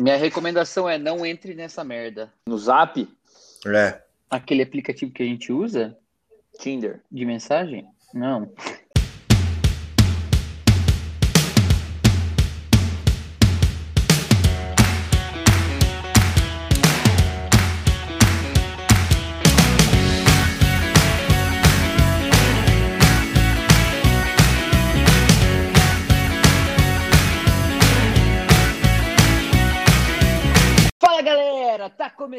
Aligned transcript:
Minha 0.00 0.16
recomendação 0.16 0.88
é 0.88 0.96
não 0.96 1.26
entre 1.26 1.54
nessa 1.54 1.84
merda. 1.84 2.32
No 2.46 2.56
Zap? 2.56 3.06
É. 3.66 4.00
Aquele 4.30 4.62
aplicativo 4.62 5.12
que 5.12 5.22
a 5.22 5.26
gente 5.26 5.52
usa 5.52 5.96
Tinder. 6.58 7.02
de 7.10 7.26
mensagem? 7.26 7.86
Não. 8.14 8.50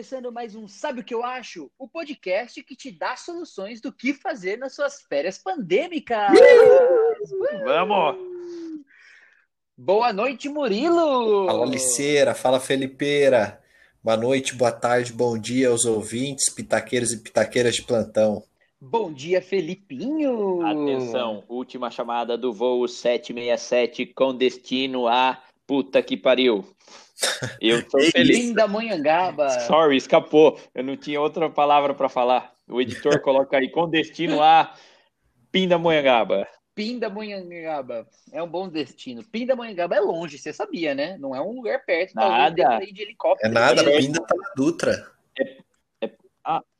Começando 0.02 0.32
mais 0.32 0.56
um 0.56 0.68
Sabe 0.68 1.02
o 1.02 1.04
que 1.04 1.14
eu 1.14 1.24
acho? 1.24 1.70
O 1.78 1.88
podcast 1.88 2.64
que 2.64 2.76
te 2.76 2.90
dá 2.90 3.16
soluções 3.16 3.80
do 3.80 3.94
que 3.94 4.16
fazer 4.16 4.58
nas 4.58 4.74
suas 4.74 5.00
férias 5.04 5.38
pandêmicas. 5.38 6.32
Vamos! 7.64 8.16
Boa 9.78 10.12
noite, 10.12 10.50
Murilo! 10.50 11.46
Fala 11.46 11.68
Liceira, 11.68 12.34
fala 12.34 12.60
Felipeira. 12.60 13.62
Boa 14.04 14.18
noite, 14.18 14.56
boa 14.56 14.72
tarde, 14.72 15.14
bom 15.14 15.38
dia 15.38 15.70
aos 15.70 15.86
ouvintes, 15.86 16.50
pitaqueiros 16.50 17.12
e 17.12 17.18
pitaqueiras 17.18 17.76
de 17.76 17.84
plantão. 17.84 18.44
Bom 18.80 19.14
dia, 19.14 19.40
Felipinho! 19.40 20.66
Atenção, 20.66 21.44
última 21.48 21.92
chamada 21.92 22.36
do 22.36 22.52
voo 22.52 22.88
767 22.88 24.08
com 24.08 24.36
destino 24.36 25.08
a 25.08 25.40
puta 25.68 26.02
que 26.02 26.16
pariu. 26.18 26.66
Eu 27.60 27.88
tô 27.88 28.00
feliz. 28.12 28.38
Pindamonhangaba. 28.40 29.50
Sorry, 29.62 29.98
escapou. 29.98 30.60
Eu 30.74 30.84
não 30.84 30.98
tinha 30.98 31.20
outra 31.22 31.50
palavra 31.50 31.94
para 31.94 32.10
falar. 32.10 32.54
O 32.68 32.82
editor 32.82 33.20
coloca 33.22 33.58
aí 33.58 33.70
com 33.70 33.90
destino 33.90 34.42
a 34.42 34.74
Pindamonhangaba. 35.52 36.48
Pindamonhangaba. 36.74 38.08
É 38.32 38.42
um 38.42 38.48
bom 38.48 38.68
destino. 38.70 39.24
Pindamonhangaba 39.24 39.96
é 39.96 40.00
longe, 40.00 40.38
você 40.38 40.54
sabia, 40.54 40.96
né? 40.96 41.18
Não 41.18 41.36
é 41.36 41.42
um 41.42 41.52
lugar 41.54 41.84
perto. 41.86 42.16
Nada. 42.16 42.82
ir 42.84 42.94
de 42.94 43.02
helicóptero. 43.02 43.50
É 43.52 43.54
nada, 43.54 43.84
mesmo. 43.84 44.00
ainda 44.00 44.22
tá 44.22 44.36
na 44.36 44.54
Dutra. 44.56 45.12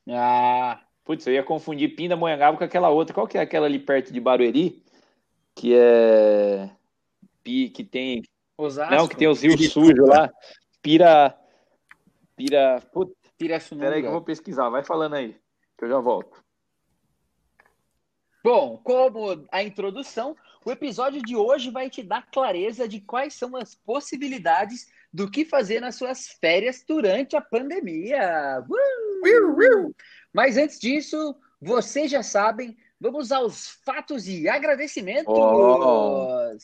Ah, 0.08 0.80
Putz, 1.04 1.26
eu 1.26 1.32
ia 1.34 1.42
confundir 1.42 1.94
Pindamonhangaba 1.94 2.56
com 2.56 2.64
aquela 2.64 2.88
outra. 2.88 3.14
Qual 3.14 3.26
que 3.28 3.36
é 3.38 3.40
aquela 3.40 3.66
ali 3.66 3.78
perto 3.78 4.12
de 4.12 4.20
Barueri? 4.20 4.82
Que 5.54 5.74
é. 5.76 6.70
Pi- 7.42 7.68
Que 7.70 7.84
tem. 7.84 8.22
Osasco. 8.56 8.94
Não, 8.94 9.08
que 9.08 9.16
tem 9.16 9.28
os 9.28 9.42
rios 9.42 9.72
sujos 9.72 10.08
lá. 10.08 10.30
Pira. 10.80 11.36
Pira. 12.36 12.80
Putz, 12.92 13.14
Pirassununga. 13.38 13.86
peraí 13.86 14.02
que 14.02 14.06
eu 14.06 14.12
vou 14.12 14.22
pesquisar. 14.22 14.68
Vai 14.68 14.84
falando 14.84 15.14
aí, 15.14 15.36
que 15.78 15.84
eu 15.84 15.88
já 15.88 15.98
volto. 15.98 16.42
Bom, 18.44 18.78
como 18.78 19.46
a 19.52 19.62
introdução, 19.62 20.36
o 20.64 20.70
episódio 20.70 21.22
de 21.22 21.36
hoje 21.36 21.70
vai 21.70 21.88
te 21.88 22.02
dar 22.02 22.28
clareza 22.30 22.88
de 22.88 23.00
quais 23.00 23.34
são 23.34 23.56
as 23.56 23.74
possibilidades 23.74 24.86
do 25.12 25.30
que 25.30 25.44
fazer 25.44 25.80
nas 25.80 25.96
suas 25.96 26.28
férias 26.28 26.84
durante 26.86 27.36
a 27.36 27.40
pandemia. 27.40 28.64
Uh! 28.68 29.94
Mas 30.32 30.56
antes 30.56 30.78
disso, 30.80 31.36
vocês 31.60 32.10
já 32.10 32.22
sabem, 32.22 32.76
vamos 33.00 33.30
aos 33.30 33.68
fatos 33.84 34.26
e 34.26 34.48
agradecimentos. 34.48 35.32
Oh. 35.36 36.56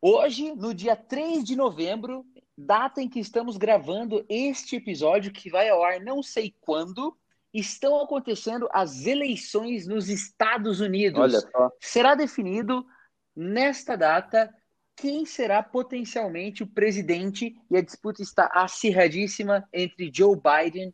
Hoje, 0.00 0.54
no 0.54 0.72
dia 0.72 0.94
3 0.94 1.42
de 1.42 1.56
novembro, 1.56 2.24
data 2.56 3.02
em 3.02 3.08
que 3.08 3.18
estamos 3.18 3.56
gravando 3.56 4.24
este 4.28 4.76
episódio, 4.76 5.32
que 5.32 5.50
vai 5.50 5.68
ao 5.68 5.82
ar 5.82 6.00
não 6.00 6.22
sei 6.22 6.54
quando, 6.60 7.16
estão 7.52 8.00
acontecendo 8.00 8.68
as 8.72 9.06
eleições 9.06 9.86
nos 9.86 10.08
Estados 10.08 10.80
Unidos. 10.80 11.20
Olha 11.20 11.40
só. 11.40 11.70
Será 11.80 12.14
definido 12.14 12.86
nesta 13.34 13.96
data 13.96 14.52
quem 14.96 15.24
será 15.24 15.62
potencialmente 15.62 16.62
o 16.62 16.66
presidente 16.66 17.54
e 17.70 17.76
a 17.76 17.82
disputa 17.82 18.22
está 18.22 18.50
acirradíssima 18.52 19.66
entre 19.72 20.10
Joe 20.12 20.36
Biden 20.36 20.92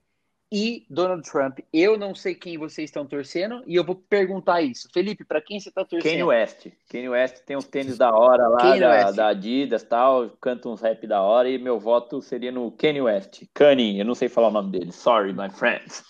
e 0.56 0.86
Donald 0.88 1.28
Trump. 1.28 1.58
Eu 1.72 1.98
não 1.98 2.14
sei 2.14 2.32
quem 2.32 2.56
vocês 2.56 2.88
estão 2.88 3.04
torcendo 3.04 3.64
e 3.66 3.74
eu 3.74 3.82
vou 3.82 3.96
perguntar 3.96 4.62
isso. 4.62 4.88
Felipe, 4.94 5.24
para 5.24 5.40
quem 5.42 5.58
você 5.58 5.68
está 5.68 5.84
torcendo? 5.84 6.08
Kanye 6.12 6.22
West. 6.22 6.68
Kanye 6.88 7.08
West 7.08 7.38
tem 7.44 7.56
uns 7.56 7.66
tênis 7.66 7.98
da 7.98 8.14
hora 8.14 8.46
lá, 8.46 8.58
Kanye 8.58 8.78
da, 8.78 8.90
West. 8.90 9.16
da 9.16 9.26
Adidas 9.26 9.82
e 9.82 9.86
tal, 9.86 10.30
canta 10.40 10.68
uns 10.68 10.80
rap 10.80 11.04
da 11.08 11.20
hora 11.20 11.50
e 11.50 11.58
meu 11.58 11.80
voto 11.80 12.22
seria 12.22 12.52
no 12.52 12.70
Kanye 12.70 13.00
West. 13.02 13.42
Kanye, 13.52 13.98
eu 13.98 14.04
não 14.04 14.14
sei 14.14 14.28
falar 14.28 14.46
o 14.46 14.52
nome 14.52 14.70
dele. 14.70 14.92
Sorry, 14.92 15.32
my 15.32 15.50
friends. 15.50 16.04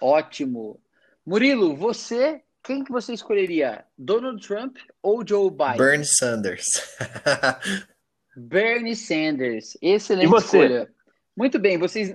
Ótimo. 0.00 0.80
Murilo, 1.26 1.74
você, 1.74 2.40
quem 2.62 2.84
que 2.84 2.92
você 2.92 3.12
escolheria? 3.12 3.84
Donald 3.98 4.46
Trump 4.46 4.76
ou 5.02 5.26
Joe 5.26 5.50
Biden? 5.50 5.78
Bernie 5.78 6.06
Sanders. 6.06 6.66
Bernie 8.36 8.94
Sanders. 8.94 9.76
Excelente 9.82 10.26
E 10.26 10.30
você? 10.30 10.62
escolha. 10.62 10.88
Muito 11.36 11.58
bem, 11.58 11.78
vocês, 11.78 12.14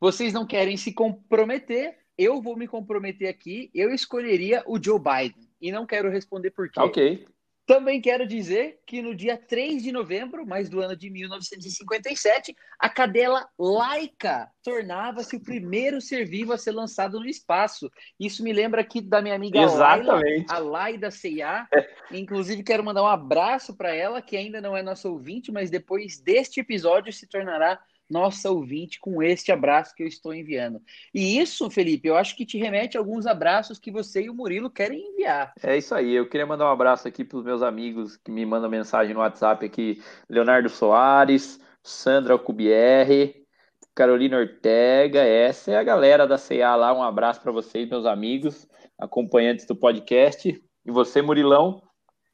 vocês 0.00 0.32
não 0.32 0.46
querem 0.46 0.76
se 0.76 0.92
comprometer. 0.92 1.96
Eu 2.16 2.42
vou 2.42 2.56
me 2.56 2.66
comprometer 2.66 3.28
aqui. 3.28 3.70
Eu 3.74 3.92
escolheria 3.92 4.62
o 4.66 4.82
Joe 4.82 4.98
Biden. 4.98 5.48
E 5.60 5.72
não 5.72 5.86
quero 5.86 6.10
responder 6.10 6.50
por 6.50 6.70
quê. 6.70 6.80
Ok. 6.80 7.26
Também 7.68 8.00
quero 8.00 8.26
dizer 8.26 8.80
que 8.86 9.02
no 9.02 9.14
dia 9.14 9.36
3 9.36 9.82
de 9.82 9.92
novembro, 9.92 10.46
mais 10.46 10.70
do 10.70 10.80
ano 10.80 10.96
de 10.96 11.10
1957, 11.10 12.56
a 12.78 12.88
cadela 12.88 13.46
Laika 13.58 14.50
tornava-se 14.62 15.36
o 15.36 15.40
primeiro 15.42 16.00
ser 16.00 16.24
vivo 16.24 16.54
a 16.54 16.56
ser 16.56 16.70
lançado 16.70 17.20
no 17.20 17.26
espaço. 17.26 17.90
Isso 18.18 18.42
me 18.42 18.54
lembra 18.54 18.80
aqui 18.80 19.02
da 19.02 19.20
minha 19.20 19.34
amiga 19.34 19.60
Laila, 19.66 20.14
Exatamente. 20.14 20.50
a 20.50 20.58
Lai 20.60 20.96
da 20.96 21.10
CIA. 21.10 21.68
Inclusive, 22.10 22.62
quero 22.62 22.82
mandar 22.82 23.02
um 23.02 23.06
abraço 23.06 23.76
para 23.76 23.94
ela, 23.94 24.22
que 24.22 24.34
ainda 24.34 24.62
não 24.62 24.74
é 24.74 24.82
nossa 24.82 25.06
ouvinte, 25.06 25.52
mas 25.52 25.68
depois 25.68 26.18
deste 26.18 26.60
episódio 26.60 27.12
se 27.12 27.26
tornará 27.26 27.78
nossa 28.08 28.50
ouvinte 28.50 28.98
com 29.00 29.22
este 29.22 29.52
abraço 29.52 29.94
que 29.94 30.02
eu 30.02 30.06
estou 30.06 30.34
enviando. 30.34 30.80
E 31.14 31.38
isso, 31.38 31.70
Felipe, 31.70 32.08
eu 32.08 32.16
acho 32.16 32.36
que 32.36 32.46
te 32.46 32.58
remete 32.58 32.96
a 32.96 33.00
alguns 33.00 33.26
abraços 33.26 33.78
que 33.78 33.90
você 33.90 34.22
e 34.22 34.30
o 34.30 34.34
Murilo 34.34 34.70
querem 34.70 35.12
enviar. 35.12 35.52
É 35.62 35.76
isso 35.76 35.94
aí. 35.94 36.14
Eu 36.14 36.28
queria 36.28 36.46
mandar 36.46 36.66
um 36.66 36.72
abraço 36.72 37.06
aqui 37.06 37.24
para 37.24 37.38
os 37.38 37.44
meus 37.44 37.62
amigos 37.62 38.16
que 38.16 38.30
me 38.30 38.44
mandam 38.46 38.70
mensagem 38.70 39.14
no 39.14 39.20
WhatsApp 39.20 39.64
aqui. 39.64 40.02
Leonardo 40.28 40.68
Soares, 40.68 41.60
Sandra 41.82 42.32
Alcubierre, 42.32 43.46
Carolina 43.94 44.38
Ortega. 44.38 45.20
Essa 45.20 45.72
é 45.72 45.76
a 45.76 45.82
galera 45.82 46.26
da 46.26 46.38
CA 46.38 46.76
lá. 46.76 46.92
Um 46.92 47.02
abraço 47.02 47.40
para 47.40 47.52
vocês, 47.52 47.88
meus 47.88 48.06
amigos, 48.06 48.66
acompanhantes 48.98 49.66
do 49.66 49.76
podcast. 49.76 50.62
E 50.86 50.90
você, 50.90 51.20
Murilão? 51.20 51.82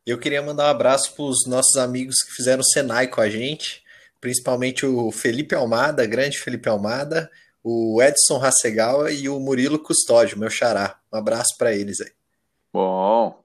Eu 0.07 0.19
queria 0.19 0.43
mandar 0.43 0.67
um 0.67 0.71
abraço 0.71 1.15
para 1.15 1.25
os 1.25 1.47
nossos 1.49 1.77
amigos 1.79 2.17
que 2.23 2.33
fizeram 2.33 2.61
o 2.61 2.65
Senai 2.65 3.09
com 3.09 3.23
a 3.23 3.31
gente, 3.31 3.83
principalmente 4.25 4.87
o 4.87 5.13
Felipe 5.13 5.55
Almada, 5.55 6.07
grande 6.07 6.39
Felipe 6.39 6.67
Almada, 6.67 7.31
o 7.63 8.03
Edson 8.03 8.43
Hasegawa 8.43 9.13
e 9.13 9.29
o 9.29 9.39
Murilo 9.39 9.79
Custódio, 9.79 10.39
meu 10.39 10.49
xará. 10.49 10.99
Um 11.13 11.19
abraço 11.19 11.55
para 11.59 11.75
eles 11.75 12.01
aí. 12.01 12.11
Bom, 12.73 13.45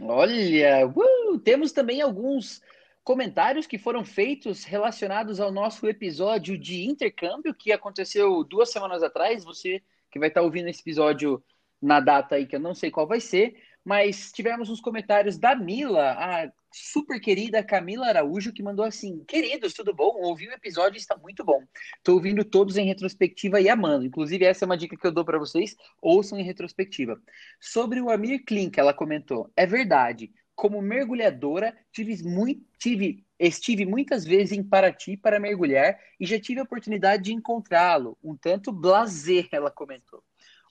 Olha, 0.00 0.86
uh, 0.86 1.38
temos 1.40 1.72
também 1.72 2.00
alguns 2.00 2.62
comentários 3.02 3.66
que 3.66 3.76
foram 3.76 4.04
feitos 4.04 4.62
relacionados 4.62 5.40
ao 5.40 5.50
nosso 5.50 5.88
episódio 5.88 6.56
de 6.56 6.84
intercâmbio 6.84 7.52
que 7.52 7.72
aconteceu 7.72 8.44
duas 8.44 8.70
semanas 8.70 9.02
atrás. 9.02 9.42
Você 9.42 9.82
que 10.12 10.20
vai 10.20 10.28
estar 10.28 10.42
ouvindo 10.42 10.68
esse 10.68 10.80
episódio 10.80 11.42
na 11.82 11.98
data 11.98 12.36
aí 12.36 12.46
que 12.46 12.54
eu 12.54 12.60
não 12.60 12.74
sei 12.74 12.92
qual 12.92 13.08
vai 13.08 13.20
ser, 13.20 13.56
mas 13.88 14.30
tivemos 14.30 14.68
uns 14.68 14.82
comentários 14.82 15.38
da 15.38 15.56
Mila, 15.56 16.12
a 16.12 16.52
super 16.70 17.18
querida 17.18 17.64
Camila 17.64 18.08
Araújo, 18.08 18.52
que 18.52 18.62
mandou 18.62 18.84
assim: 18.84 19.24
Queridos, 19.26 19.72
tudo 19.72 19.94
bom? 19.94 20.12
Ouvi 20.20 20.46
o 20.46 20.52
episódio 20.52 20.98
está 20.98 21.16
muito 21.16 21.42
bom. 21.42 21.64
Estou 21.96 22.16
ouvindo 22.16 22.44
todos 22.44 22.76
em 22.76 22.84
retrospectiva 22.84 23.62
e 23.62 23.68
amando. 23.70 24.04
Inclusive, 24.04 24.44
essa 24.44 24.62
é 24.62 24.66
uma 24.66 24.76
dica 24.76 24.94
que 24.94 25.06
eu 25.06 25.10
dou 25.10 25.24
para 25.24 25.38
vocês: 25.38 25.74
ouçam 26.02 26.38
em 26.38 26.44
retrospectiva. 26.44 27.18
Sobre 27.58 27.98
o 27.98 28.10
Amir 28.10 28.44
Klink, 28.44 28.78
ela 28.78 28.92
comentou: 28.92 29.50
É 29.56 29.64
verdade. 29.64 30.30
Como 30.54 30.82
mergulhadora, 30.82 31.74
tive, 31.90 32.22
muito, 32.24 32.60
tive, 32.78 33.24
estive 33.38 33.86
muitas 33.86 34.22
vezes 34.22 34.52
em 34.52 34.62
Paraty 34.62 35.16
para 35.16 35.40
mergulhar 35.40 35.98
e 36.20 36.26
já 36.26 36.38
tive 36.38 36.60
a 36.60 36.64
oportunidade 36.64 37.22
de 37.22 37.32
encontrá-lo. 37.32 38.18
Um 38.22 38.36
tanto 38.36 38.70
blazer, 38.70 39.48
ela 39.50 39.70
comentou. 39.70 40.22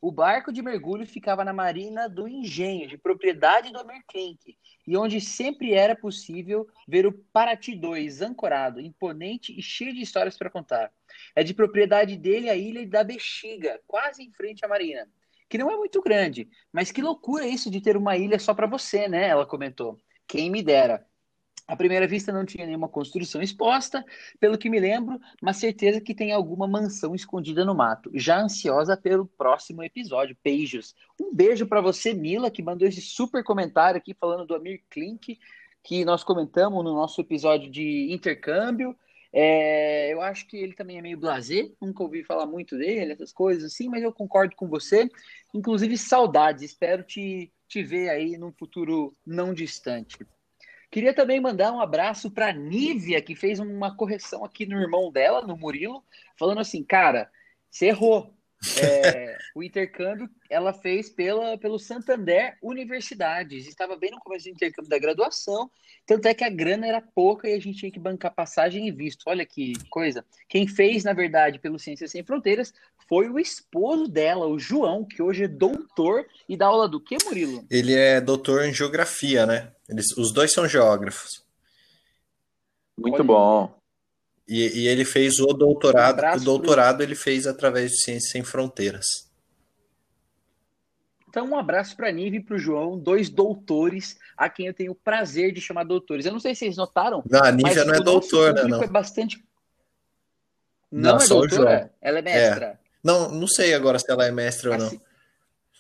O 0.02 0.12
barco 0.12 0.52
de 0.52 0.62
mergulho 0.62 1.06
ficava 1.06 1.44
na 1.44 1.54
Marina 1.54 2.08
do 2.08 2.28
Engenho, 2.28 2.88
de 2.88 2.98
propriedade 2.98 3.72
do 3.72 3.80
Amir 3.80 4.04
Klink, 4.08 4.58
e 4.86 4.96
onde 4.98 5.20
sempre 5.20 5.74
era 5.74 5.96
possível 5.96 6.68
ver 6.88 7.06
o 7.06 7.12
Paraty 7.12 7.76
2 7.76 8.22
ancorado, 8.22 8.80
imponente 8.80 9.58
e 9.58 9.62
cheio 9.62 9.94
de 9.94 10.02
histórias 10.02 10.38
para 10.38 10.50
contar. 10.50 10.92
É 11.36 11.44
de 11.44 11.54
propriedade 11.54 12.16
dele 12.16 12.50
a 12.50 12.56
ilha 12.56 12.86
da 12.88 13.04
Bexiga, 13.04 13.82
quase 13.88 14.24
em 14.24 14.32
frente 14.32 14.64
à 14.64 14.68
Marina 14.68 15.08
que 15.50 15.58
não 15.58 15.72
é 15.72 15.78
muito 15.78 16.02
grande. 16.02 16.50
Mas 16.72 16.92
que 16.92 17.02
loucura 17.02 17.48
isso 17.48 17.72
de 17.72 17.82
ter 17.82 17.96
uma 17.96 18.18
ilha 18.18 18.40
só 18.40 18.54
para 18.54 18.68
você, 18.68 19.08
né? 19.08 19.28
Ela 19.28 19.46
comentou. 19.46 19.98
Quem 20.28 20.50
me 20.50 20.62
dera. 20.62 21.06
À 21.68 21.76
primeira 21.76 22.08
vista 22.08 22.32
não 22.32 22.46
tinha 22.46 22.66
nenhuma 22.66 22.88
construção 22.88 23.42
exposta, 23.42 24.06
pelo 24.40 24.58
que 24.58 24.70
me 24.70 24.80
lembro, 24.80 25.20
mas 25.42 25.58
certeza 25.58 26.00
que 26.00 26.16
tem 26.16 26.32
alguma 26.32 26.66
mansão 26.66 27.14
escondida 27.14 27.66
no 27.66 27.76
mato. 27.76 28.10
Já 28.14 28.40
ansiosa 28.40 28.96
pelo 28.96 29.26
próximo 29.26 29.84
episódio. 29.84 30.38
Beijos. 30.42 30.96
Um 31.22 31.36
beijo 31.36 31.68
para 31.68 31.82
você, 31.82 32.14
Mila, 32.14 32.50
que 32.50 32.64
mandou 32.64 32.88
esse 32.88 33.02
super 33.02 33.44
comentário 33.44 33.98
aqui 33.98 34.14
falando 34.14 34.46
do 34.46 34.56
Amir 34.56 34.82
Klink, 34.90 35.38
que 35.84 36.06
nós 36.06 36.24
comentamos 36.24 36.82
no 36.86 36.94
nosso 36.94 37.20
episódio 37.20 37.70
de 37.70 38.14
intercâmbio. 38.14 38.96
É, 39.34 40.14
eu 40.14 40.22
acho 40.22 40.48
que 40.48 40.56
ele 40.56 40.74
também 40.74 40.98
é 40.98 41.02
meio 41.02 41.18
blasé, 41.18 41.70
nunca 41.82 42.02
ouvi 42.02 42.24
falar 42.24 42.46
muito 42.46 42.78
dele, 42.78 43.12
essas 43.12 43.34
coisas 43.34 43.66
assim, 43.66 43.90
mas 43.90 44.02
eu 44.02 44.14
concordo 44.14 44.56
com 44.56 44.70
você. 44.70 45.10
Inclusive, 45.54 45.98
saudades, 45.98 46.64
espero 46.64 47.04
te, 47.04 47.52
te 47.68 47.84
ver 47.84 48.08
aí 48.08 48.38
num 48.38 48.54
futuro 48.54 49.14
não 49.26 49.54
distante. 49.54 50.18
Queria 50.90 51.14
também 51.14 51.40
mandar 51.40 51.74
um 51.74 51.82
abraço 51.82 52.32
para 52.32 52.54
Nívia, 52.54 53.22
que 53.22 53.36
fez 53.36 53.60
uma 53.60 53.96
correção 53.96 54.46
aqui 54.46 54.66
no 54.66 54.80
irmão 54.80 55.12
dela, 55.12 55.42
no 55.42 55.58
Murilo, 55.58 56.04
falando 56.38 56.60
assim, 56.60 56.84
cara, 56.84 57.30
você 57.70 57.88
errou. 57.88 58.37
É, 58.82 59.38
o 59.56 59.62
intercâmbio 59.62 60.30
ela 60.50 60.74
fez 60.74 61.10
pela, 61.10 61.58
pelo 61.58 61.78
Santander 61.78 62.58
Universidades. 62.62 63.68
Estava 63.68 63.96
bem 63.96 64.12
no 64.12 64.20
começo 64.20 64.46
do 64.46 64.52
intercâmbio 64.52 64.90
da 64.90 65.00
graduação, 65.00 65.70
tanto 66.06 66.28
é 66.28 66.34
que 66.34 66.44
a 66.44 66.50
grana 66.50 66.88
era 66.88 67.02
pouca 67.02 67.48
e 67.48 67.54
a 67.54 67.60
gente 67.60 67.80
tinha 67.80 67.92
que 67.92 68.00
bancar 68.00 68.34
passagem 68.34 68.88
e 68.88 68.92
visto. 68.92 69.24
Olha 69.28 69.46
que 69.46 69.74
coisa. 69.90 70.26
Quem 70.48 70.68
fez, 70.68 71.04
na 71.04 71.14
verdade, 71.14 71.60
pelo 71.60 71.80
Ciências 71.80 72.12
Sem 72.12 72.24
Fronteiras 72.24 72.74
foi 73.08 73.30
o 73.30 73.40
esposo 73.40 74.08
dela, 74.08 74.48
o 74.48 74.60
João, 74.60 75.06
que 75.06 75.22
hoje 75.22 75.44
é 75.44 75.48
doutor 75.48 76.26
e 76.48 76.58
dá 76.58 76.68
aula 76.68 76.88
do 76.88 77.00
que, 77.00 77.18
Murilo? 77.24 77.66
Ele 77.70 77.94
é 77.94 78.20
doutor 78.20 78.66
em 78.66 78.74
geografia, 78.74 79.46
né? 79.46 79.72
Eles, 79.88 80.16
os 80.18 80.32
dois 80.32 80.52
são 80.52 80.68
geógrafos. 80.68 81.46
Muito 82.98 83.16
Olha. 83.16 83.24
bom. 83.24 83.77
E, 84.48 84.82
e, 84.82 84.88
ele 84.88 85.04
fez 85.04 85.40
o 85.40 85.48
doutorado. 85.48 86.24
Um 86.24 86.42
o 86.42 86.44
doutorado 86.44 86.98
pro... 86.98 87.04
ele 87.06 87.16
fez 87.16 87.46
através 87.46 87.92
de 87.92 88.04
Ciências 88.04 88.32
Sem 88.32 88.44
Fronteiras. 88.44 89.06
Então, 91.28 91.46
um 91.46 91.58
abraço 91.58 91.96
para 91.96 92.08
a 92.08 92.12
Nive 92.12 92.38
e 92.38 92.44
para 92.44 92.56
o 92.56 92.60
João, 92.60 92.98
dois 92.98 93.30
doutores, 93.30 94.18
a 94.36 94.50
quem 94.50 94.68
eu 94.68 94.74
tenho 94.74 94.94
o 94.94 94.96
prazer 94.96 95.52
de 95.52 95.60
chamar 95.60 95.84
doutores. 95.84 96.26
Eu 96.26 96.32
não 96.32 96.40
sei 96.40 96.56
se 96.56 96.60
vocês 96.60 96.78
notaram. 96.78 97.22
Não, 97.30 97.44
a 97.44 97.52
Nívia 97.52 97.84
não 97.84 97.94
é 97.94 98.00
doutor, 98.00 98.54
né? 98.54 98.64
Não. 98.64 98.82
É 98.82 98.88
bastante... 98.88 99.44
Não, 100.90 101.16
não 101.18 101.22
é 101.22 101.28
doutora? 101.28 101.94
Ela 102.02 102.20
é 102.20 102.22
mestra. 102.22 102.66
É. 102.66 102.78
Não, 103.04 103.30
não 103.30 103.48
sei 103.48 103.74
agora 103.74 104.00
se 104.00 104.10
ela 104.10 104.26
é 104.26 104.32
mestra 104.32 104.76
assim... 104.76 104.86
ou 104.86 104.92
não. 104.94 105.08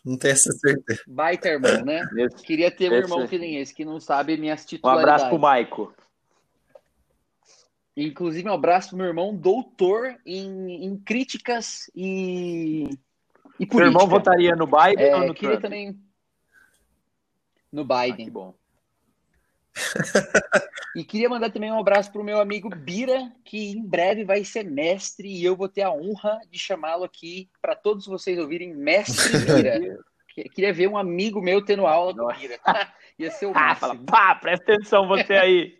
Não 0.07 0.17
tenho 0.17 0.33
essa 0.33 0.51
certeza. 0.53 1.01
Baita 1.05 1.49
irmão, 1.49 1.83
né? 1.83 2.01
Esse, 2.17 2.43
Queria 2.43 2.71
ter 2.71 2.89
um 2.89 2.95
irmão 2.95 3.27
que 3.27 3.37
nem 3.37 3.57
esse, 3.57 3.73
que 3.73 3.83
não 3.83 3.99
sabe 3.99 4.37
minhas 4.37 4.63
titularidades. 4.63 5.09
Um 5.09 5.13
abraço 5.13 5.29
pro 5.29 5.39
Maico. 5.39 5.93
Inclusive, 7.97 8.47
um 8.47 8.53
abraço 8.53 8.89
pro 8.89 8.97
meu 8.97 9.07
irmão, 9.07 9.35
doutor 9.35 10.15
em, 10.23 10.85
em 10.85 10.95
críticas 10.99 11.89
e, 11.95 12.83
e 13.59 13.65
política. 13.65 13.77
Seu 13.77 13.85
irmão 13.87 14.07
votaria 14.07 14.55
no 14.55 14.67
Biden 14.67 15.07
é, 15.07 15.15
ou 15.15 15.25
no 15.25 15.33
queria 15.33 15.57
Trump? 15.57 15.63
também 15.63 15.99
no 17.71 17.83
Biden. 17.83 18.11
Ah, 18.11 18.15
que 18.25 18.29
bom. 18.29 18.53
e 20.95 21.03
queria 21.03 21.27
mandar 21.27 21.49
também 21.49 21.71
um 21.71 21.79
abraço 21.79 22.11
para 22.11 22.21
o 22.21 22.23
meu 22.23 22.39
amigo 22.39 22.69
Bira, 22.69 23.31
que 23.43 23.71
em 23.71 23.83
breve 23.83 24.23
vai 24.23 24.43
ser 24.43 24.63
mestre 24.63 25.27
e 25.27 25.43
eu 25.43 25.55
vou 25.55 25.67
ter 25.67 25.81
a 25.81 25.91
honra 25.91 26.39
de 26.51 26.59
chamá-lo 26.59 27.03
aqui 27.03 27.49
para 27.59 27.75
todos 27.75 28.05
vocês 28.05 28.37
ouvirem 28.37 28.75
Mestre 28.75 29.39
Bira. 29.41 29.99
queria 30.53 30.71
ver 30.71 30.87
um 30.87 30.97
amigo 30.97 31.41
meu 31.41 31.65
tendo 31.65 31.87
aula 31.87 32.15
com 32.15 32.27
Bira. 32.27 32.59
Ia 33.17 33.31
ser 33.31 33.47
o 33.47 33.53
máximo. 33.55 33.71
Ah, 33.71 33.75
fala, 33.75 33.95
pá, 34.05 34.35
presta 34.35 34.73
atenção 34.73 35.07
você 35.07 35.33
aí. 35.33 35.79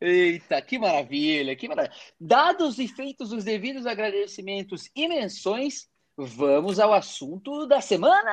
Eita, 0.00 0.62
que 0.62 0.78
maravilha, 0.78 1.56
que 1.56 1.68
maravilha. 1.68 1.94
Dados 2.20 2.78
e 2.78 2.86
feitos 2.86 3.32
os 3.32 3.44
devidos 3.44 3.84
agradecimentos 3.86 4.88
e 4.94 5.08
menções, 5.08 5.88
vamos 6.16 6.78
ao 6.78 6.92
assunto 6.92 7.66
da 7.66 7.80
semana. 7.80 8.30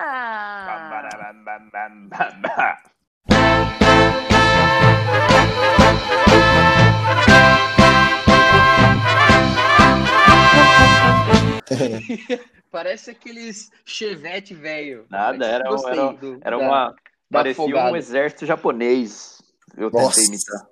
Parece 12.72 13.12
aqueles 13.12 13.72
chevette 13.86 14.54
velho. 14.54 15.08
Nada, 15.10 15.46
era, 15.46 15.66
era, 15.68 16.12
do, 16.14 16.40
era 16.44 16.58
da... 16.58 16.64
uma 16.64 16.96
Parecia 17.32 17.64
afogado. 17.64 17.94
um 17.94 17.96
exército 17.96 18.46
japonês. 18.46 19.42
Eu 19.78 19.90
Nossa. 19.90 20.22
tentei 20.22 20.36
imitar. 20.36 20.68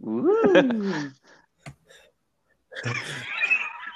Uh. 0.00 1.12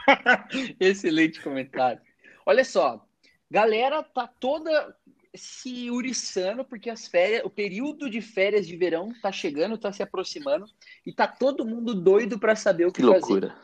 Excelente 0.80 1.40
comentário. 1.40 2.00
Olha 2.44 2.64
só, 2.64 3.04
galera 3.50 4.02
tá 4.02 4.26
toda 4.26 4.96
se 5.34 5.90
uriçando 5.90 6.64
porque 6.64 6.88
as 6.88 7.06
férias, 7.06 7.44
o 7.44 7.50
período 7.50 8.08
de 8.08 8.20
férias 8.20 8.66
de 8.66 8.76
verão 8.76 9.12
tá 9.20 9.30
chegando, 9.30 9.78
tá 9.78 9.92
se 9.92 10.02
aproximando 10.02 10.66
e 11.04 11.12
tá 11.12 11.26
todo 11.26 11.66
mundo 11.66 11.94
doido 11.94 12.38
para 12.38 12.56
saber 12.56 12.86
o 12.86 12.92
que, 12.92 13.02
que 13.02 13.06
fazer. 13.06 13.20
loucura. 13.20 13.56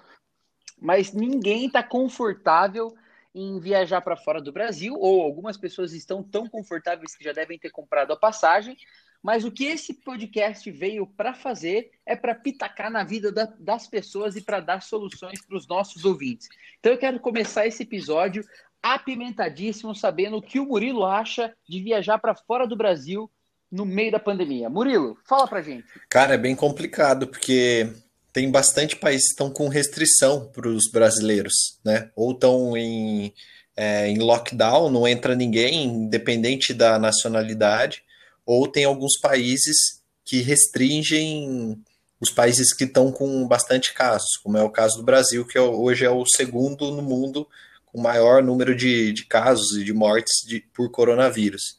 Mas 0.81 1.13
ninguém 1.13 1.71
tá 1.71 1.83
confortável 1.83 2.93
em 3.35 3.59
viajar 3.59 4.01
para 4.01 4.17
fora 4.17 4.41
do 4.41 4.53
Brasil, 4.53 4.95
ou 4.99 5.23
algumas 5.23 5.57
pessoas 5.57 5.93
estão 5.93 6.23
tão 6.23 6.47
confortáveis 6.47 7.17
que 7.17 7.25
já 7.25 7.33
devem 7.33 7.59
ter 7.59 7.71
comprado 7.71 8.13
a 8.13 8.17
passagem, 8.17 8.77
mas 9.23 9.45
o 9.45 9.53
que 9.53 9.65
esse 9.65 9.95
podcast 9.95 10.69
veio 10.71 11.07
para 11.07 11.33
fazer 11.33 11.93
é 12.05 12.17
para 12.17 12.35
pitacar 12.35 12.91
na 12.91 13.05
vida 13.05 13.31
da, 13.31 13.45
das 13.59 13.87
pessoas 13.87 14.35
e 14.35 14.41
para 14.43 14.61
dar 14.61 14.83
soluções 14.83 15.41
para 15.41 15.57
os 15.57 15.67
nossos 15.69 16.05
ouvintes. 16.05 16.49
Então 16.81 16.93
eu 16.93 16.99
quero 16.99 17.21
começar 17.21 17.67
esse 17.67 17.85
episódio 17.85 18.45
apimentadíssimo, 18.83 19.95
sabendo 19.95 20.39
o 20.39 20.43
que 20.43 20.59
o 20.59 20.67
Murilo 20.67 21.05
acha 21.05 21.55
de 21.69 21.81
viajar 21.81 22.19
para 22.19 22.35
fora 22.35 22.67
do 22.67 22.77
Brasil 22.77 23.31
no 23.71 23.87
meio 23.87 24.11
da 24.11 24.19
pandemia. 24.19 24.69
Murilo, 24.69 25.17
fala 25.25 25.47
para 25.47 25.63
gente. 25.63 25.87
Cara, 26.11 26.35
é 26.35 26.39
bem 26.39 26.57
complicado, 26.57 27.29
porque 27.29 27.95
tem 28.33 28.51
bastante 28.51 28.97
países 28.97 29.27
que 29.27 29.33
estão 29.33 29.51
com 29.51 29.69
restrição 29.69 30.47
para 30.47 30.69
os 30.69 30.91
brasileiros, 30.91 31.79
né? 31.85 32.11
Ou 32.17 32.33
estão 32.33 32.77
em, 32.77 33.33
é, 33.77 34.09
em 34.09 34.19
lockdown, 34.19 34.91
não 34.91 35.07
entra 35.07 35.35
ninguém, 35.35 35.85
independente 35.85 36.73
da 36.73 36.99
nacionalidade, 36.99 38.03
ou 38.47 38.67
tem 38.67 38.85
alguns 38.85 39.19
países 39.21 39.77
que 40.25 40.41
restringem 40.41 41.79
os 42.21 42.31
países 42.31 42.73
que 42.73 42.85
estão 42.85 43.11
com 43.11 43.47
bastante 43.47 43.93
casos, 43.93 44.37
como 44.43 44.57
é 44.57 44.63
o 44.63 44.71
caso 44.71 44.97
do 44.97 45.03
Brasil, 45.03 45.45
que 45.45 45.59
é 45.59 45.61
hoje 45.61 46.05
é 46.05 46.11
o 46.11 46.25
segundo 46.25 46.91
no 46.91 47.03
mundo 47.03 47.47
com 47.87 48.01
maior 48.01 48.43
número 48.43 48.75
de, 48.75 49.13
de 49.13 49.27
casos 49.27 49.77
e 49.77 49.85
de 49.85 49.93
mortes 49.93 50.47
de, 50.47 50.61
por 50.73 50.91
coronavírus. 50.91 51.77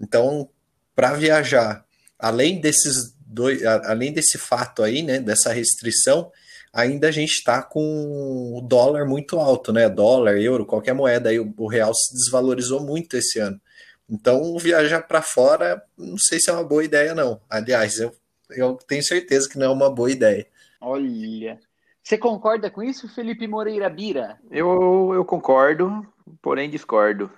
Então, 0.00 0.50
para 0.94 1.14
viajar, 1.14 1.84
além 2.18 2.60
desses 2.60 3.14
dois, 3.28 3.64
além 3.64 4.12
desse 4.12 4.38
fato 4.38 4.82
aí, 4.82 5.02
né, 5.02 5.20
dessa 5.20 5.52
restrição, 5.52 6.32
ainda 6.72 7.08
a 7.08 7.10
gente 7.10 7.32
está 7.32 7.62
com 7.62 8.54
o 8.56 8.60
dólar 8.60 9.06
muito 9.06 9.38
alto, 9.38 9.72
né? 9.72 9.88
Dólar, 9.88 10.38
euro, 10.38 10.66
qualquer 10.66 10.94
moeda 10.94 11.30
aí, 11.30 11.38
o 11.38 11.66
real 11.66 11.92
se 11.94 12.14
desvalorizou 12.14 12.80
muito 12.80 13.16
esse 13.16 13.38
ano. 13.38 13.60
Então, 14.08 14.56
viajar 14.58 15.02
para 15.02 15.20
fora, 15.20 15.82
não 15.96 16.16
sei 16.16 16.40
se 16.40 16.48
é 16.48 16.52
uma 16.52 16.64
boa 16.64 16.82
ideia, 16.82 17.14
não. 17.14 17.40
Aliás, 17.48 17.98
eu, 17.98 18.14
eu 18.50 18.74
tenho 18.76 19.02
certeza 19.02 19.48
que 19.48 19.58
não 19.58 19.66
é 19.66 19.70
uma 19.70 19.90
boa 19.90 20.10
ideia. 20.10 20.46
Olha. 20.80 21.58
Você 22.02 22.16
concorda 22.16 22.70
com 22.70 22.82
isso, 22.82 23.06
Felipe 23.14 23.46
Moreira 23.46 23.90
Bira? 23.90 24.38
Eu, 24.50 25.12
eu 25.14 25.24
concordo, 25.26 26.06
porém 26.40 26.70
discordo. 26.70 27.30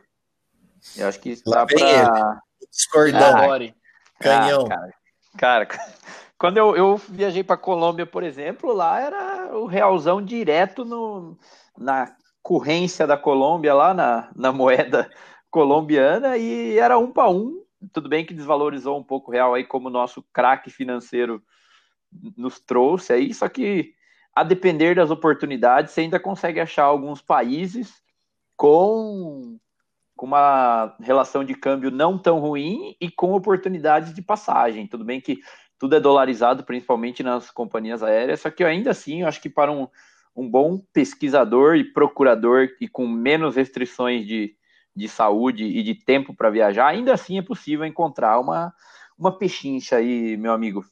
Eu 0.97 1.09
acho 1.09 1.19
que 1.19 1.31
está 1.31 1.67
para. 1.67 2.41
Discordando. 2.71 3.53
Ah, 3.53 3.75
Canhão. 4.21 4.67
Ah, 4.67 4.69
cara, 4.69 4.95
Cara, 5.37 5.67
quando 6.39 6.57
eu, 6.57 6.77
eu 6.77 6.97
viajei 6.97 7.43
para 7.45 7.57
Colômbia, 7.57 8.07
por 8.07 8.23
exemplo, 8.23 8.73
lá 8.73 9.01
era 9.01 9.57
o 9.57 9.67
realzão 9.67 10.23
direto 10.23 10.85
no, 10.85 11.37
na 11.77 12.15
corrência 12.43 13.07
da 13.07 13.17
Colômbia, 13.17 13.75
lá 13.75 13.95
na, 13.95 14.31
na 14.35 14.53
moeda 14.53 15.11
colombiana, 15.51 16.37
e 16.37 16.79
era 16.79 16.99
um 16.99 17.13
para 17.13 17.31
um. 17.31 17.65
Tudo 17.93 18.09
bem 18.09 18.27
que 18.27 18.35
desvalorizou 18.35 18.99
um 18.99 19.05
pouco 19.05 19.31
o 19.31 19.35
real 19.35 19.55
aí, 19.55 19.65
como 19.65 19.89
o 19.89 19.93
nosso 19.93 20.23
craque 20.33 20.71
financeiro 20.71 21.43
nos 22.37 22.59
trouxe 22.61 23.13
aí, 23.13 23.33
só 23.33 23.49
que 23.49 23.95
a 24.35 24.43
depender 24.43 24.95
das 24.95 25.11
oportunidades, 25.11 25.93
você 25.93 26.03
ainda 26.03 26.19
consegue 26.19 26.61
achar 26.61 26.85
alguns 26.85 27.21
países 27.23 28.03
com 28.57 29.59
com 30.21 30.27
uma 30.27 30.95
relação 31.01 31.43
de 31.43 31.55
câmbio 31.55 31.91
não 31.91 32.19
tão 32.19 32.41
ruim 32.41 32.95
e 33.01 33.11
com 33.11 33.33
oportunidades 33.33 34.13
de 34.13 34.21
passagem. 34.21 34.87
Tudo 34.87 35.03
bem 35.03 35.19
que 35.19 35.39
tudo 35.79 35.97
é 35.97 36.01
dolarizado, 36.01 36.63
principalmente 36.63 37.23
nas 37.23 37.51
companhias 37.51 38.03
aéreas, 38.03 38.41
só 38.41 38.51
que 38.51 38.63
ainda 38.63 38.91
assim, 38.91 39.23
eu 39.23 39.29
acho 39.29 39.41
que 39.41 39.49
para 39.49 39.73
um, 39.73 39.89
um 40.37 40.47
bom 40.47 40.77
pesquisador 40.93 41.77
e 41.77 41.91
procurador 41.91 42.69
e 42.79 42.87
com 42.87 43.09
menos 43.09 43.57
restrições 43.57 44.27
de, 44.27 44.55
de 44.95 45.09
saúde 45.09 45.65
e 45.65 45.83
de 45.83 45.95
tempo 45.95 46.35
para 46.35 46.51
viajar, 46.51 46.89
ainda 46.89 47.15
assim 47.15 47.39
é 47.39 47.43
possível 47.43 47.87
encontrar 47.87 48.39
uma, 48.41 48.75
uma 49.19 49.39
pechincha 49.39 49.97
aí, 49.97 50.37
meu 50.37 50.53
amigo. 50.53 50.85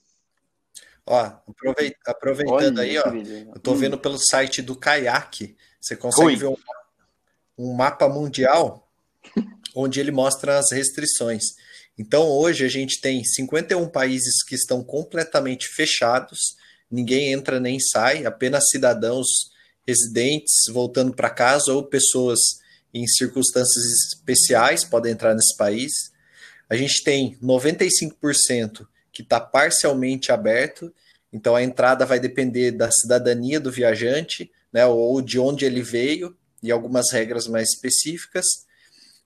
Ó, 1.05 1.33
aproveitando 2.07 2.79
Olha, 2.79 2.81
aí, 2.81 2.97
ó, 2.97 3.55
eu 3.55 3.61
tô 3.61 3.75
vendo 3.75 3.99
pelo 3.99 4.17
site 4.17 4.63
do 4.63 4.75
Kayak, 4.75 5.55
você 5.79 5.95
consegue 5.95 6.29
Oi. 6.29 6.37
ver 6.37 6.47
um, 6.47 6.57
um 7.59 7.75
mapa 7.75 8.09
mundial 8.09 8.88
onde 9.75 10.01
ele 10.01 10.11
mostra 10.11 10.59
as 10.59 10.73
restrições. 10.73 11.43
Então, 11.99 12.29
hoje 12.29 12.65
a 12.65 12.69
gente 12.69 13.01
tem 13.01 13.25
51 13.25 13.89
países 13.89 14.43
que 14.45 14.55
estão 14.55 14.85
completamente 14.85 15.69
fechados, 15.69 16.39
ninguém 16.91 17.33
entra 17.33 17.59
nem 17.59 17.79
sai, 17.81 18.25
apenas 18.25 18.69
cidadãos 18.71 19.27
residentes 19.87 20.55
voltando 20.71 21.15
para 21.15 21.31
casa 21.31 21.73
ou 21.73 21.83
pessoas 21.83 22.39
em 22.93 23.07
circunstâncias 23.07 23.85
especiais 24.13 24.85
podem 24.85 25.13
entrar 25.13 25.35
nesse 25.35 25.57
país. 25.57 25.93
A 26.69 26.77
gente 26.77 27.03
tem 27.03 27.37
95% 27.43 28.87
que 29.13 29.23
está 29.23 29.41
parcialmente 29.41 30.31
aberto, 30.31 30.93
então 31.33 31.57
a 31.57 31.63
entrada 31.63 32.07
vai 32.07 32.21
depender 32.21 32.73
da 32.73 32.91
cidadania 32.91 33.59
do 33.59 33.73
viajante, 33.73 34.51
né, 34.73 34.87
ou 34.87 35.21
de 35.21 35.39
onde 35.39 35.65
ele 35.65 35.83
veio, 35.83 36.37
e 36.63 36.71
algumas 36.71 37.11
regras 37.11 37.47
mais 37.47 37.71
específicas. 37.71 38.45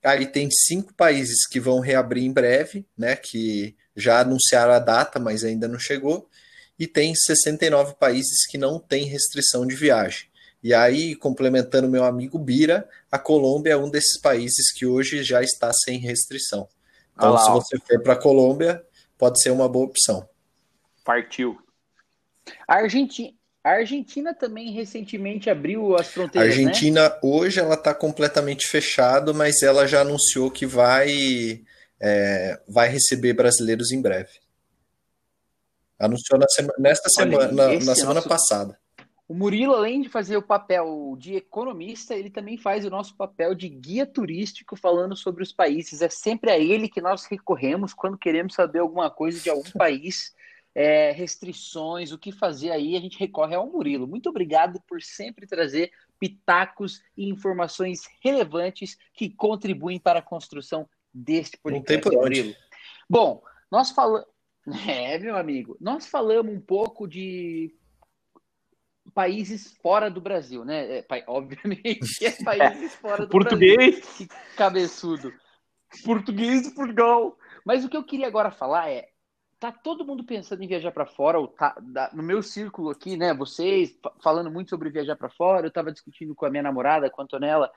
Aí 0.03 0.25
tem 0.25 0.49
cinco 0.51 0.93
países 0.93 1.47
que 1.47 1.59
vão 1.59 1.79
reabrir 1.79 2.25
em 2.25 2.31
breve, 2.31 2.85
né, 2.97 3.15
que 3.15 3.75
já 3.95 4.19
anunciaram 4.19 4.73
a 4.73 4.79
data, 4.79 5.19
mas 5.19 5.43
ainda 5.43 5.67
não 5.67 5.79
chegou, 5.79 6.29
e 6.77 6.87
tem 6.87 7.15
69 7.15 7.95
países 7.95 8.45
que 8.47 8.57
não 8.57 8.79
têm 8.79 9.05
restrição 9.05 9.65
de 9.65 9.75
viagem. 9.75 10.27
E 10.61 10.73
aí, 10.73 11.15
complementando 11.15 11.89
meu 11.89 12.03
amigo 12.03 12.39
Bira, 12.39 12.89
a 13.11 13.19
Colômbia 13.19 13.73
é 13.73 13.77
um 13.77 13.89
desses 13.89 14.19
países 14.19 14.71
que 14.71 14.85
hoje 14.85 15.23
já 15.23 15.41
está 15.41 15.71
sem 15.73 15.99
restrição. 15.99 16.67
Então, 17.15 17.37
se 17.37 17.49
você 17.51 17.77
for 17.77 18.01
para 18.01 18.13
a 18.13 18.21
Colômbia, 18.21 18.83
pode 19.17 19.41
ser 19.41 19.51
uma 19.51 19.69
boa 19.69 19.85
opção. 19.85 20.27
Partiu. 21.03 21.61
A 22.67 22.75
Argentina, 22.75 23.33
a 23.63 23.71
Argentina 23.71 24.33
também 24.33 24.71
recentemente 24.71 25.49
abriu 25.49 25.95
as 25.95 26.07
fronteiras. 26.07 26.49
A 26.49 26.51
Argentina 26.51 27.09
né? 27.09 27.19
hoje 27.23 27.59
ela 27.59 27.75
está 27.75 27.93
completamente 27.93 28.67
fechado, 28.67 29.33
mas 29.33 29.61
ela 29.61 29.87
já 29.87 30.01
anunciou 30.01 30.51
que 30.51 30.65
vai 30.65 31.61
é, 31.99 32.61
vai 32.67 32.89
receber 32.89 33.33
brasileiros 33.33 33.91
em 33.91 34.01
breve. 34.01 34.43
Anunciou 35.97 36.37
na 36.37 36.47
sema, 36.49 36.73
nesta 36.77 37.09
semana, 37.09 37.51
na, 37.51 37.67
na 37.79 37.95
semana 37.95 38.15
nosso... 38.15 38.27
passada. 38.27 38.77
O 39.25 39.33
Murilo, 39.33 39.73
além 39.73 40.01
de 40.01 40.09
fazer 40.09 40.35
o 40.35 40.41
papel 40.41 41.15
de 41.17 41.35
economista, 41.35 42.13
ele 42.13 42.29
também 42.29 42.57
faz 42.57 42.85
o 42.85 42.89
nosso 42.89 43.15
papel 43.15 43.55
de 43.55 43.69
guia 43.69 44.05
turístico 44.05 44.75
falando 44.75 45.15
sobre 45.15 45.41
os 45.41 45.53
países. 45.53 46.01
É 46.01 46.09
sempre 46.09 46.51
a 46.51 46.59
ele 46.59 46.89
que 46.89 46.99
nós 46.99 47.23
recorremos 47.23 47.93
quando 47.93 48.17
queremos 48.17 48.53
saber 48.53 48.79
alguma 48.79 49.09
coisa 49.09 49.39
de 49.39 49.49
algum 49.49 49.71
país, 49.71 50.35
é, 50.75 51.11
restrições, 51.11 52.11
o 52.11 52.17
que 52.17 52.31
fazer 52.31 52.71
aí, 52.71 52.95
a 52.95 52.99
gente 52.99 53.19
recorre 53.19 53.55
ao 53.55 53.69
Murilo. 53.69 54.07
Muito 54.07 54.29
obrigado 54.29 54.81
por 54.87 55.01
sempre 55.01 55.45
trazer 55.45 55.91
pitacos 56.19 57.03
e 57.17 57.29
informações 57.29 58.09
relevantes 58.23 58.97
que 59.13 59.29
contribuem 59.29 59.99
para 59.99 60.19
a 60.19 60.23
construção 60.23 60.89
deste 61.13 61.57
podcast. 61.57 62.05
Não 62.05 62.11
tem 62.11 62.19
Murilo. 62.19 62.55
Bom, 63.09 63.43
nós 63.71 63.91
falamos. 63.91 64.27
É, 64.87 65.19
meu 65.19 65.35
amigo, 65.35 65.75
nós 65.81 66.07
falamos 66.07 66.55
um 66.55 66.61
pouco 66.61 67.05
de 67.05 67.75
países 69.13 69.75
fora 69.81 70.09
do 70.09 70.21
Brasil, 70.21 70.63
né? 70.63 70.99
É, 70.99 71.05
obviamente 71.27 72.17
que 72.17 72.25
é 72.25 72.31
países 72.31 72.95
fora 72.95 73.25
do 73.25 73.29
Português. 73.29 73.75
Brasil. 73.75 74.01
Português. 74.01 74.55
Cabeçudo. 74.55 75.33
Português 76.05 76.63
do 76.63 76.71
Portugal. 76.73 77.37
Mas 77.65 77.83
o 77.83 77.89
que 77.89 77.97
eu 77.97 78.05
queria 78.05 78.27
agora 78.27 78.51
falar 78.51 78.89
é, 78.89 79.09
tá 79.63 79.71
todo 79.71 80.05
mundo 80.05 80.25
pensando 80.25 80.61
em 80.61 80.67
viajar 80.67 80.91
para 80.91 81.05
fora, 81.05 81.39
ou 81.39 81.47
tá, 81.47 81.73
da, 81.81 82.11
no 82.13 82.21
meu 82.21 82.43
círculo 82.43 82.89
aqui, 82.89 83.15
né? 83.15 83.33
Vocês 83.33 83.97
falando 84.21 84.51
muito 84.51 84.69
sobre 84.69 84.89
viajar 84.89 85.15
para 85.15 85.29
fora, 85.29 85.65
eu 85.65 85.69
estava 85.69 85.89
discutindo 85.89 86.35
com 86.35 86.45
a 86.45 86.49
minha 86.49 86.63
namorada, 86.63 87.09
com 87.09 87.21
a 87.21 87.23
Antonella, 87.23 87.71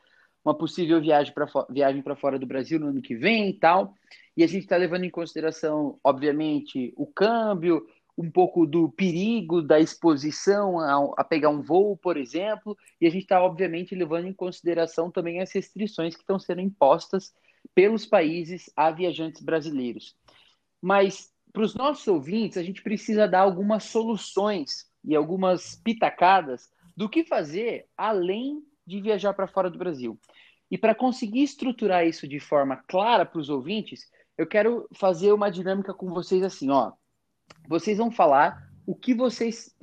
uma 0.45 0.52
possível 0.52 1.00
viagem 1.00 1.33
para 1.33 1.47
viagem 1.71 2.02
para 2.02 2.16
fora 2.16 2.40
do 2.40 2.47
Brasil 2.47 2.81
no 2.81 2.88
ano 2.88 3.00
que 3.00 3.14
vem 3.14 3.50
e 3.50 3.52
tal. 3.52 3.95
E 4.37 4.43
a 4.43 4.49
gente 4.49 4.64
está 4.64 4.76
levando 4.76 5.05
em 5.05 5.11
consideração, 5.11 5.97
obviamente, 6.02 6.93
o 6.97 7.07
câmbio, 7.07 7.87
um 8.19 8.28
pouco 8.33 8.66
do 8.66 8.88
perigo 8.90 9.62
da 9.62 9.78
exposição 9.78 10.81
a, 10.81 11.14
a 11.19 11.23
pegar 11.23 11.50
um 11.50 11.62
voo, 11.62 11.97
por 11.97 12.16
exemplo, 12.16 12.76
e 13.00 13.07
a 13.07 13.11
gente 13.11 13.23
está, 13.23 13.40
obviamente, 13.40 13.95
levando 13.95 14.26
em 14.26 14.33
consideração 14.33 15.09
também 15.09 15.40
as 15.40 15.52
restrições 15.52 16.16
que 16.16 16.23
estão 16.23 16.37
sendo 16.37 16.62
impostas 16.62 17.33
pelos 17.76 18.05
países 18.05 18.69
a 18.75 18.90
viajantes 18.90 19.40
brasileiros. 19.40 20.16
Mas, 20.83 21.31
para 21.56 21.64
os 21.64 21.75
nossos 21.75 22.06
ouvintes, 22.06 22.58
a 22.58 22.62
gente 22.62 22.82
precisa 22.82 23.26
dar 23.26 23.40
algumas 23.40 23.84
soluções 23.84 24.84
e 25.02 25.16
algumas 25.16 25.75
pitacadas 25.76 26.68
do 26.94 27.08
que 27.08 27.25
fazer 27.25 27.86
além 27.96 28.62
de 28.86 29.00
viajar 29.00 29.32
para 29.32 29.46
fora 29.46 29.70
do 29.70 29.78
Brasil. 29.78 30.20
E 30.70 30.76
para 30.76 30.94
conseguir 30.94 31.42
estruturar 31.42 32.06
isso 32.06 32.28
de 32.28 32.38
forma 32.38 32.76
clara 32.86 33.25
para 33.25 33.40
os 33.40 33.48
ouvintes, 33.48 34.02
eu 34.36 34.46
quero 34.46 34.86
fazer 34.94 35.32
uma 35.32 35.50
dinâmica 35.50 35.94
com 35.94 36.10
vocês 36.10 36.42
assim, 36.42 36.68
ó 36.68 36.92
vocês 37.66 37.96
vão 37.96 38.10
falar 38.10 38.62
o 38.86 38.94
que 38.94 39.14
vocês 39.14 39.75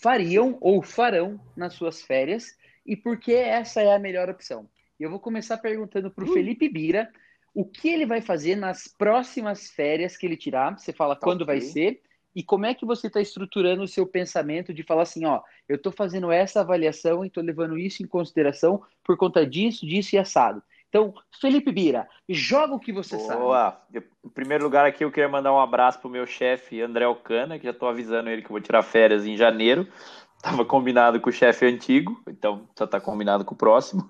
fariam 0.00 0.58
ou 0.60 0.80
farão 0.80 1.40
nas 1.56 1.74
suas 1.74 2.02
férias 2.02 2.56
e 2.86 2.96
por 2.96 3.18
que 3.18 3.34
essa 3.34 3.82
é 3.82 3.92
a 3.92 3.98
melhor 3.98 4.30
opção. 4.30 4.70
Eu 4.98 5.10
vou 5.10 5.18
começar 5.18 5.58
perguntando 5.58 6.08
para 6.08 6.24
o 6.24 6.30
uh. 6.30 6.32
Felipe 6.32 6.68
Bira 6.68 7.10
o 7.54 7.64
que 7.64 7.88
ele 7.88 8.06
vai 8.06 8.20
fazer 8.20 8.56
nas 8.56 8.86
próximas 8.86 9.70
férias 9.70 10.16
que 10.16 10.26
ele 10.26 10.36
tirar. 10.36 10.78
Você 10.78 10.92
fala 10.92 11.14
tá 11.14 11.22
quando 11.22 11.42
okay. 11.42 11.54
vai 11.54 11.60
ser 11.60 12.00
e 12.34 12.42
como 12.42 12.66
é 12.66 12.74
que 12.74 12.86
você 12.86 13.08
está 13.08 13.20
estruturando 13.20 13.82
o 13.82 13.88
seu 13.88 14.06
pensamento 14.06 14.72
de 14.72 14.82
falar 14.82 15.02
assim, 15.02 15.24
ó, 15.26 15.40
eu 15.68 15.76
estou 15.76 15.90
fazendo 15.90 16.30
essa 16.30 16.60
avaliação 16.60 17.24
e 17.24 17.28
estou 17.28 17.42
levando 17.42 17.76
isso 17.76 18.02
em 18.02 18.06
consideração 18.06 18.82
por 19.04 19.16
conta 19.16 19.44
disso, 19.44 19.84
disso 19.84 20.14
e 20.14 20.18
assado. 20.18 20.62
Então, 20.88 21.14
Felipe 21.40 21.70
Bira, 21.70 22.08
joga 22.28 22.74
o 22.74 22.80
que 22.80 22.92
você 22.92 23.16
Boa. 23.16 23.28
sabe. 23.28 23.40
Boa. 23.40 23.80
Em 24.24 24.28
primeiro 24.28 24.64
lugar 24.64 24.86
aqui 24.86 25.04
eu 25.04 25.10
queria 25.10 25.28
mandar 25.28 25.52
um 25.52 25.60
abraço 25.60 26.00
pro 26.00 26.10
meu 26.10 26.26
chefe 26.26 26.80
André 26.80 27.04
Alcana, 27.04 27.58
que 27.58 27.64
já 27.64 27.70
estou 27.70 27.88
avisando 27.88 28.28
ele 28.28 28.42
que 28.42 28.48
eu 28.48 28.52
vou 28.52 28.60
tirar 28.60 28.82
férias 28.82 29.26
em 29.26 29.36
janeiro. 29.36 29.86
Tava 30.42 30.64
combinado 30.64 31.20
com 31.20 31.28
o 31.28 31.32
chefe 31.32 31.66
antigo, 31.66 32.18
então 32.26 32.66
só 32.74 32.86
tá 32.86 32.98
combinado 32.98 33.44
com 33.44 33.54
o 33.54 33.58
próximo. 33.58 34.08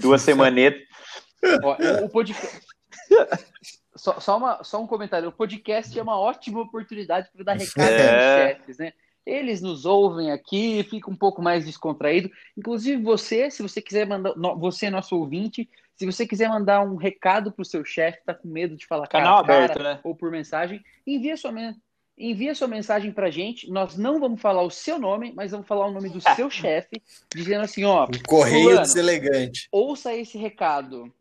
Duas 0.00 0.22
semanetas. 0.22 0.87
O 2.04 2.08
podcast... 2.08 2.60
só, 3.94 4.20
só, 4.20 4.36
uma, 4.36 4.62
só 4.64 4.82
um 4.82 4.86
comentário. 4.86 5.28
O 5.28 5.32
podcast 5.32 5.98
é 5.98 6.02
uma 6.02 6.18
ótima 6.18 6.60
oportunidade 6.60 7.28
para 7.32 7.44
dar 7.44 7.56
recado 7.56 7.90
é... 7.90 8.44
aos 8.46 8.56
chefes, 8.56 8.78
né? 8.78 8.92
Eles 9.26 9.60
nos 9.60 9.84
ouvem 9.84 10.30
aqui, 10.32 10.82
fica 10.84 11.10
um 11.10 11.16
pouco 11.16 11.42
mais 11.42 11.66
descontraído. 11.66 12.30
Inclusive 12.56 13.02
você, 13.02 13.50
se 13.50 13.62
você 13.62 13.82
quiser 13.82 14.06
mandar, 14.06 14.32
você 14.56 14.86
é 14.86 14.90
nosso 14.90 15.14
ouvinte, 15.14 15.68
se 15.94 16.06
você 16.06 16.26
quiser 16.26 16.48
mandar 16.48 16.80
um 16.80 16.96
recado 16.96 17.52
para 17.52 17.60
o 17.60 17.64
seu 17.64 17.84
chefe, 17.84 18.24
tá 18.24 18.32
com 18.32 18.48
medo 18.48 18.74
de 18.74 18.86
falar 18.86 19.06
Canal 19.06 19.44
cara, 19.44 19.58
aberto, 19.58 19.76
cara, 19.78 19.94
né? 19.94 20.00
ou 20.02 20.14
por 20.14 20.30
mensagem, 20.30 20.82
envia 21.06 21.36
sua, 21.36 21.52
envia 22.16 22.54
sua 22.54 22.68
mensagem 22.68 23.12
para 23.12 23.26
a 23.26 23.30
gente. 23.30 23.70
Nós 23.70 23.98
não 23.98 24.18
vamos 24.18 24.40
falar 24.40 24.62
o 24.62 24.70
seu 24.70 24.98
nome, 24.98 25.32
mas 25.36 25.50
vamos 25.50 25.66
falar 25.66 25.86
o 25.88 25.92
nome 25.92 26.08
do 26.08 26.20
seu 26.34 26.48
chefe, 26.48 27.02
dizendo 27.34 27.64
assim, 27.64 27.84
ó. 27.84 28.04
Um 28.04 28.22
correio 28.26 28.80
deselegante. 28.80 29.68
Ouça 29.70 30.14
esse 30.14 30.38
recado. 30.38 31.12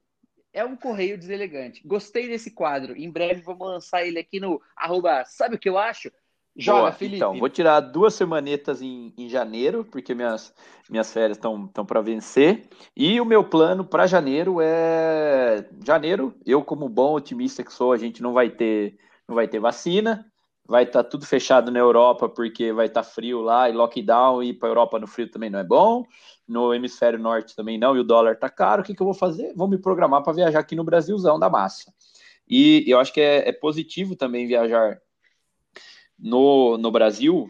É 0.54 0.66
um 0.66 0.76
correio 0.76 1.18
deselegante. 1.18 1.82
Gostei 1.86 2.28
desse 2.28 2.52
quadro. 2.52 2.96
Em 2.96 3.10
breve 3.10 3.42
vamos 3.42 3.68
lançar 3.68 4.06
ele 4.06 4.20
aqui 4.20 4.40
no 4.40 4.62
arroba, 4.76 5.24
sabe 5.26 5.56
o 5.56 5.60
que 5.60 5.70
eu 5.70 5.78
acho? 5.78 6.12
Joga, 6.58 6.80
Boa, 6.80 6.92
Felipe. 6.92 7.18
Então, 7.18 7.38
vou 7.38 7.50
tirar 7.50 7.80
duas 7.80 8.16
semanetas 8.16 8.82
em, 8.82 9.14
em 9.16 9.30
janeiro, 9.30 9.86
porque 9.86 10.16
minhas, 10.16 10.52
minhas 10.90 11.14
férias 11.14 11.38
estão 11.38 11.68
para 11.68 12.02
vencer. 12.02 12.68
E 12.96 13.22
o 13.22 13.26
meu 13.26 13.44
plano 13.44 13.86
para 13.86 14.08
janeiro 14.08 14.58
é. 14.60 15.70
Janeiro, 15.86 16.34
eu, 16.44 16.64
como 16.64 16.90
bom 16.90 17.14
otimista 17.14 17.64
que 17.64 17.72
sou, 17.72 17.94
a 17.94 17.98
gente 17.98 18.24
não 18.24 18.34
vai 18.34 18.50
ter, 18.50 18.98
não 19.28 19.36
vai 19.36 19.48
ter 19.48 19.60
vacina. 19.60 20.26
Vai 20.66 20.84
estar 20.84 21.04
tá 21.04 21.10
tudo 21.10 21.26
fechado 21.26 21.72
na 21.72 21.80
Europa, 21.80 22.28
porque 22.28 22.74
vai 22.74 22.88
estar 22.88 23.04
tá 23.04 23.10
frio 23.10 23.40
lá 23.42 23.70
e 23.70 23.74
lockdown. 23.74 24.42
E 24.42 24.52
para 24.52 24.68
a 24.68 24.72
Europa 24.72 25.00
no 25.00 25.08
frio 25.08 25.30
também 25.30 25.52
não 25.52 25.60
é 25.60 25.64
bom. 25.64 26.04
No 26.48 26.74
hemisfério 26.74 27.20
norte 27.20 27.56
também 27.56 27.78
não, 27.78 27.96
e 27.96 28.00
o 28.00 28.04
dólar 28.04 28.38
tá 28.38 28.50
caro. 28.50 28.82
O 28.82 28.86
que, 28.86 28.96
que 28.96 29.02
eu 29.02 29.06
vou 29.06 29.14
fazer? 29.14 29.54
Vou 29.56 29.68
me 29.68 29.78
programar 29.78 30.24
para 30.24 30.34
viajar 30.34 30.60
aqui 30.60 30.76
no 30.76 30.84
Brasilzão 30.84 31.38
da 31.38 31.50
massa. 31.50 31.94
E 32.48 32.86
eu 32.88 33.00
acho 33.00 33.12
que 33.12 33.20
é, 33.20 33.50
é 33.50 33.52
positivo 33.52 34.16
também 34.16 34.48
viajar 34.48 35.02
no, 36.18 36.78
no 36.78 36.90
Brasil, 36.90 37.50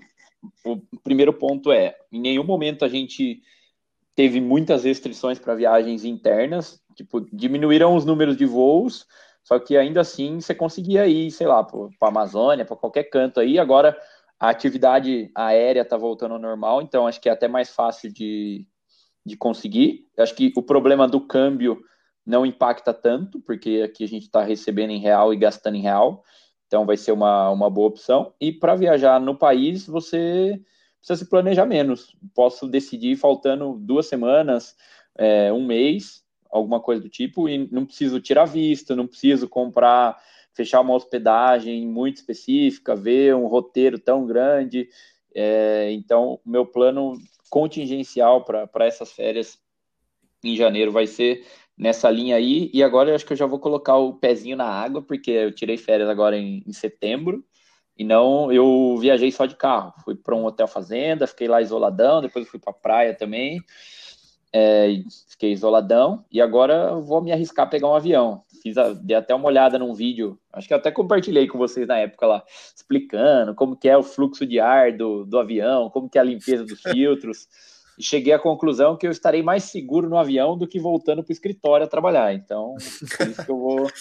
o 0.64 0.82
primeiro 1.04 1.34
ponto 1.34 1.72
é: 1.72 1.96
em 2.12 2.20
nenhum 2.20 2.44
momento 2.44 2.86
a 2.86 2.88
gente 2.88 3.42
teve 4.16 4.42
muitas 4.42 4.84
restrições 4.84 5.40
para 5.40 5.56
viagens 5.56 6.04
internas, 6.04 6.82
tipo, 6.96 7.22
diminuíram 7.34 7.96
os 7.96 8.06
números 8.06 8.36
de 8.36 8.46
voos, 8.46 9.06
só 9.44 9.60
que 9.60 9.78
ainda 9.78 10.02
assim 10.02 10.40
você 10.40 10.56
conseguia 10.56 11.08
ir, 11.08 11.32
sei 11.32 11.48
lá, 11.48 11.64
para 11.64 11.88
a 12.02 12.08
Amazônia, 12.08 12.66
para 12.66 12.76
qualquer 12.76 13.04
canto 13.06 13.40
aí. 13.40 13.60
Agora 13.60 13.98
a 14.40 14.50
atividade 14.50 15.32
aérea 15.36 15.82
está 15.82 15.98
voltando 15.98 16.34
ao 16.34 16.40
normal, 16.40 16.82
então 16.82 17.08
acho 17.08 17.22
que 17.22 17.30
é 17.30 17.32
até 17.32 17.48
mais 17.48 17.70
fácil 17.70 18.12
de, 18.12 18.68
de 19.28 19.38
conseguir. 19.38 20.08
acho 20.18 20.34
que 20.34 20.54
o 20.56 20.64
problema 20.64 21.08
do 21.08 21.20
câmbio 21.22 21.82
não 22.26 22.46
impacta 22.46 22.94
tanto, 22.94 23.40
porque 23.40 23.82
aqui 23.86 24.04
a 24.04 24.08
gente 24.08 24.24
está 24.24 24.44
recebendo 24.44 24.92
em 24.92 25.00
real 25.00 25.34
e 25.34 25.38
gastando 25.38 25.76
em 25.76 25.82
real. 25.82 26.24
Então 26.66 26.86
vai 26.86 26.98
ser 26.98 27.12
uma, 27.12 27.50
uma 27.50 27.70
boa 27.70 27.88
opção. 27.88 28.34
E 28.40 28.52
para 28.52 28.76
viajar 28.76 29.20
no 29.20 29.38
país, 29.38 29.86
você 29.86 30.60
precisa 31.00 31.24
se 31.24 31.30
planejar 31.30 31.66
menos. 31.66 32.16
Posso 32.34 32.68
decidir 32.68 33.16
faltando 33.16 33.78
duas 33.80 34.08
semanas, 34.08 34.76
é, 35.18 35.52
um 35.54 35.66
mês, 35.66 36.24
alguma 36.50 36.80
coisa 36.80 37.02
do 37.02 37.10
tipo, 37.10 37.48
e 37.48 37.70
não 37.72 37.86
preciso 37.86 38.20
tirar 38.20 38.46
visto, 38.46 38.96
não 38.96 39.08
preciso 39.08 39.48
comprar, 39.48 40.18
fechar 40.54 40.82
uma 40.82 40.96
hospedagem 40.96 41.88
muito 41.88 42.18
específica, 42.18 42.96
ver 42.96 43.36
um 43.36 43.48
roteiro 43.48 43.98
tão 43.98 44.26
grande. 44.26 44.90
É, 45.34 45.92
então, 45.92 46.40
meu 46.46 46.66
plano 46.66 47.18
contingencial 47.50 48.44
para 48.44 48.86
essas 48.86 49.12
férias 49.12 49.60
em 50.44 50.56
janeiro 50.56 50.92
vai 50.92 51.08
ser 51.08 51.46
nessa 51.78 52.10
linha 52.10 52.36
aí. 52.36 52.70
E 52.74 52.84
agora 52.84 53.10
eu 53.10 53.16
acho 53.16 53.26
que 53.26 53.34
eu 53.34 53.38
já 53.38 53.46
vou 53.46 53.60
colocar 53.60 53.98
o 53.98 54.14
pezinho 54.14 54.58
na 54.58 54.66
água, 54.66 55.02
porque 55.02 55.32
eu 55.32 55.52
tirei 55.54 55.78
férias 55.78 56.10
agora 56.10 56.38
em, 56.38 56.64
em 56.66 56.74
setembro. 56.74 57.44
E 57.98 58.04
não, 58.04 58.52
eu 58.52 58.96
viajei 59.00 59.32
só 59.32 59.46
de 59.46 59.56
carro. 59.56 59.94
Fui 60.04 60.16
para 60.16 60.36
um 60.36 60.46
hotel 60.46 60.68
fazenda, 60.68 61.28
fiquei 61.28 61.48
lá 61.48 61.62
isoladão, 61.62 62.22
depois 62.22 62.48
fui 62.48 62.60
para 62.60 62.74
praia 62.74 63.14
também. 63.14 63.60
É, 64.54 64.88
fiquei 65.30 65.52
isoladão 65.52 66.26
e 66.32 66.40
agora 66.40 66.96
vou 66.96 67.22
me 67.22 67.32
arriscar 67.32 67.66
a 67.66 67.70
pegar 67.70 67.90
um 67.90 67.96
avião. 67.96 68.44
Fiz 68.62 68.78
a, 68.78 68.94
dei 68.94 69.16
até 69.16 69.34
uma 69.34 69.48
olhada 69.48 69.80
num 69.80 69.94
vídeo, 69.94 70.40
acho 70.52 70.68
que 70.68 70.74
até 70.74 70.92
compartilhei 70.92 71.48
com 71.48 71.58
vocês 71.58 71.88
na 71.88 71.98
época 71.98 72.26
lá, 72.26 72.44
explicando 72.76 73.56
como 73.56 73.76
que 73.76 73.88
é 73.88 73.98
o 73.98 74.04
fluxo 74.04 74.46
de 74.46 74.60
ar 74.60 74.92
do, 74.92 75.26
do 75.26 75.40
avião, 75.40 75.90
como 75.90 76.10
que 76.10 76.18
é 76.18 76.22
a 76.22 76.24
limpeza 76.24 76.64
dos 76.64 76.82
filtros. 76.92 77.48
E 77.98 78.04
cheguei 78.04 78.34
à 78.34 78.38
conclusão 78.38 78.96
que 78.96 79.08
eu 79.08 79.12
estarei 79.12 79.42
mais 79.42 79.64
seguro 79.64 80.08
no 80.08 80.18
avião 80.18 80.56
do 80.56 80.68
que 80.68 80.80
voltando 80.80 81.24
para 81.24 81.32
o 81.32 81.34
escritório 81.34 81.86
a 81.86 81.90
trabalhar. 81.90 82.34
Então, 82.34 82.76
por 83.18 83.28
isso 83.28 83.44
que 83.44 83.50
eu 83.50 83.58
vou 83.58 83.88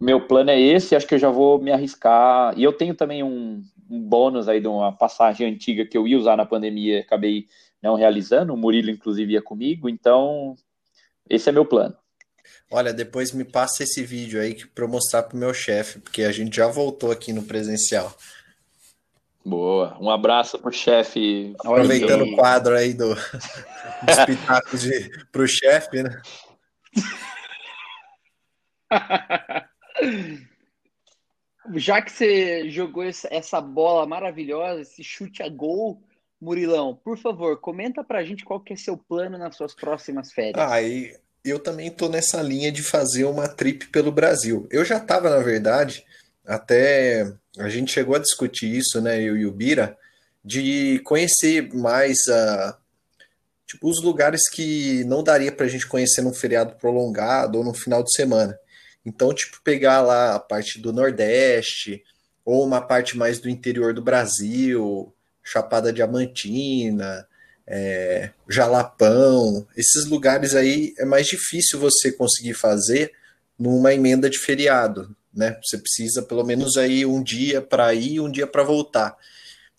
meu 0.00 0.26
plano 0.26 0.50
é 0.50 0.58
esse, 0.58 0.96
acho 0.96 1.06
que 1.06 1.14
eu 1.14 1.18
já 1.18 1.30
vou 1.30 1.60
me 1.60 1.70
arriscar. 1.70 2.58
E 2.58 2.64
eu 2.64 2.72
tenho 2.72 2.94
também 2.94 3.22
um, 3.22 3.62
um 3.90 4.00
bônus 4.00 4.48
aí 4.48 4.60
de 4.60 4.66
uma 4.66 4.90
passagem 4.90 5.46
antiga 5.46 5.84
que 5.84 5.98
eu 5.98 6.08
ia 6.08 6.16
usar 6.16 6.36
na 6.36 6.46
pandemia, 6.46 7.00
acabei 7.00 7.46
não 7.82 7.94
realizando. 7.94 8.54
O 8.54 8.56
Murilo, 8.56 8.90
inclusive, 8.90 9.34
ia 9.34 9.42
comigo. 9.42 9.88
Então, 9.88 10.56
esse 11.28 11.50
é 11.50 11.52
meu 11.52 11.66
plano. 11.66 11.94
Olha, 12.70 12.92
depois 12.92 13.32
me 13.32 13.44
passa 13.44 13.82
esse 13.82 14.02
vídeo 14.02 14.40
aí 14.40 14.54
para 14.66 14.86
mostrar 14.86 15.24
para 15.24 15.36
o 15.36 15.40
meu 15.40 15.52
chefe, 15.52 15.98
porque 15.98 16.22
a 16.22 16.32
gente 16.32 16.56
já 16.56 16.66
voltou 16.66 17.10
aqui 17.10 17.32
no 17.32 17.42
presencial. 17.42 18.14
Boa. 19.44 19.96
Um 20.00 20.10
abraço 20.10 20.58
pro 20.58 20.70
chefe. 20.70 21.54
Aproveitando 21.58 22.24
o 22.24 22.36
quadro 22.36 22.76
aí 22.76 22.92
do, 22.92 23.14
dos 23.14 24.24
pitacos 24.26 24.84
para 25.32 25.42
o 25.42 25.48
chefe, 25.48 26.02
né? 26.02 26.22
Já 31.74 32.02
que 32.02 32.10
você 32.10 32.68
jogou 32.68 33.04
essa 33.04 33.60
bola 33.60 34.06
maravilhosa, 34.06 34.80
esse 34.80 35.04
chute 35.04 35.42
a 35.42 35.48
gol, 35.48 36.02
Murilão, 36.40 36.96
por 36.96 37.18
favor, 37.18 37.60
comenta 37.60 38.02
pra 38.02 38.24
gente 38.24 38.44
qual 38.44 38.60
que 38.60 38.72
é 38.72 38.76
seu 38.76 38.96
plano 38.96 39.36
nas 39.36 39.56
suas 39.56 39.74
próximas 39.74 40.32
férias. 40.32 40.56
Ah, 40.56 40.80
e 40.82 41.14
eu 41.44 41.58
também 41.58 41.90
tô 41.90 42.08
nessa 42.08 42.42
linha 42.42 42.70
de 42.70 42.82
fazer 42.82 43.24
uma 43.24 43.48
trip 43.48 43.86
pelo 43.88 44.12
Brasil. 44.12 44.66
Eu 44.70 44.84
já 44.84 45.00
tava, 45.00 45.30
na 45.30 45.38
verdade, 45.38 46.04
até 46.46 47.32
a 47.58 47.68
gente 47.68 47.92
chegou 47.92 48.14
a 48.14 48.20
discutir 48.20 48.74
isso, 48.74 49.00
né, 49.00 49.20
eu 49.20 49.36
e 49.36 49.46
o 49.46 49.52
Bira, 49.52 49.96
de 50.44 51.00
conhecer 51.04 51.72
mais 51.74 52.28
a 52.28 52.76
tipo 53.66 53.88
os 53.88 54.02
lugares 54.02 54.48
que 54.48 55.04
não 55.04 55.22
daria 55.22 55.52
pra 55.52 55.68
gente 55.68 55.86
conhecer 55.86 56.22
num 56.22 56.34
feriado 56.34 56.74
prolongado 56.74 57.58
ou 57.58 57.64
no 57.64 57.72
final 57.72 58.02
de 58.02 58.12
semana. 58.12 58.58
Então, 59.06 59.32
tipo, 59.32 59.60
pegar 59.62 60.02
lá 60.02 60.34
a 60.34 60.40
parte 60.40 60.80
do 60.80 60.92
Nordeste, 60.92 62.02
ou 62.44 62.64
uma 62.64 62.80
parte 62.80 63.16
mais 63.16 63.38
do 63.38 63.48
interior 63.48 63.94
do 63.94 64.02
Brasil, 64.02 65.14
Chapada 65.42 65.92
Diamantina, 65.92 67.26
é, 67.72 68.30
Jalapão, 68.48 69.64
esses 69.76 70.04
lugares 70.06 70.56
aí 70.56 70.92
é 70.98 71.04
mais 71.04 71.28
difícil 71.28 71.78
você 71.78 72.10
conseguir 72.10 72.54
fazer 72.54 73.12
numa 73.56 73.94
emenda 73.94 74.28
de 74.28 74.38
feriado, 74.38 75.14
né? 75.32 75.56
Você 75.62 75.78
precisa 75.78 76.20
pelo 76.20 76.44
menos 76.44 76.76
aí 76.76 77.06
um 77.06 77.22
dia 77.22 77.62
para 77.62 77.94
ir 77.94 78.18
um 78.18 78.28
dia 78.28 78.46
para 78.46 78.64
voltar. 78.64 79.16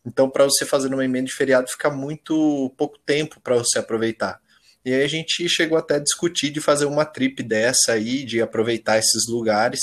Então, 0.06 0.30
para 0.30 0.45
você 0.45 0.65
fazer 0.65 0.88
numa 0.88 1.04
emenda 1.04 1.27
de 1.27 1.34
feriado, 1.34 1.67
fica 1.69 1.89
muito 1.89 2.73
pouco 2.77 2.97
tempo 2.97 3.41
para 3.41 3.58
você 3.58 3.80
aproveitar. 3.80 4.39
E 4.86 4.93
aí 4.93 5.04
a 5.04 5.08
gente 5.08 5.47
chegou 5.49 5.77
até 5.77 5.95
a 5.95 5.99
discutir 5.99 6.49
de 6.49 6.62
fazer 6.62 6.86
uma 6.86 7.04
trip 7.04 7.43
dessa 7.43 7.91
aí, 7.91 8.23
de 8.23 8.41
aproveitar 8.41 8.99
esses 8.99 9.27
lugares 9.27 9.82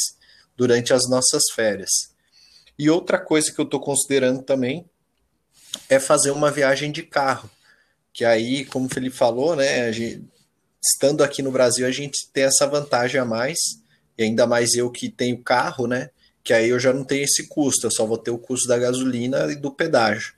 durante 0.56 0.94
as 0.94 1.08
nossas 1.10 1.42
férias. 1.54 1.90
E 2.78 2.88
outra 2.88 3.18
coisa 3.18 3.52
que 3.52 3.60
eu 3.60 3.66
estou 3.66 3.80
considerando 3.80 4.42
também 4.42 4.86
é 5.90 6.00
fazer 6.00 6.30
uma 6.30 6.50
viagem 6.50 6.90
de 6.90 7.02
carro. 7.02 7.50
Que 8.18 8.24
aí, 8.24 8.64
como 8.64 8.86
o 8.86 8.88
Felipe 8.92 9.16
falou, 9.16 9.54
né, 9.54 9.92
gente, 9.92 10.24
estando 10.82 11.22
aqui 11.22 11.40
no 11.40 11.52
Brasil, 11.52 11.86
a 11.86 11.90
gente 11.92 12.28
tem 12.32 12.42
essa 12.42 12.66
vantagem 12.66 13.20
a 13.20 13.24
mais, 13.24 13.56
e 14.18 14.24
ainda 14.24 14.44
mais 14.44 14.74
eu 14.74 14.90
que 14.90 15.08
tenho 15.08 15.40
carro, 15.40 15.86
né? 15.86 16.10
Que 16.42 16.52
aí 16.52 16.68
eu 16.68 16.80
já 16.80 16.92
não 16.92 17.04
tenho 17.04 17.22
esse 17.22 17.46
custo, 17.46 17.86
eu 17.86 17.92
só 17.92 18.04
vou 18.04 18.18
ter 18.18 18.32
o 18.32 18.38
custo 18.38 18.66
da 18.66 18.76
gasolina 18.76 19.52
e 19.52 19.54
do 19.54 19.70
pedágio. 19.70 20.34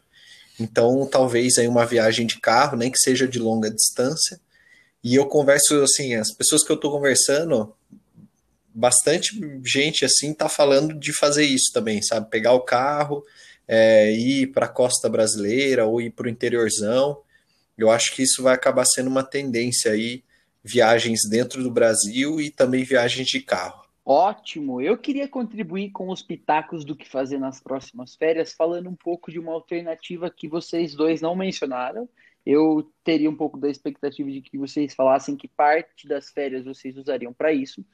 Então, 0.60 1.08
talvez 1.10 1.56
aí 1.56 1.66
uma 1.66 1.86
viagem 1.86 2.26
de 2.26 2.38
carro, 2.38 2.76
nem 2.76 2.90
que 2.90 2.98
seja 2.98 3.26
de 3.26 3.38
longa 3.38 3.70
distância, 3.70 4.38
e 5.02 5.14
eu 5.14 5.24
converso 5.24 5.82
assim, 5.82 6.14
as 6.16 6.34
pessoas 6.34 6.62
que 6.62 6.70
eu 6.70 6.76
estou 6.76 6.92
conversando, 6.92 7.74
bastante 8.74 9.40
gente 9.64 10.04
assim 10.04 10.34
tá 10.34 10.50
falando 10.50 10.92
de 11.00 11.14
fazer 11.14 11.44
isso 11.46 11.72
também, 11.72 12.02
sabe? 12.02 12.28
Pegar 12.28 12.52
o 12.52 12.60
carro, 12.60 13.24
é, 13.66 14.12
ir 14.12 14.48
para 14.48 14.66
a 14.66 14.68
costa 14.68 15.08
brasileira 15.08 15.86
ou 15.86 15.98
ir 15.98 16.10
para 16.10 16.26
o 16.26 16.30
interiorzão. 16.30 17.22
Eu 17.82 17.90
acho 17.90 18.14
que 18.14 18.22
isso 18.22 18.42
vai 18.42 18.54
acabar 18.54 18.84
sendo 18.84 19.08
uma 19.08 19.22
tendência 19.22 19.92
aí, 19.92 20.22
viagens 20.62 21.20
dentro 21.28 21.62
do 21.62 21.70
Brasil 21.70 22.40
e 22.40 22.50
também 22.50 22.84
viagens 22.84 23.26
de 23.26 23.40
carro. 23.40 23.84
Ótimo! 24.04 24.80
Eu 24.80 24.98
queria 24.98 25.28
contribuir 25.28 25.90
com 25.90 26.08
os 26.08 26.22
pitacos 26.22 26.84
do 26.84 26.96
que 26.96 27.08
fazer 27.08 27.38
nas 27.38 27.60
próximas 27.60 28.14
férias, 28.14 28.52
falando 28.52 28.88
um 28.88 28.96
pouco 28.96 29.30
de 29.30 29.38
uma 29.38 29.52
alternativa 29.52 30.30
que 30.30 30.48
vocês 30.48 30.94
dois 30.94 31.20
não 31.20 31.36
mencionaram, 31.36 32.08
eu 32.44 32.90
teria 33.04 33.30
um 33.30 33.36
pouco 33.36 33.58
da 33.58 33.68
expectativa 33.68 34.30
de 34.30 34.40
que 34.40 34.56
vocês 34.56 34.94
falassem 34.94 35.36
que 35.36 35.46
parte 35.46 36.08
das 36.08 36.30
férias 36.30 36.64
vocês 36.64 36.96
usariam 36.96 37.32
para 37.32 37.52
isso. 37.52 37.84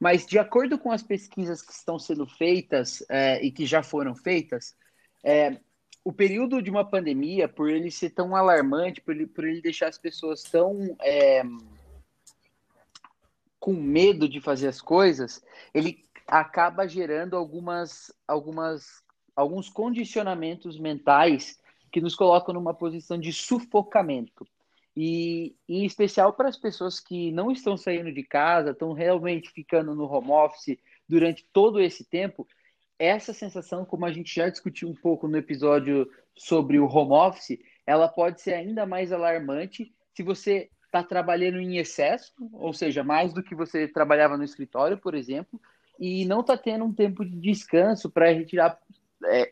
Mas, 0.00 0.26
de 0.26 0.38
acordo 0.38 0.78
com 0.78 0.90
as 0.90 1.02
pesquisas 1.02 1.62
que 1.62 1.72
estão 1.72 1.98
sendo 1.98 2.26
feitas 2.26 3.04
é, 3.08 3.40
e 3.44 3.52
que 3.52 3.66
já 3.66 3.82
foram 3.82 4.16
feitas, 4.16 4.74
é, 5.22 5.58
o 6.04 6.12
período 6.12 6.60
de 6.60 6.70
uma 6.70 6.84
pandemia, 6.84 7.48
por 7.48 7.70
ele 7.70 7.90
ser 7.90 8.10
tão 8.10 8.34
alarmante, 8.34 9.00
por 9.00 9.14
ele, 9.14 9.26
por 9.26 9.44
ele 9.44 9.60
deixar 9.60 9.88
as 9.88 9.98
pessoas 9.98 10.42
tão 10.42 10.96
é, 11.00 11.42
com 13.60 13.72
medo 13.72 14.28
de 14.28 14.40
fazer 14.40 14.66
as 14.66 14.80
coisas, 14.80 15.40
ele 15.72 16.04
acaba 16.26 16.88
gerando 16.88 17.36
algumas, 17.36 18.12
algumas, 18.26 19.02
alguns 19.36 19.68
condicionamentos 19.68 20.78
mentais 20.78 21.60
que 21.92 22.00
nos 22.00 22.16
colocam 22.16 22.54
numa 22.54 22.74
posição 22.74 23.18
de 23.18 23.32
sufocamento. 23.32 24.46
E 24.96 25.54
em 25.68 25.84
especial 25.84 26.32
para 26.32 26.48
as 26.48 26.56
pessoas 26.56 26.98
que 26.98 27.30
não 27.30 27.50
estão 27.50 27.76
saindo 27.76 28.12
de 28.12 28.24
casa, 28.24 28.70
estão 28.70 28.92
realmente 28.92 29.50
ficando 29.50 29.94
no 29.94 30.04
home 30.04 30.30
office 30.30 30.76
durante 31.08 31.46
todo 31.52 31.80
esse 31.80 32.04
tempo, 32.04 32.46
essa 32.98 33.32
sensação, 33.32 33.84
como 33.84 34.04
a 34.06 34.12
gente 34.12 34.34
já 34.34 34.48
discutiu 34.48 34.88
um 34.88 34.94
pouco 34.94 35.26
no 35.26 35.36
episódio 35.36 36.08
sobre 36.34 36.78
o 36.78 36.86
home 36.86 37.12
office, 37.12 37.58
ela 37.86 38.08
pode 38.08 38.40
ser 38.40 38.54
ainda 38.54 38.86
mais 38.86 39.12
alarmante 39.12 39.92
se 40.14 40.22
você 40.22 40.70
está 40.86 41.02
trabalhando 41.02 41.58
em 41.58 41.78
excesso, 41.78 42.32
ou 42.52 42.72
seja, 42.72 43.02
mais 43.02 43.32
do 43.32 43.42
que 43.42 43.54
você 43.54 43.88
trabalhava 43.88 44.36
no 44.36 44.44
escritório, 44.44 44.98
por 44.98 45.14
exemplo, 45.14 45.60
e 45.98 46.24
não 46.26 46.40
está 46.40 46.56
tendo 46.56 46.84
um 46.84 46.92
tempo 46.92 47.24
de 47.24 47.36
descanso 47.38 48.10
para 48.10 48.30
retirar, 48.30 48.78
é, 49.24 49.50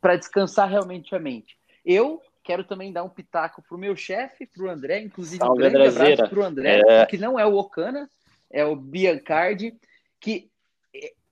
para 0.00 0.16
descansar 0.16 0.68
realmente 0.68 1.14
a 1.14 1.18
mente. 1.18 1.58
Eu 1.84 2.22
quero 2.44 2.64
também 2.64 2.92
dar 2.92 3.04
um 3.04 3.08
pitaco 3.08 3.62
pro 3.62 3.76
meu 3.76 3.96
chefe, 3.96 4.46
pro 4.46 4.70
André, 4.70 5.00
inclusive 5.00 5.38
Salve, 5.38 5.52
um 5.52 5.70
grande 5.70 5.88
abraço 5.88 6.30
pro 6.30 6.44
André, 6.44 6.80
é... 6.86 7.06
que 7.06 7.18
não 7.18 7.38
é 7.38 7.44
o 7.44 7.56
Okana, 7.56 8.08
é 8.50 8.64
o 8.64 8.76
Biancardi, 8.76 9.74
que 10.20 10.50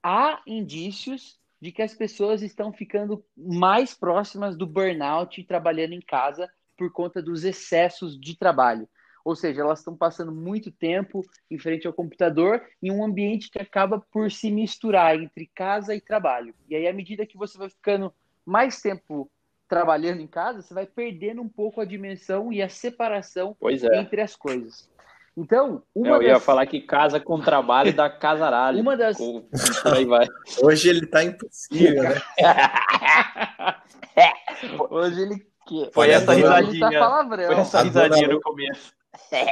há 0.06 0.40
indícios 0.46 1.36
de 1.60 1.72
que 1.72 1.82
as 1.82 1.92
pessoas 1.92 2.40
estão 2.40 2.72
ficando 2.72 3.24
mais 3.36 3.92
próximas 3.92 4.56
do 4.56 4.64
burnout 4.64 5.42
trabalhando 5.42 5.94
em 5.94 6.00
casa 6.00 6.48
por 6.78 6.92
conta 6.92 7.20
dos 7.20 7.42
excessos 7.42 8.16
de 8.16 8.38
trabalho. 8.38 8.88
Ou 9.24 9.34
seja, 9.34 9.62
elas 9.62 9.80
estão 9.80 9.96
passando 9.96 10.30
muito 10.30 10.70
tempo 10.70 11.24
em 11.50 11.58
frente 11.58 11.88
ao 11.88 11.92
computador 11.92 12.62
em 12.80 12.92
um 12.92 13.04
ambiente 13.04 13.50
que 13.50 13.60
acaba 13.60 13.98
por 13.98 14.30
se 14.30 14.48
misturar 14.48 15.20
entre 15.20 15.50
casa 15.52 15.92
e 15.92 16.00
trabalho. 16.00 16.54
E 16.68 16.76
aí, 16.76 16.86
à 16.86 16.92
medida 16.92 17.26
que 17.26 17.36
você 17.36 17.58
vai 17.58 17.68
ficando 17.68 18.14
mais 18.44 18.80
tempo 18.80 19.28
trabalhando 19.68 20.20
em 20.20 20.28
casa, 20.28 20.62
você 20.62 20.72
vai 20.72 20.86
perdendo 20.86 21.42
um 21.42 21.48
pouco 21.48 21.80
a 21.80 21.84
dimensão 21.84 22.52
e 22.52 22.62
a 22.62 22.68
separação 22.68 23.56
é. 23.82 24.00
entre 24.00 24.20
as 24.20 24.36
coisas. 24.36 24.88
Então, 25.36 25.82
uma 25.94 26.08
Eu 26.08 26.18
das... 26.18 26.28
ia 26.28 26.40
falar 26.40 26.66
que 26.66 26.80
casa 26.80 27.20
com 27.20 27.38
trabalho 27.40 27.92
dá 27.92 28.08
casaralho. 28.08 28.80
Uma 28.80 28.96
das. 28.96 29.18
Com... 29.18 29.46
Aí 29.84 30.06
vai. 30.06 30.26
Hoje 30.62 30.88
ele 30.88 31.06
tá 31.06 31.22
impossível, 31.22 32.02
né? 32.02 32.14
Hoje 34.90 35.20
ele. 35.20 35.46
Foi 35.92 36.10
essa 36.10 36.32
risadinha. 36.32 36.90
Tá 36.90 37.28
Foi 37.28 37.54
essa 37.56 37.82
risadinha 37.82 38.28
no 38.28 38.40
começo. 38.40 38.94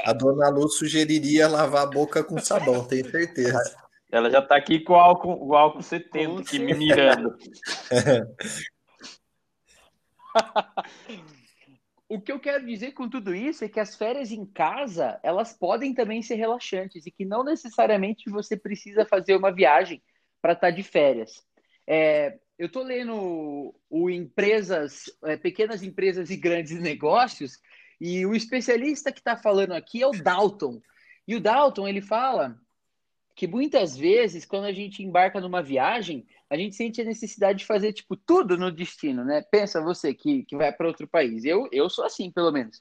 A 0.06 0.12
dona 0.12 0.48
Lu 0.48 0.68
sugeriria 0.68 1.48
lavar 1.48 1.82
a 1.82 1.90
boca 1.90 2.22
com 2.22 2.38
sabão, 2.38 2.84
tenho 2.84 3.10
certeza. 3.10 3.76
Ela 4.10 4.30
já 4.30 4.40
tá 4.40 4.56
aqui 4.56 4.78
com 4.78 4.92
o 4.92 4.96
álcool, 4.96 5.48
o 5.48 5.56
álcool 5.56 5.82
70 5.82 6.40
aqui 6.40 6.60
me 6.60 6.72
mirando. 6.72 7.36
o 12.08 12.20
que 12.20 12.30
eu 12.30 12.38
quero 12.38 12.66
dizer 12.66 12.92
com 12.92 13.08
tudo 13.08 13.34
isso 13.34 13.64
é 13.64 13.68
que 13.68 13.80
as 13.80 13.96
férias 13.96 14.30
em 14.30 14.44
casa, 14.44 15.18
elas 15.22 15.52
podem 15.52 15.94
também 15.94 16.22
ser 16.22 16.34
relaxantes 16.34 17.06
e 17.06 17.10
que 17.10 17.24
não 17.24 17.42
necessariamente 17.42 18.30
você 18.30 18.56
precisa 18.56 19.06
fazer 19.06 19.36
uma 19.36 19.52
viagem 19.52 20.02
para 20.40 20.52
estar 20.52 20.68
tá 20.68 20.70
de 20.70 20.82
férias. 20.82 21.42
É, 21.86 22.38
eu 22.58 22.66
estou 22.66 22.82
lendo 22.82 23.74
o 23.88 24.10
empresas, 24.10 25.04
é, 25.24 25.36
pequenas 25.36 25.82
empresas 25.82 26.30
e 26.30 26.36
grandes 26.36 26.78
negócios 26.78 27.58
e 28.00 28.26
o 28.26 28.34
especialista 28.34 29.10
que 29.10 29.20
está 29.20 29.36
falando 29.36 29.72
aqui 29.72 30.02
é 30.02 30.06
o 30.06 30.12
Dalton. 30.12 30.80
E 31.26 31.34
o 31.34 31.40
Dalton 31.40 31.88
ele 31.88 32.02
fala 32.02 32.60
que 33.34 33.46
muitas 33.46 33.96
vezes, 33.96 34.44
quando 34.44 34.64
a 34.64 34.72
gente 34.72 35.02
embarca 35.02 35.40
numa 35.40 35.62
viagem, 35.62 36.26
a 36.54 36.56
gente 36.56 36.76
sente 36.76 37.00
a 37.00 37.04
necessidade 37.04 37.58
de 37.58 37.66
fazer, 37.66 37.92
tipo, 37.92 38.16
tudo 38.16 38.56
no 38.56 38.70
destino, 38.70 39.24
né? 39.24 39.42
Pensa 39.50 39.80
você 39.80 40.14
que, 40.14 40.44
que 40.44 40.56
vai 40.56 40.72
para 40.72 40.86
outro 40.86 41.06
país. 41.08 41.44
Eu, 41.44 41.68
eu 41.72 41.90
sou 41.90 42.04
assim, 42.04 42.30
pelo 42.30 42.52
menos. 42.52 42.78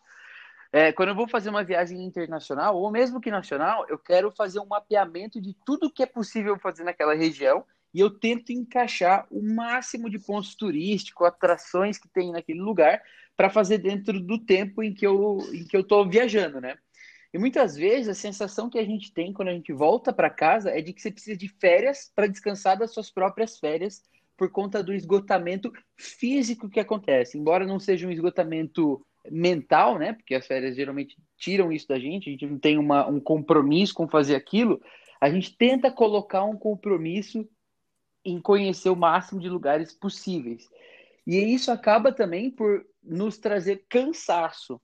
É, 0.71 0.91
quando 0.91 1.09
eu 1.09 1.15
vou 1.15 1.27
fazer 1.27 1.49
uma 1.49 1.63
viagem 1.63 2.03
internacional, 2.03 2.75
ou 2.75 2.91
mesmo 2.91 3.19
que 3.19 3.31
nacional, 3.31 3.85
eu 3.89 3.97
quero 3.97 4.31
fazer 4.31 4.59
um 4.59 4.65
mapeamento 4.65 5.41
de 5.41 5.55
tudo 5.65 5.91
que 5.91 6.03
é 6.03 6.05
possível 6.05 6.57
fazer 6.57 6.83
naquela 6.83 7.13
região 7.13 7.63
e 7.93 7.99
eu 7.99 8.09
tento 8.09 8.51
encaixar 8.51 9.27
o 9.29 9.41
máximo 9.41 10.09
de 10.09 10.17
pontos 10.17 10.55
turísticos, 10.55 11.27
atrações 11.27 11.97
que 11.97 12.09
tem 12.09 12.31
naquele 12.31 12.59
lugar 12.59 13.01
para 13.35 13.49
fazer 13.49 13.79
dentro 13.79 14.19
do 14.19 14.39
tempo 14.39 14.81
em 14.81 14.93
que 14.93 15.05
eu 15.05 15.37
em 15.53 15.63
que 15.63 15.75
eu 15.75 15.81
estou 15.81 16.07
viajando, 16.07 16.59
né? 16.59 16.75
E 17.33 17.39
muitas 17.39 17.75
vezes 17.75 18.09
a 18.09 18.13
sensação 18.13 18.69
que 18.69 18.77
a 18.77 18.85
gente 18.85 19.11
tem 19.11 19.33
quando 19.33 19.47
a 19.47 19.53
gente 19.53 19.73
volta 19.73 20.13
para 20.13 20.29
casa 20.29 20.69
é 20.69 20.81
de 20.81 20.93
que 20.93 21.01
você 21.01 21.11
precisa 21.11 21.35
de 21.35 21.47
férias 21.47 22.11
para 22.15 22.27
descansar 22.27 22.77
das 22.77 22.93
suas 22.93 23.09
próprias 23.09 23.57
férias 23.57 24.03
por 24.37 24.51
conta 24.51 24.83
do 24.83 24.93
esgotamento 24.93 25.71
físico 25.97 26.69
que 26.69 26.79
acontece. 26.79 27.37
Embora 27.37 27.65
não 27.65 27.79
seja 27.79 28.07
um 28.07 28.11
esgotamento 28.11 29.03
mental, 29.31 29.97
né? 29.97 30.13
Porque 30.13 30.35
as 30.35 30.45
férias 30.45 30.75
geralmente 30.75 31.17
tiram 31.37 31.71
isso 31.71 31.87
da 31.87 31.97
gente, 31.97 32.29
a 32.29 32.31
gente 32.31 32.45
não 32.45 32.59
tem 32.59 32.77
uma, 32.77 33.07
um 33.07 33.19
compromisso 33.19 33.93
com 33.93 34.07
fazer 34.07 34.35
aquilo. 34.35 34.81
A 35.19 35.29
gente 35.29 35.55
tenta 35.57 35.91
colocar 35.91 36.43
um 36.43 36.57
compromisso 36.57 37.47
em 38.23 38.39
conhecer 38.39 38.89
o 38.89 38.95
máximo 38.95 39.39
de 39.39 39.49
lugares 39.49 39.91
possíveis. 39.91 40.69
E 41.25 41.37
isso 41.37 41.71
acaba 41.71 42.11
também 42.11 42.51
por 42.51 42.85
nos 43.01 43.37
trazer 43.37 43.85
cansaço. 43.89 44.79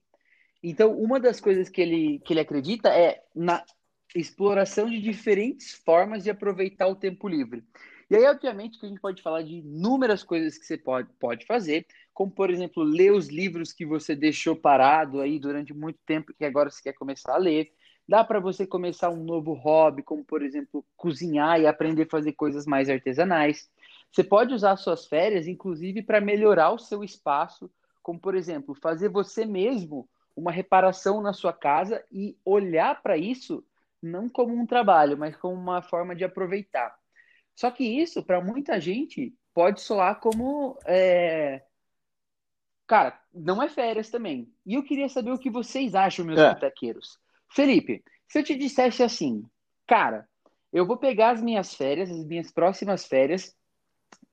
Então, 0.62 0.98
uma 0.98 1.20
das 1.20 1.40
coisas 1.40 1.70
que 1.70 1.82
ele, 1.82 2.20
que 2.20 2.34
ele 2.34 2.42
acredita 2.42 2.90
é 2.90 3.24
na 3.34 3.64
exploração 4.16 4.90
de 4.90 5.00
diferentes 5.00 5.74
formas 5.74 6.24
de 6.24 6.30
aproveitar 6.30 6.88
o 6.88 6.96
tempo 6.96 7.28
livre. 7.28 7.64
E 8.10 8.16
aí, 8.16 8.26
obviamente, 8.26 8.80
que 8.80 8.86
a 8.86 8.90
gente 8.90 9.00
pode 9.00 9.22
falar 9.22 9.44
de 9.44 9.58
inúmeras 9.58 10.24
coisas 10.24 10.58
que 10.58 10.66
você 10.66 10.78
pode, 10.78 11.10
pode 11.20 11.46
fazer, 11.46 11.86
como, 12.14 12.32
por 12.32 12.50
exemplo, 12.50 12.84
ler 12.84 13.12
os 13.12 13.28
livros 13.28 13.72
que 13.72 13.86
você 13.86 14.16
deixou 14.16 14.56
parado 14.56 15.22
aí 15.22 15.40
durante 15.40 15.74
muito 15.74 16.00
tempo 16.06 16.34
que 16.34 16.44
agora 16.44 16.72
você 16.72 16.82
quer 16.82 16.94
começar 16.94 17.36
a 17.36 17.38
ler. 17.38 17.72
Dá 18.08 18.24
para 18.24 18.40
você 18.40 18.66
começar 18.66 19.12
um 19.12 19.24
novo 19.24 19.54
hobby, 19.54 20.02
como, 20.02 20.26
por 20.26 20.42
exemplo, 20.42 20.84
cozinhar 20.98 21.62
e 21.62 21.68
aprender 21.68 22.04
a 22.04 22.10
fazer 22.10 22.34
coisas 22.34 22.66
mais 22.66 22.90
artesanais. 22.90 23.70
Você 24.12 24.24
pode 24.24 24.56
usar 24.56 24.76
suas 24.78 25.06
férias, 25.06 25.48
inclusive, 25.48 26.02
para 26.02 26.20
melhorar 26.20 26.72
o 26.72 26.80
seu 26.80 27.04
espaço, 27.04 27.70
como, 28.02 28.20
por 28.20 28.34
exemplo, 28.34 28.74
fazer 28.74 29.10
você 29.10 29.46
mesmo 29.46 30.10
uma 30.40 30.52
reparação 30.52 31.22
na 31.22 31.34
sua 31.34 31.54
casa 31.54 32.04
e 32.12 32.38
olhar 32.46 33.02
para 33.02 33.18
isso 33.18 33.64
não 34.02 34.30
como 34.30 34.56
um 34.56 34.66
trabalho, 34.66 35.18
mas 35.18 35.36
como 35.36 35.54
uma 35.54 35.82
forma 35.82 36.16
de 36.16 36.24
aproveitar. 36.24 36.98
Só 37.56 37.70
que 37.70 37.84
isso, 37.84 38.24
para 38.24 38.42
muita 38.42 38.80
gente, 38.80 39.36
pode 39.54 39.82
soar 39.82 40.20
como. 40.20 40.78
É... 40.86 41.62
Cara, 42.88 43.20
não 43.34 43.62
é 43.62 43.68
férias 43.68 44.10
também. 44.10 44.52
E 44.66 44.76
eu 44.76 44.84
queria 44.84 45.10
saber 45.10 45.32
o 45.32 45.38
que 45.38 45.50
vocês 45.50 45.94
acham, 45.94 46.26
meus 46.26 46.40
é. 46.40 46.50
Felipe, 47.52 48.04
se 48.28 48.40
eu 48.40 48.44
te 48.44 48.56
dissesse 48.56 49.04
assim, 49.04 49.44
cara, 49.86 50.28
eu 50.72 50.86
vou 50.86 50.98
pegar 50.98 51.32
as 51.32 51.42
minhas 51.42 51.74
férias, 51.74 52.10
as 52.10 52.26
minhas 52.26 52.52
próximas 52.52 53.06
férias, 53.06 53.56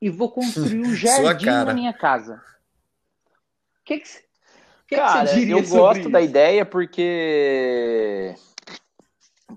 e 0.01 0.09
vou 0.09 0.31
construir 0.31 0.81
um 0.81 0.95
jardim 0.95 1.47
na 1.47 1.75
minha 1.75 1.93
casa. 1.93 2.43
O 3.81 3.85
que, 3.85 3.99
que, 3.99 4.09
que 4.87 4.97
Cara, 4.97 5.29
que 5.29 5.51
eu 5.51 5.63
gosto 5.63 6.01
isso? 6.01 6.11
da 6.11 6.21
ideia 6.21 6.65
porque 6.65 8.35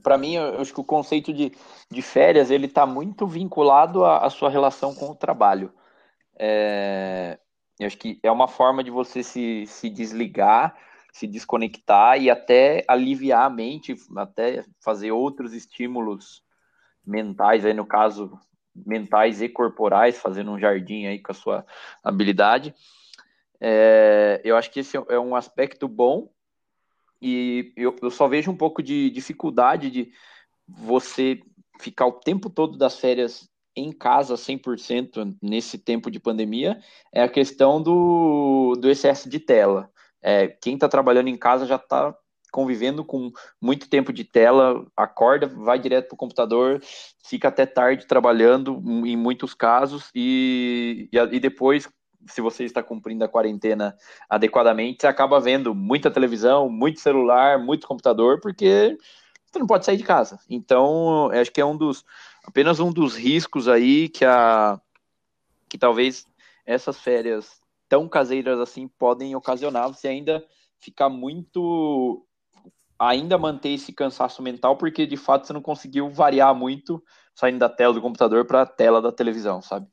para 0.01 0.17
mim, 0.17 0.35
eu 0.35 0.61
acho 0.61 0.73
que 0.73 0.79
o 0.79 0.83
conceito 0.83 1.33
de, 1.33 1.51
de 1.89 2.01
férias 2.01 2.51
ele 2.51 2.65
está 2.65 2.85
muito 2.85 3.27
vinculado 3.27 4.05
à, 4.05 4.25
à, 4.25 4.29
sua 4.29 4.49
relação 4.49 4.93
com 4.93 5.09
o 5.09 5.15
trabalho. 5.15 5.73
É, 6.37 7.37
eu 7.79 7.87
acho 7.87 7.97
que 7.97 8.19
é 8.23 8.31
uma 8.31 8.47
forma 8.47 8.83
de 8.83 8.91
você 8.91 9.23
se, 9.23 9.65
se 9.67 9.89
desligar, 9.89 10.75
se 11.11 11.27
desconectar 11.27 12.21
e 12.21 12.29
até 12.29 12.83
aliviar 12.87 13.45
a 13.45 13.49
mente, 13.49 13.95
até 14.17 14.63
fazer 14.79 15.11
outros 15.11 15.53
estímulos 15.53 16.43
mentais, 17.05 17.65
aí 17.65 17.73
no 17.73 17.85
caso, 17.85 18.31
mentais 18.75 19.41
e 19.41 19.49
corporais, 19.49 20.17
fazendo 20.17 20.51
um 20.51 20.59
jardim 20.59 21.05
aí 21.05 21.19
com 21.19 21.31
a 21.31 21.35
sua 21.35 21.65
habilidade. 22.03 22.73
É, 23.61 24.41
eu 24.43 24.55
acho 24.55 24.71
que 24.71 24.79
esse 24.79 24.95
é 24.95 25.19
um 25.19 25.35
aspecto 25.35 25.87
bom 25.87 26.29
e 27.21 27.73
eu, 27.75 27.95
eu 28.01 28.09
só 28.09 28.27
vejo 28.27 28.49
um 28.49 28.55
pouco 28.55 28.81
de 28.81 29.09
dificuldade 29.09 29.91
de 29.91 30.11
você 30.67 31.41
ficar 31.79 32.05
o 32.05 32.13
tempo 32.13 32.49
todo 32.49 32.77
das 32.77 32.99
férias 32.99 33.49
em 33.75 33.91
casa 33.91 34.35
100% 34.35 35.35
nesse 35.41 35.77
tempo 35.77 36.09
de 36.09 36.19
pandemia 36.19 36.81
é 37.13 37.21
a 37.21 37.29
questão 37.29 37.81
do, 37.81 38.75
do 38.79 38.89
excesso 38.89 39.29
de 39.29 39.39
tela. 39.39 39.89
É, 40.21 40.47
quem 40.47 40.73
está 40.73 40.87
trabalhando 40.87 41.29
em 41.29 41.37
casa 41.37 41.65
já 41.65 41.75
está 41.75 42.15
convivendo 42.51 43.05
com 43.05 43.31
muito 43.61 43.89
tempo 43.89 44.11
de 44.11 44.23
tela, 44.23 44.85
acorda, 44.97 45.47
vai 45.47 45.77
direto 45.77 46.07
para 46.07 46.15
o 46.15 46.17
computador, 46.17 46.81
fica 47.23 47.47
até 47.47 47.65
tarde 47.65 48.07
trabalhando 48.07 48.81
em 49.05 49.15
muitos 49.15 49.53
casos 49.53 50.09
e, 50.15 51.07
e 51.11 51.39
depois 51.39 51.87
se 52.27 52.41
você 52.41 52.63
está 52.63 52.84
cumprindo 52.84 53.23
a 53.23 53.29
quarentena 53.29 53.97
adequadamente, 54.29 55.01
você 55.01 55.08
acaba 55.08 55.39
vendo 55.39 55.73
muita 55.73 56.12
televisão, 56.12 56.69
muito 56.69 56.99
celular, 56.99 57.58
muito 57.60 57.88
computador, 57.88 58.39
porque 58.39 58.97
você 59.45 59.60
não 59.60 59.67
pode 59.67 59.86
sair 59.86 59.97
de 59.97 60.03
casa. 60.03 60.39
Então, 60.49 61.29
acho 61.32 61.51
que 61.51 61.62
é 61.62 61.65
um 61.65 61.77
dos 61.77 62.05
apenas 62.45 62.79
um 62.79 62.91
dos 62.91 63.15
riscos 63.15 63.67
aí 63.67 64.10
que 64.10 64.25
a 64.25 64.79
que 65.67 65.77
talvez 65.77 66.25
essas 66.65 66.99
férias 66.99 67.62
tão 67.88 68.08
caseiras 68.08 68.60
assim 68.60 68.88
podem 68.88 69.36
ocasionar 69.36 69.88
você 69.88 70.08
ainda 70.08 70.43
ficar 70.79 71.10
muito 71.10 72.25
ainda 72.97 73.38
manter 73.38 73.69
esse 73.69 73.93
cansaço 73.93 74.41
mental 74.41 74.77
porque 74.77 75.05
de 75.05 75.17
fato 75.17 75.45
você 75.45 75.53
não 75.53 75.62
conseguiu 75.62 76.10
variar 76.10 76.55
muito 76.55 77.03
saindo 77.36 77.60
da 77.60 77.69
tela 77.69 77.93
do 77.93 78.01
computador 78.01 78.45
para 78.45 78.63
a 78.63 78.65
tela 78.65 79.01
da 79.01 79.12
televisão, 79.12 79.62
sabe? 79.62 79.88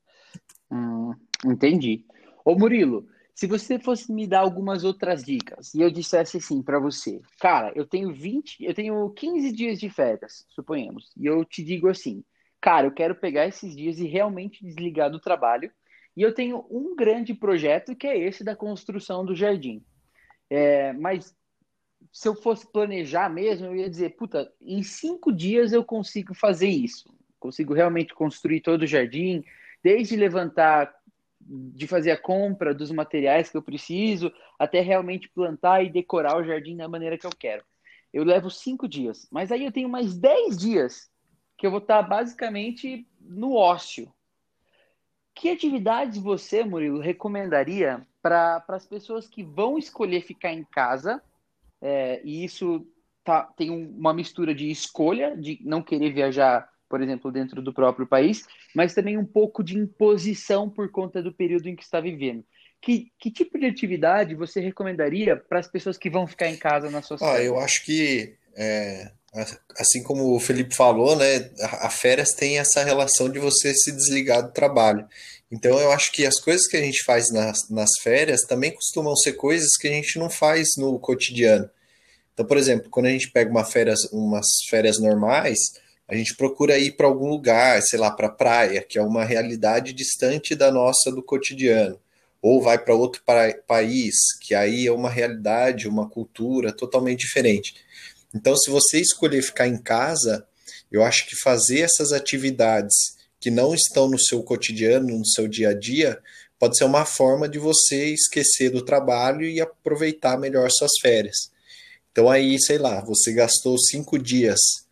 Hum, 0.71 1.15
entendi. 1.45 2.05
Ô 2.47 2.55
Murilo, 2.55 3.09
se 3.35 3.45
você 3.45 3.77
fosse 3.77 4.13
me 4.13 4.25
dar 4.25 4.39
algumas 4.39 4.85
outras 4.85 5.25
dicas 5.25 5.75
e 5.75 5.81
eu 5.81 5.91
dissesse 5.91 6.37
assim 6.37 6.63
para 6.63 6.79
você, 6.79 7.21
cara, 7.41 7.73
eu 7.75 7.85
tenho 7.85 8.15
20, 8.15 8.65
eu 8.65 8.73
tenho 8.73 9.11
15 9.11 9.51
dias 9.51 9.81
de 9.81 9.91
férias, 9.91 10.47
suponhamos, 10.51 11.11
e 11.17 11.27
eu 11.27 11.45
te 11.45 11.61
digo 11.65 11.89
assim, 11.89 12.23
cara, 12.61 12.87
eu 12.87 12.93
quero 12.93 13.17
pegar 13.17 13.49
esses 13.49 13.75
dias 13.75 13.99
e 13.99 14.07
realmente 14.07 14.65
desligar 14.65 15.11
do 15.11 15.19
trabalho, 15.19 15.73
e 16.17 16.23
eu 16.23 16.33
tenho 16.33 16.65
um 16.71 16.95
grande 16.95 17.35
projeto 17.35 17.97
que 17.97 18.07
é 18.07 18.17
esse 18.17 18.45
da 18.45 18.55
construção 18.55 19.27
do 19.27 19.35
jardim. 19.35 19.85
É, 20.49 20.93
mas 20.93 21.37
se 22.13 22.29
eu 22.29 22.37
fosse 22.37 22.71
planejar 22.71 23.29
mesmo, 23.29 23.67
eu 23.67 23.75
ia 23.75 23.91
dizer, 23.91 24.11
puta, 24.11 24.49
em 24.61 24.85
cinco 24.85 25.33
dias 25.33 25.73
eu 25.73 25.85
consigo 25.85 26.33
fazer 26.33 26.69
isso. 26.69 27.13
Consigo 27.41 27.75
realmente 27.75 28.15
construir 28.15 28.61
todo 28.61 28.83
o 28.83 28.87
jardim, 28.87 29.43
desde 29.83 30.15
levantar 30.15 30.96
de 31.49 31.87
fazer 31.87 32.11
a 32.11 32.21
compra 32.21 32.75
dos 32.75 32.91
materiais 32.91 33.49
que 33.49 33.57
eu 33.57 33.63
preciso, 33.63 34.33
até 34.59 34.81
realmente 34.81 35.29
plantar 35.29 35.83
e 35.85 35.91
decorar 35.91 36.37
o 36.37 36.45
jardim 36.45 36.77
da 36.77 36.89
maneira 36.89 37.17
que 37.17 37.27
eu 37.27 37.31
quero. 37.39 37.65
Eu 38.13 38.25
levo 38.25 38.51
cinco 38.51 38.89
dias, 38.89 39.29
mas 39.31 39.53
aí 39.53 39.65
eu 39.65 39.73
tenho 39.73 39.89
mais 39.89 40.17
dez 40.17 40.57
dias 40.57 41.11
que 41.57 41.67
eu 41.67 41.71
vou 41.71 41.81
estar 41.81 42.03
basicamente 42.03 43.07
no 43.21 43.55
ócio. 43.55 44.13
Que 45.35 45.51
atividades 45.51 46.19
você, 46.19 46.65
Murilo, 46.65 46.99
recomendaria 46.99 48.07
para 48.23 48.65
as 48.69 48.87
pessoas 48.87 49.29
que 49.29 49.43
vão 49.43 49.79
escolher 49.79 50.23
ficar 50.23 50.53
em 50.53 50.65
casa? 50.65 51.23
É, 51.81 52.21
e 52.25 52.45
isso 52.45 52.87
tá, 53.23 53.43
tem 53.57 53.71
uma 53.71 54.15
mistura 54.15 54.55
de 54.55 54.71
escolha, 54.71 55.37
de 55.37 55.59
não 55.63 55.83
querer 55.83 56.13
viajar, 56.13 56.69
por 56.89 57.03
exemplo, 57.03 57.33
dentro 57.33 57.61
do 57.61 57.73
próprio 57.73 58.07
país, 58.07 58.45
mas 58.75 58.95
também 58.95 59.19
um 59.19 59.25
pouco 59.25 59.63
de 59.63 59.77
imposição 59.77 60.69
por 60.69 60.91
conta 60.91 61.23
do 61.23 61.33
período 61.33 61.69
em 61.69 61.77
que 61.77 61.83
está 61.83 62.01
vivendo. 62.01 62.45
Que, 62.81 63.11
que 63.19 63.31
tipo 63.31 63.59
de 63.59 63.67
atividade 63.67 64.35
você 64.35 64.61
recomendaria 64.61 65.37
para 65.37 65.59
as 65.59 65.69
pessoas 65.69 65.97
que 65.97 66.11
vão 66.11 66.27
ficar 66.27 66.49
em 66.49 66.57
casa 66.57 66.91
na 66.91 67.03
sua 67.03 67.17
ah, 67.21 67.43
Eu 67.43 67.59
acho 67.59 67.85
que, 67.85 68.35
é, 68.55 69.11
assim 69.79 70.03
como 70.03 70.35
o 70.35 70.41
Felipe 70.41 70.75
falou, 70.75 71.17
né, 71.17 71.51
a, 71.61 71.87
a 71.87 71.91
férias 71.91 72.33
tem 72.33 72.59
essa 72.59 72.85
relação 72.85 73.29
de 73.31 73.39
você 73.39 73.73
se 73.75 73.91
desligar 73.93 74.43
do 74.43 74.53
trabalho. 74.53 75.07
Então 75.51 75.79
eu 75.79 75.91
acho 75.93 76.13
que 76.13 76.27
as 76.27 76.39
coisas 76.39 76.67
que 76.67 76.77
a 76.77 76.81
gente 76.81 77.03
faz 77.05 77.31
nas, 77.33 77.69
nas 77.71 77.91
férias 78.03 78.43
também 78.43 78.73
costumam 78.73 79.17
ser 79.17 79.33
coisas 79.35 79.77
que 79.81 79.89
a 79.89 79.93
gente 79.93 80.19
não 80.19 80.29
faz 80.29 80.69
no 80.77 80.99
cotidiano. 80.99 81.69
Então, 82.35 82.45
por 82.45 82.59
exemplo, 82.59 82.91
quando 82.91 83.07
a 83.07 83.11
gente 83.11 83.31
pega 83.31 83.51
uma 83.51 83.65
férias, 83.65 84.01
umas 84.13 84.47
férias 84.69 85.01
normais, 85.01 85.59
a 86.09 86.15
gente 86.15 86.37
procura 86.37 86.79
ir 86.79 86.93
para 86.93 87.07
algum 87.07 87.29
lugar, 87.29 87.83
sei 87.83 87.99
lá, 87.99 88.11
para 88.11 88.29
praia, 88.29 88.83
que 88.83 88.99
é 88.99 89.03
uma 89.03 89.25
realidade 89.25 89.93
distante 89.93 90.55
da 90.55 90.71
nossa 90.71 91.11
do 91.11 91.23
cotidiano. 91.23 91.99
Ou 92.41 92.63
vai 92.63 92.79
para 92.79 92.95
outro 92.95 93.23
país, 93.67 94.15
que 94.41 94.55
aí 94.55 94.87
é 94.87 94.93
uma 94.93 95.11
realidade, 95.11 95.89
uma 95.89 96.09
cultura 96.09 96.73
totalmente 96.73 97.21
diferente. 97.21 97.75
Então, 98.33 98.57
se 98.57 98.71
você 98.71 99.01
escolher 99.01 99.43
ficar 99.43 99.67
em 99.67 99.77
casa, 99.77 100.47
eu 100.93 101.03
acho 101.03 101.27
que 101.27 101.35
fazer 101.35 101.81
essas 101.81 102.13
atividades 102.13 102.95
que 103.41 103.51
não 103.51 103.75
estão 103.75 104.09
no 104.09 104.19
seu 104.19 104.43
cotidiano, 104.45 105.19
no 105.19 105.27
seu 105.27 105.49
dia 105.49 105.71
a 105.71 105.75
dia, 105.75 106.21
pode 106.59 106.79
ser 106.79 106.85
uma 106.85 107.05
forma 107.05 107.49
de 107.49 107.59
você 107.59 108.11
esquecer 108.13 108.71
do 108.71 108.85
trabalho 108.85 109.43
e 109.43 109.61
aproveitar 109.61 110.39
melhor 110.39 110.71
suas 110.71 110.93
férias. 111.01 111.51
Então 112.13 112.31
aí, 112.31 112.59
sei 112.61 112.79
lá, 112.79 113.01
você 113.05 113.33
gastou 113.33 113.77
cinco 113.77 114.19
dias 114.19 114.86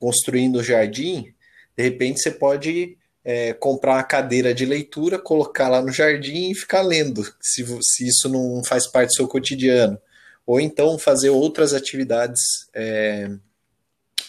construindo 0.00 0.56
o 0.56 0.64
jardim, 0.64 1.32
de 1.76 1.82
repente 1.84 2.20
você 2.20 2.30
pode 2.30 2.96
é, 3.24 3.52
comprar 3.52 3.94
uma 3.94 4.02
cadeira 4.02 4.52
de 4.54 4.64
leitura, 4.64 5.18
colocar 5.18 5.68
lá 5.68 5.82
no 5.82 5.92
jardim 5.92 6.50
e 6.50 6.54
ficar 6.54 6.80
lendo, 6.80 7.22
se, 7.40 7.64
se 7.82 8.08
isso 8.08 8.28
não 8.28 8.64
faz 8.64 8.86
parte 8.90 9.10
do 9.10 9.14
seu 9.14 9.28
cotidiano. 9.28 9.98
Ou 10.46 10.58
então 10.58 10.98
fazer 10.98 11.30
outras 11.30 11.74
atividades 11.74 12.40
é, 12.74 13.30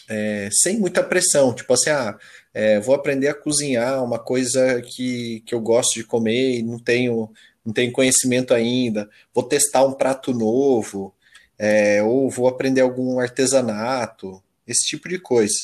é, 0.09 0.49
sem 0.51 0.77
muita 0.77 1.01
pressão, 1.01 1.53
tipo 1.53 1.73
assim, 1.73 1.89
ah, 1.89 2.17
é, 2.53 2.79
vou 2.79 2.93
aprender 2.93 3.29
a 3.29 3.33
cozinhar 3.33 4.03
uma 4.03 4.19
coisa 4.19 4.81
que, 4.81 5.41
que 5.45 5.55
eu 5.55 5.61
gosto 5.61 5.93
de 5.93 6.03
comer 6.03 6.59
e 6.59 6.61
não 6.61 6.77
tenho, 6.77 7.31
não 7.65 7.73
tenho 7.73 7.93
conhecimento 7.93 8.53
ainda, 8.53 9.09
vou 9.33 9.43
testar 9.43 9.85
um 9.85 9.93
prato 9.93 10.33
novo, 10.33 11.15
é, 11.57 12.03
ou 12.03 12.29
vou 12.29 12.47
aprender 12.47 12.81
algum 12.81 13.19
artesanato, 13.19 14.43
esse 14.67 14.85
tipo 14.85 15.09
de 15.09 15.19
coisa. 15.19 15.55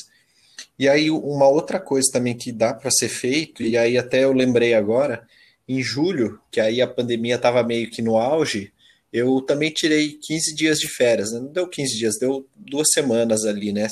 E 0.78 0.88
aí, 0.88 1.10
uma 1.10 1.48
outra 1.48 1.80
coisa 1.80 2.08
também 2.12 2.36
que 2.36 2.52
dá 2.52 2.72
para 2.74 2.90
ser 2.90 3.08
feito, 3.08 3.62
e 3.62 3.76
aí 3.76 3.98
até 3.98 4.24
eu 4.24 4.32
lembrei 4.32 4.74
agora, 4.74 5.26
em 5.68 5.82
julho, 5.82 6.40
que 6.50 6.60
aí 6.60 6.80
a 6.80 6.86
pandemia 6.86 7.36
estava 7.36 7.62
meio 7.62 7.90
que 7.90 8.00
no 8.00 8.16
auge, 8.16 8.72
eu 9.12 9.40
também 9.40 9.70
tirei 9.70 10.12
15 10.12 10.54
dias 10.54 10.78
de 10.78 10.88
férias, 10.88 11.32
né? 11.32 11.40
não 11.40 11.52
deu 11.52 11.66
15 11.66 11.96
dias, 11.96 12.18
deu 12.18 12.46
duas 12.54 12.88
semanas 12.92 13.44
ali, 13.44 13.72
né? 13.72 13.88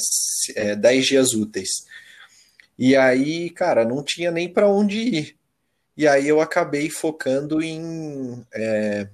É, 0.54 0.76
10 0.76 1.06
dias 1.06 1.32
úteis. 1.32 1.68
E 2.78 2.94
aí, 2.94 3.50
cara, 3.50 3.84
não 3.84 4.02
tinha 4.02 4.30
nem 4.30 4.48
para 4.48 4.68
onde 4.68 4.98
ir. 4.98 5.36
E 5.96 6.06
aí 6.06 6.28
eu 6.28 6.40
acabei 6.40 6.90
focando 6.90 7.62
em 7.62 8.44
é, 8.54 9.08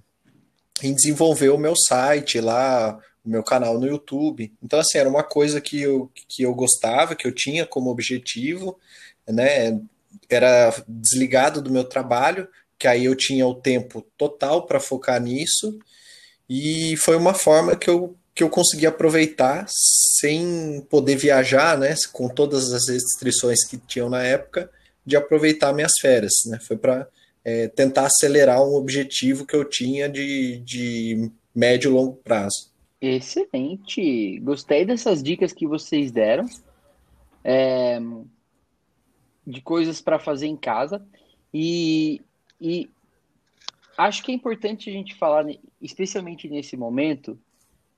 em 0.83 0.93
desenvolver 0.95 1.51
o 1.51 1.59
meu 1.59 1.75
site 1.77 2.41
lá, 2.41 2.99
o 3.25 3.29
meu 3.29 3.43
canal 3.43 3.79
no 3.79 3.87
YouTube. 3.87 4.53
Então, 4.63 4.79
assim, 4.79 4.99
era 4.99 5.09
uma 5.09 5.23
coisa 5.23 5.61
que 5.61 5.81
eu, 5.81 6.11
que 6.29 6.43
eu 6.43 6.55
gostava, 6.55 7.15
que 7.15 7.27
eu 7.27 7.33
tinha 7.33 7.67
como 7.67 7.91
objetivo, 7.91 8.79
né? 9.29 9.81
Era 10.29 10.75
desligado 10.87 11.63
do 11.63 11.71
meu 11.71 11.85
trabalho, 11.85 12.49
que 12.79 12.89
aí 12.89 13.05
eu 13.05 13.15
tinha 13.15 13.47
o 13.47 13.55
tempo 13.55 14.05
total 14.17 14.67
para 14.67 14.81
focar 14.81 15.21
nisso, 15.21 15.79
e 16.49 16.97
foi 16.97 17.17
uma 17.17 17.33
forma 17.33 17.77
que 17.77 17.89
eu, 17.89 18.17
que 18.35 18.43
eu 18.43 18.51
consegui 18.51 18.87
aproveitar 18.87 19.65
sem 19.69 20.85
poder 20.91 21.17
viajar, 21.17 21.79
né? 21.79 21.95
Com 22.13 22.29
todas 22.29 22.73
as 22.73 22.89
restrições 22.89 23.65
que 23.65 23.79
tinham 23.79 24.11
na 24.11 24.23
época, 24.23 24.71
de 25.07 25.17
aproveitar 25.17 25.73
minhas 25.73 25.93
férias, 26.01 26.33
né? 26.47 26.59
Foi 26.61 26.77
para 26.77 27.07
é, 27.45 27.69
tentar 27.69 28.07
acelerar 28.07 28.63
um 28.63 28.75
objetivo 28.75 29.47
que 29.47 29.55
eu 29.55 29.65
tinha 29.65 30.09
de, 30.09 30.59
de 30.59 31.31
médio 31.55 31.91
e 31.91 31.95
longo 31.95 32.17
prazo. 32.17 32.72
Excelente! 33.03 34.39
Gostei 34.39 34.85
dessas 34.85 35.21
dicas 35.21 35.53
que 35.53 35.67
vocês 35.67 36.13
deram. 36.13 36.47
É, 37.45 37.99
de 39.45 39.61
coisas 39.61 40.01
para 40.01 40.21
fazer 40.21 40.47
em 40.47 40.57
casa. 40.57 41.05
E, 41.53 42.23
e 42.61 42.89
acho 43.99 44.23
que 44.23 44.31
é 44.31 44.35
importante 44.35 44.89
a 44.89 44.93
gente 44.93 45.17
falar, 45.17 45.45
especialmente 45.81 46.49
nesse 46.49 46.77
momento, 46.77 47.37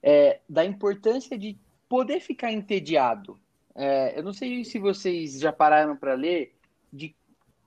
é, 0.02 0.40
da 0.48 0.64
importância 0.64 1.36
de 1.36 1.58
poder 1.86 2.20
ficar 2.20 2.50
entediado. 2.50 3.38
É, 3.74 4.18
eu 4.18 4.22
não 4.22 4.32
sei 4.32 4.64
se 4.64 4.78
vocês 4.78 5.38
já 5.38 5.52
pararam 5.52 5.96
para 5.96 6.14
ler 6.14 6.54
de 6.90 7.14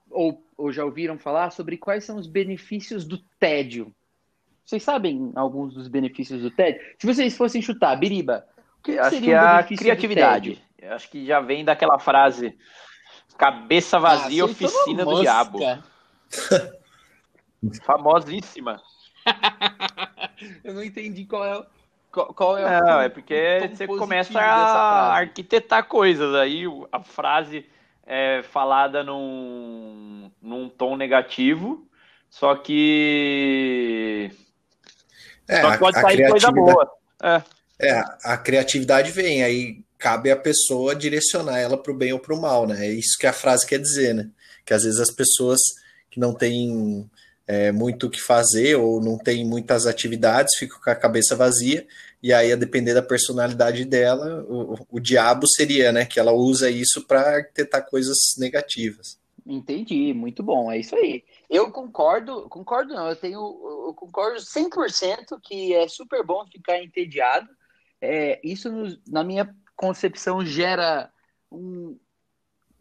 ou, 0.09 0.41
ou 0.57 0.71
já 0.71 0.83
ouviram 0.83 1.19
falar 1.19 1.51
sobre 1.51 1.77
quais 1.77 2.03
são 2.03 2.17
os 2.17 2.25
benefícios 2.25 3.05
do 3.05 3.19
tédio. 3.39 3.93
Vocês 4.67 4.83
sabem 4.83 5.31
alguns 5.33 5.73
dos 5.73 5.87
benefícios 5.87 6.41
do 6.41 6.51
tédio? 6.51 6.81
Se 6.99 7.07
vocês 7.07 7.37
fossem 7.37 7.61
chutar, 7.61 7.95
Biriba, 7.95 8.45
o 8.79 8.83
que 8.83 8.99
acho 8.99 9.11
seria 9.11 9.25
que 9.25 9.31
é 9.31 9.37
a 9.37 9.63
criatividade. 9.63 10.61
Acho 10.89 11.09
que 11.09 11.25
já 11.25 11.39
vem 11.39 11.63
daquela 11.63 11.97
frase 11.97 12.53
cabeça 13.37 13.97
vazia, 13.97 14.43
ah, 14.43 14.45
oficina 14.45 15.05
do 15.05 15.21
diabo. 15.21 15.59
Famosíssima. 17.85 18.81
Eu 20.65 20.73
não 20.73 20.83
entendi 20.83 21.23
qual 21.23 21.45
é, 21.45 21.65
qual, 22.11 22.33
qual 22.33 22.57
é 22.57 22.81
Não, 22.81 22.99
é 22.99 23.07
porque 23.07 23.69
você 23.73 23.87
começa 23.87 24.37
a 24.37 25.15
arquitetar 25.15 25.85
coisas. 25.85 26.35
Aí 26.35 26.65
a 26.91 27.01
frase 27.01 27.65
é 28.05 28.43
falada 28.43 29.01
num, 29.01 30.29
num 30.41 30.67
tom 30.67 30.97
negativo, 30.97 31.87
só 32.29 32.53
que. 32.53 34.29
É, 35.47 35.61
só 35.61 35.77
pode 35.77 35.97
a, 35.97 36.01
sair 36.01 36.23
a 36.23 36.29
coisa 36.29 36.51
boa. 36.51 36.91
É. 37.23 37.41
é, 37.79 38.03
a 38.23 38.37
criatividade 38.37 39.11
vem, 39.11 39.43
aí 39.43 39.81
cabe 39.97 40.29
a 40.29 40.35
pessoa 40.35 40.95
direcionar 40.95 41.59
ela 41.59 41.77
para 41.77 41.91
o 41.91 41.95
bem 41.95 42.13
ou 42.13 42.19
para 42.19 42.35
o 42.35 42.41
mal, 42.41 42.67
né? 42.67 42.87
É 42.87 42.91
isso 42.91 43.17
que 43.19 43.25
a 43.25 43.33
frase 43.33 43.65
quer 43.65 43.79
dizer, 43.79 44.13
né? 44.13 44.29
Que 44.65 44.73
às 44.73 44.83
vezes 44.83 44.99
as 44.99 45.11
pessoas 45.11 45.59
que 46.11 46.19
não 46.19 46.33
têm 46.33 47.09
é, 47.47 47.71
muito 47.71 48.07
o 48.07 48.09
que 48.09 48.21
fazer 48.21 48.75
ou 48.75 49.01
não 49.01 49.17
têm 49.17 49.45
muitas 49.45 49.87
atividades 49.87 50.55
ficam 50.57 50.79
com 50.79 50.89
a 50.89 50.95
cabeça 50.95 51.35
vazia 51.35 51.87
e 52.21 52.33
aí, 52.33 52.51
a 52.51 52.55
depender 52.55 52.93
da 52.93 53.01
personalidade 53.01 53.85
dela, 53.85 54.43
o, 54.49 54.75
o 54.91 54.99
diabo 54.99 55.47
seria, 55.47 55.91
né? 55.91 56.05
Que 56.05 56.19
ela 56.19 56.31
usa 56.31 56.69
isso 56.69 57.05
para 57.05 57.37
arquitetar 57.37 57.87
coisas 57.87 58.17
negativas. 58.37 59.19
Entendi, 59.45 60.13
muito 60.13 60.43
bom, 60.43 60.71
é 60.71 60.79
isso 60.79 60.95
aí. 60.95 61.23
Eu 61.49 61.71
concordo, 61.71 62.49
concordo 62.49 62.93
não, 62.93 63.07
eu 63.07 63.15
tenho, 63.15 63.39
eu 63.87 63.93
concordo 63.93 64.39
100% 64.39 65.39
que 65.41 65.73
é 65.73 65.87
super 65.87 66.23
bom 66.25 66.45
ficar 66.47 66.81
entediado. 66.81 67.47
É, 68.01 68.39
isso, 68.43 68.69
na 69.07 69.23
minha 69.23 69.53
concepção, 69.75 70.45
gera 70.45 71.11
um. 71.51 71.99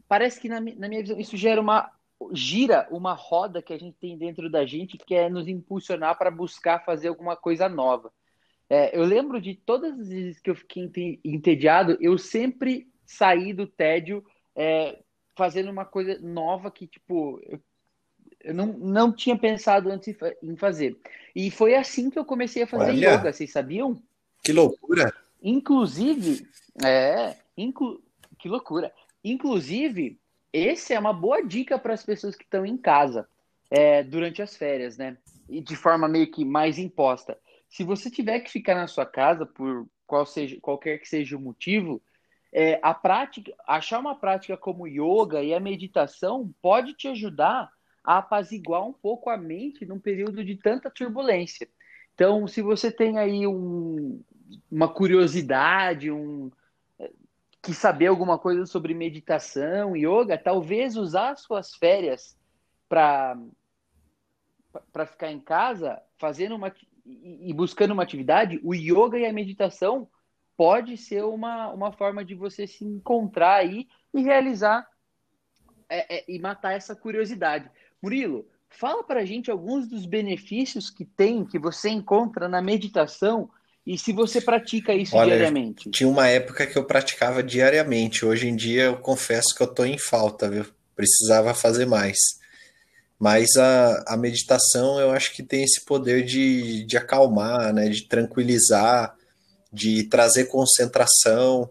Parece 0.09 0.41
que, 0.41 0.49
na, 0.49 0.61
na 0.61 0.89
minha 0.89 1.03
visão, 1.03 1.19
isso 1.19 1.37
gera 1.37 1.61
uma. 1.61 1.91
gira 2.33 2.87
uma 2.91 3.13
roda 3.13 3.63
que 3.63 3.73
a 3.73 3.79
gente 3.79 3.97
tem 3.99 4.17
dentro 4.19 4.51
da 4.51 4.67
gente 4.67 4.99
que 4.99 5.15
é 5.15 5.29
nos 5.29 5.49
impulsionar 5.49 6.19
para 6.19 6.31
buscar 6.31 6.85
fazer 6.85 7.09
alguma 7.09 7.37
coisa 7.37 7.69
nova. 7.69 8.13
É, 8.69 8.97
eu 8.97 9.05
lembro 9.05 9.41
de 9.41 9.55
todas 9.55 9.99
as 9.99 10.09
vezes 10.09 10.41
que 10.41 10.51
eu 10.51 10.57
fiquei 10.57 11.21
entediado, 11.25 11.97
eu 12.01 12.19
sempre 12.19 12.89
saí 13.05 13.53
do 13.53 13.67
tédio 13.67 14.25
é, 14.57 15.01
fazendo 15.37 15.71
uma 15.71 15.85
coisa 15.85 16.19
nova 16.21 16.71
que, 16.71 16.89
tipo, 16.89 17.41
eu, 17.45 17.61
eu, 18.47 18.55
não, 18.55 18.67
não 18.67 19.13
tinha 19.13 19.37
pensado 19.37 19.91
antes 19.91 20.17
em 20.43 20.57
fazer. 20.57 20.97
E 21.35 21.51
foi 21.51 21.75
assim 21.75 22.09
que 22.09 22.19
eu 22.19 22.25
comecei 22.25 22.63
a 22.63 22.67
fazer 22.67 22.93
Olha, 22.93 23.17
yoga, 23.17 23.33
vocês 23.33 23.53
sabiam? 23.53 24.01
Que 24.43 24.53
loucura! 24.53 25.13
Inclusive, 25.43 26.47
é, 26.85 27.37
inclu, 27.57 28.03
que 28.39 28.49
loucura! 28.49 28.93
Inclusive, 29.23 30.19
esse 30.53 30.95
é 30.95 30.99
uma 30.99 31.13
boa 31.13 31.43
dica 31.43 31.79
para 31.79 31.95
as 31.95 32.05
pessoas 32.05 32.35
que 32.35 32.45
estão 32.45 32.65
em 32.65 32.77
casa 32.77 33.29
é, 33.71 34.03
durante 34.03 34.41
as 34.41 34.57
férias, 34.57 34.97
né? 34.97 35.19
E 35.49 35.61
de 35.61 35.77
forma 35.77 36.09
meio 36.09 36.31
que 36.31 36.45
mais 36.45 36.79
imposta 36.79 37.37
se 37.69 37.85
você 37.85 38.11
tiver 38.11 38.41
que 38.41 38.51
ficar 38.51 38.75
na 38.75 38.87
sua 38.87 39.05
casa 39.05 39.45
por 39.45 39.87
qual 40.07 40.25
seja, 40.25 40.59
qualquer 40.61 40.99
que 40.99 41.09
seja 41.09 41.37
o 41.37 41.41
motivo, 41.41 42.03
é, 42.53 42.79
a 42.83 42.95
prática, 42.95 43.53
achar 43.67 43.99
uma 43.99 44.15
prática 44.15 44.57
como 44.57 44.87
yoga 44.87 45.43
e 45.43 45.53
a 45.53 45.61
meditação 45.61 46.55
pode 46.63 46.95
te 46.95 47.09
ajudar 47.09 47.71
a 48.07 48.19
apaziguar 48.19 48.87
um 48.87 48.93
pouco 48.93 49.29
a 49.29 49.37
mente 49.37 49.85
num 49.85 49.99
período 49.99 50.45
de 50.45 50.57
tanta 50.57 50.89
turbulência. 50.89 51.69
Então, 52.15 52.47
se 52.47 52.63
você 52.63 52.91
tem 52.91 53.19
aí 53.19 53.47
um, 53.47 54.23
uma 54.71 54.89
curiosidade, 54.89 56.11
um 56.11 56.51
que 57.67 57.75
saber 57.75 58.07
alguma 58.07 58.39
coisa 58.39 58.65
sobre 58.65 58.95
meditação, 58.95 59.97
yoga, 59.97 60.39
talvez 60.39 60.97
usar 60.97 61.37
suas 61.37 61.75
férias 61.75 62.39
para 62.89 63.37
para 64.93 65.07
ficar 65.07 65.33
em 65.33 65.41
casa, 65.41 66.01
fazendo 66.19 66.55
uma 66.55 66.73
e 67.05 67.53
buscando 67.53 67.93
uma 67.93 68.03
atividade, 68.03 68.61
o 68.63 68.75
yoga 68.75 69.19
e 69.19 69.27
a 69.27 69.33
meditação 69.33 70.09
pode 70.57 70.97
ser 70.97 71.25
uma, 71.25 71.73
uma 71.73 71.93
forma 71.93 72.25
de 72.25 72.35
você 72.35 72.67
se 72.67 72.85
encontrar 72.85 73.57
aí 73.57 73.89
e 74.13 74.23
realizar 74.23 74.87
é, 75.89 76.19
é, 76.19 76.25
e 76.29 76.39
matar 76.39 76.75
essa 76.75 76.95
curiosidade. 76.95 77.71
Murilo, 78.03 78.47
fala 78.69 79.03
para 79.03 79.21
a 79.21 79.25
gente 79.25 79.51
alguns 79.51 79.89
dos 79.89 80.07
benefícios 80.07 80.91
que 80.91 81.05
tem, 81.05 81.45
que 81.45 81.59
você 81.59 81.89
encontra 81.89 82.49
na 82.49 82.61
meditação 82.61 83.49
e 83.87 83.97
se 83.97 84.13
você 84.13 84.41
pratica 84.41 84.93
isso 84.93 85.15
Olha, 85.17 85.37
diariamente. 85.37 85.91
Tinha 85.91 86.09
uma 86.09 86.27
época 86.27 86.67
que 86.67 86.77
eu 86.77 86.85
praticava 86.85 87.41
diariamente. 87.41 88.25
Hoje 88.25 88.49
em 88.49 88.57
dia 88.57 88.85
eu 88.85 88.97
confesso 88.97 89.55
que 89.55 89.63
eu 89.63 89.69
estou 89.69 89.87
em 89.87 89.97
falta, 89.97 90.51
viu? 90.51 90.67
Precisava 90.97 91.55
fazer 91.55 91.87
mais. 91.87 92.17
Mas 93.19 93.57
a, 93.57 94.05
a 94.09 94.17
meditação 94.17 94.99
eu 94.99 95.13
acho 95.13 95.33
que 95.33 95.43
tem 95.43 95.63
esse 95.63 95.85
poder 95.85 96.25
de, 96.25 96.85
de 96.85 96.97
acalmar, 96.97 97.73
né? 97.73 97.89
de 97.89 98.03
tranquilizar, 98.03 99.15
de 99.73 100.03
trazer 100.05 100.47
concentração. 100.47 101.71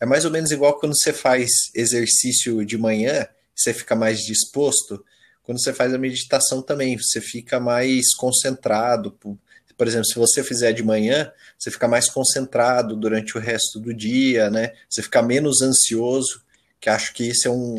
É 0.00 0.06
mais 0.06 0.24
ou 0.24 0.30
menos 0.30 0.52
igual 0.52 0.78
quando 0.78 0.96
você 0.96 1.12
faz 1.12 1.50
exercício 1.74 2.64
de 2.64 2.78
manhã, 2.78 3.26
você 3.54 3.74
fica 3.74 3.96
mais 3.96 4.20
disposto. 4.20 5.04
Quando 5.46 5.62
você 5.62 5.72
faz 5.72 5.94
a 5.94 5.98
meditação 5.98 6.60
também, 6.60 6.98
você 6.98 7.20
fica 7.20 7.60
mais 7.60 8.12
concentrado. 8.16 9.12
Por, 9.12 9.86
exemplo, 9.86 10.04
se 10.06 10.16
você 10.16 10.42
fizer 10.42 10.72
de 10.72 10.82
manhã, 10.82 11.30
você 11.56 11.70
fica 11.70 11.86
mais 11.86 12.10
concentrado 12.10 12.96
durante 12.96 13.38
o 13.38 13.40
resto 13.40 13.78
do 13.78 13.94
dia, 13.94 14.50
né? 14.50 14.72
Você 14.90 15.02
fica 15.02 15.22
menos 15.22 15.62
ansioso, 15.62 16.42
que 16.80 16.90
acho 16.90 17.14
que 17.14 17.28
isso 17.28 17.46
é 17.46 17.50
um, 17.52 17.76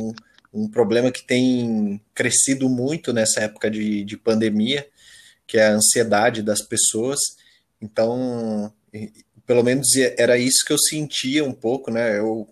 um 0.53 0.69
problema 0.69 1.12
que 1.12 1.27
tem 1.27 1.99
crescido 2.15 2.69
muito 2.69 3.12
nessa 3.12 3.41
época 3.41 3.69
de, 3.69 4.06
de 4.06 4.15
pandemia, 4.15 4.88
que 5.45 5.58
é 5.58 5.67
a 5.67 5.73
ansiedade 5.73 6.41
das 6.41 6.62
pessoas. 6.62 7.19
Então, 7.82 8.73
pelo 9.45 9.62
menos 9.62 9.88
era 10.17 10.38
isso 10.38 10.63
que 10.65 10.71
eu 10.71 10.80
sentia 10.80 11.43
um 11.43 11.53
pouco, 11.53 11.91
né? 11.91 12.17
Eu 12.17 12.47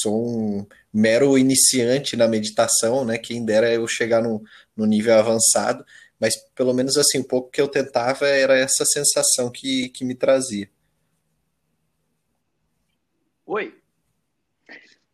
sou 0.00 0.26
um 0.26 0.66
mero 0.92 1.36
iniciante 1.36 2.16
na 2.16 2.26
meditação, 2.26 3.04
né? 3.04 3.18
Quem 3.18 3.44
dera 3.44 3.72
eu 3.72 3.86
chegar 3.86 4.22
no, 4.22 4.42
no 4.76 4.86
nível 4.86 5.18
avançado, 5.18 5.84
mas 6.18 6.34
pelo 6.54 6.72
menos 6.72 6.96
assim, 6.96 7.18
um 7.18 7.24
pouco 7.24 7.50
que 7.50 7.60
eu 7.60 7.68
tentava 7.68 8.26
era 8.26 8.56
essa 8.56 8.84
sensação 8.84 9.50
que, 9.50 9.88
que 9.90 10.04
me 10.04 10.14
trazia. 10.14 10.70
Oi. 13.46 13.74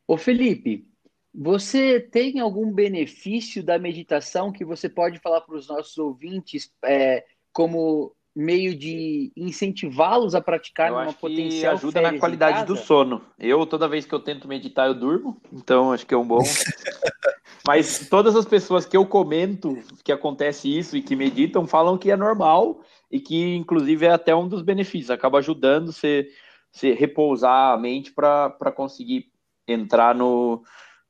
Ô 0.07 0.16
Felipe, 0.16 0.88
você 1.33 2.01
tem 2.01 2.40
algum 2.40 2.73
benefício 2.73 3.62
da 3.62 3.79
meditação 3.79 4.53
que 4.53 4.64
você 4.64 4.88
pode 4.88 5.19
falar 5.21 5.40
para 5.40 5.57
os 5.57 5.69
nossos 5.69 5.97
ouvintes 5.99 6.73
é, 6.85 7.25
como 7.53 8.14
meio 8.40 8.74
de 8.74 9.31
incentivá-los 9.37 10.35
a 10.35 10.40
praticar 10.40 10.88
eu 10.88 10.94
uma 10.94 11.12
potencial 11.12 11.74
que 11.74 11.79
ajuda 11.79 12.00
na 12.00 12.18
qualidade 12.18 12.64
do 12.64 12.74
sono. 12.74 13.20
Eu 13.38 13.66
toda 13.66 13.87
vez 13.87 14.07
que 14.07 14.14
eu 14.14 14.18
tento 14.18 14.48
meditar 14.48 14.88
eu 14.88 14.94
durmo, 14.94 15.37
então 15.53 15.92
acho 15.92 16.07
que 16.07 16.14
é 16.14 16.16
um 16.16 16.26
bom. 16.26 16.40
Mas 17.66 18.09
todas 18.09 18.35
as 18.35 18.46
pessoas 18.46 18.87
que 18.87 18.96
eu 18.96 19.05
comento 19.05 19.76
que 20.03 20.11
acontece 20.11 20.74
isso 20.74 20.96
e 20.96 21.03
que 21.03 21.14
meditam 21.14 21.66
falam 21.66 21.98
que 21.98 22.11
é 22.11 22.16
normal 22.16 22.81
e 23.11 23.20
que 23.20 23.55
inclusive 23.55 24.07
é 24.07 24.11
até 24.11 24.35
um 24.35 24.48
dos 24.48 24.62
benefícios, 24.62 25.11
acaba 25.11 25.38
ajudando 25.38 25.92
você, 25.92 26.29
você 26.72 26.94
repousar 26.94 27.74
a 27.74 27.76
mente 27.76 28.11
para 28.11 28.72
conseguir 28.74 29.26
entrar 29.68 30.14
no 30.14 30.62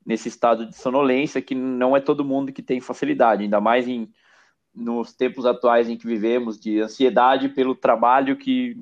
nesse 0.04 0.28
estado 0.28 0.66
de 0.66 0.74
sonolência 0.74 1.42
que 1.42 1.54
não 1.54 1.96
é 1.96 2.00
todo 2.00 2.24
mundo 2.24 2.52
que 2.52 2.62
tem 2.62 2.80
facilidade, 2.80 3.44
ainda 3.44 3.60
mais 3.60 3.86
em 3.86 4.10
nos 4.74 5.12
tempos 5.12 5.44
atuais 5.44 5.88
em 5.88 5.96
que 5.96 6.06
vivemos, 6.06 6.58
de 6.58 6.80
ansiedade 6.80 7.48
pelo 7.48 7.74
trabalho 7.74 8.36
que 8.36 8.76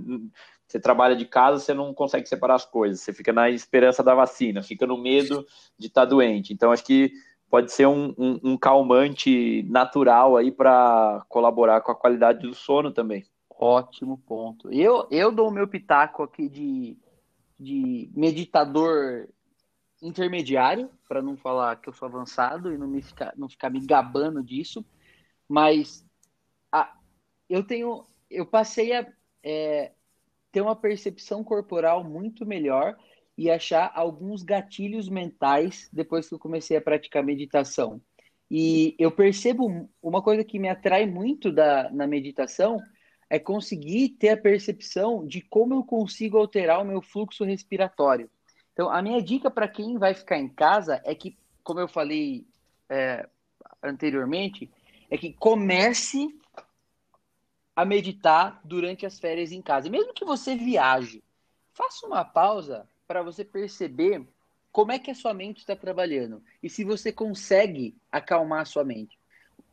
você 0.66 0.78
trabalha 0.78 1.16
de 1.16 1.24
casa, 1.24 1.58
você 1.58 1.72
não 1.72 1.94
consegue 1.94 2.28
separar 2.28 2.54
as 2.54 2.64
coisas, 2.66 3.00
você 3.00 3.12
fica 3.12 3.32
na 3.32 3.48
esperança 3.48 4.02
da 4.02 4.14
vacina, 4.14 4.62
fica 4.62 4.86
no 4.86 4.98
medo 4.98 5.46
de 5.78 5.86
estar 5.86 6.02
tá 6.02 6.06
doente. 6.06 6.52
Então, 6.52 6.70
acho 6.70 6.84
que 6.84 7.10
pode 7.48 7.72
ser 7.72 7.86
um, 7.86 8.14
um, 8.18 8.40
um 8.44 8.56
calmante 8.56 9.62
natural 9.64 10.36
aí 10.36 10.52
para 10.52 11.24
colaborar 11.28 11.80
com 11.80 11.90
a 11.90 11.96
qualidade 11.96 12.46
do 12.46 12.54
sono 12.54 12.92
também. 12.92 13.24
Ótimo 13.50 14.18
ponto. 14.18 14.70
Eu, 14.70 15.08
eu 15.10 15.32
dou 15.32 15.48
o 15.48 15.52
meu 15.52 15.66
pitaco 15.66 16.22
aqui 16.22 16.48
de, 16.48 16.96
de 17.58 18.10
meditador 18.14 19.26
intermediário, 20.00 20.90
para 21.08 21.22
não 21.22 21.36
falar 21.36 21.76
que 21.76 21.88
eu 21.88 21.92
sou 21.92 22.06
avançado 22.06 22.72
e 22.72 22.78
não, 22.78 22.86
me 22.86 23.02
ficar, 23.02 23.32
não 23.36 23.48
ficar 23.48 23.70
me 23.70 23.80
gabando 23.80 24.42
disso. 24.42 24.84
Mas 25.48 26.04
a, 26.70 26.94
eu 27.48 27.64
tenho, 27.64 28.04
eu 28.30 28.44
passei 28.44 28.92
a 28.92 29.06
é, 29.42 29.92
ter 30.52 30.60
uma 30.60 30.76
percepção 30.76 31.42
corporal 31.42 32.04
muito 32.04 32.44
melhor 32.44 32.96
e 33.36 33.50
achar 33.50 33.90
alguns 33.94 34.42
gatilhos 34.42 35.08
mentais 35.08 35.88
depois 35.92 36.28
que 36.28 36.34
eu 36.34 36.38
comecei 36.38 36.76
a 36.76 36.82
praticar 36.82 37.22
meditação. 37.22 38.00
E 38.50 38.96
eu 38.98 39.12
percebo 39.12 39.88
uma 40.02 40.22
coisa 40.22 40.42
que 40.42 40.58
me 40.58 40.68
atrai 40.68 41.06
muito 41.06 41.52
da, 41.52 41.90
na 41.90 42.06
meditação 42.06 42.80
é 43.30 43.38
conseguir 43.38 44.10
ter 44.10 44.30
a 44.30 44.36
percepção 44.36 45.26
de 45.26 45.42
como 45.42 45.74
eu 45.74 45.84
consigo 45.84 46.38
alterar 46.38 46.80
o 46.80 46.84
meu 46.84 47.02
fluxo 47.02 47.44
respiratório. 47.44 48.30
Então, 48.72 48.88
a 48.90 49.02
minha 49.02 49.22
dica 49.22 49.50
para 49.50 49.68
quem 49.68 49.98
vai 49.98 50.14
ficar 50.14 50.38
em 50.38 50.48
casa 50.48 51.00
é 51.04 51.14
que, 51.14 51.36
como 51.62 51.80
eu 51.80 51.88
falei 51.88 52.46
é, 52.88 53.28
anteriormente, 53.82 54.70
é 55.10 55.16
que 55.16 55.32
comece 55.32 56.28
a 57.74 57.84
meditar 57.84 58.60
durante 58.64 59.06
as 59.06 59.18
férias 59.18 59.52
em 59.52 59.62
casa. 59.62 59.88
Mesmo 59.88 60.12
que 60.12 60.24
você 60.24 60.56
viaje, 60.56 61.22
faça 61.72 62.06
uma 62.06 62.24
pausa 62.24 62.88
para 63.06 63.22
você 63.22 63.44
perceber 63.44 64.26
como 64.72 64.92
é 64.92 64.98
que 64.98 65.10
a 65.10 65.14
sua 65.14 65.32
mente 65.32 65.58
está 65.58 65.74
trabalhando 65.74 66.42
e 66.62 66.68
se 66.68 66.84
você 66.84 67.12
consegue 67.12 67.96
acalmar 68.10 68.62
a 68.62 68.64
sua 68.64 68.84
mente. 68.84 69.18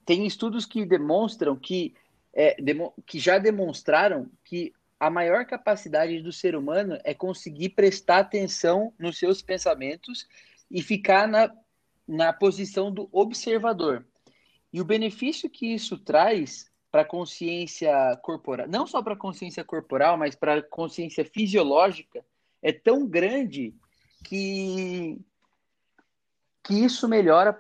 Tem 0.06 0.26
estudos 0.26 0.66
que 0.66 0.86
demonstram 0.86 1.56
que, 1.56 1.96
é, 2.32 2.60
demo, 2.62 2.94
que 3.06 3.20
já 3.20 3.38
demonstraram 3.38 4.30
que 4.44 4.74
a 5.00 5.10
maior 5.10 5.46
capacidade 5.46 6.22
do 6.22 6.32
ser 6.32 6.56
humano 6.56 6.98
é 7.04 7.14
conseguir 7.14 7.70
prestar 7.70 8.20
atenção 8.20 8.94
nos 8.98 9.18
seus 9.18 9.42
pensamentos 9.42 10.28
e 10.70 10.82
ficar 10.82 11.28
na, 11.28 11.52
na 12.08 12.32
posição 12.32 12.92
do 12.92 13.10
observador. 13.12 14.06
E 14.76 14.82
o 14.82 14.84
benefício 14.84 15.50
que 15.50 15.74
isso 15.74 15.98
traz 15.98 16.70
para 16.92 17.04
a 17.04 17.06
consciência 17.06 17.94
corporal, 18.22 18.68
não 18.68 18.86
só 18.86 19.02
para 19.02 19.14
a 19.14 19.18
consciência 19.18 19.64
corporal, 19.64 20.18
mas 20.18 20.36
para 20.36 20.56
a 20.56 20.62
consciência 20.62 21.24
fisiológica, 21.24 22.26
é 22.62 22.74
tão 22.74 23.08
grande 23.08 23.74
que, 24.26 25.18
que 26.62 26.74
isso 26.74 27.08
melhora, 27.08 27.58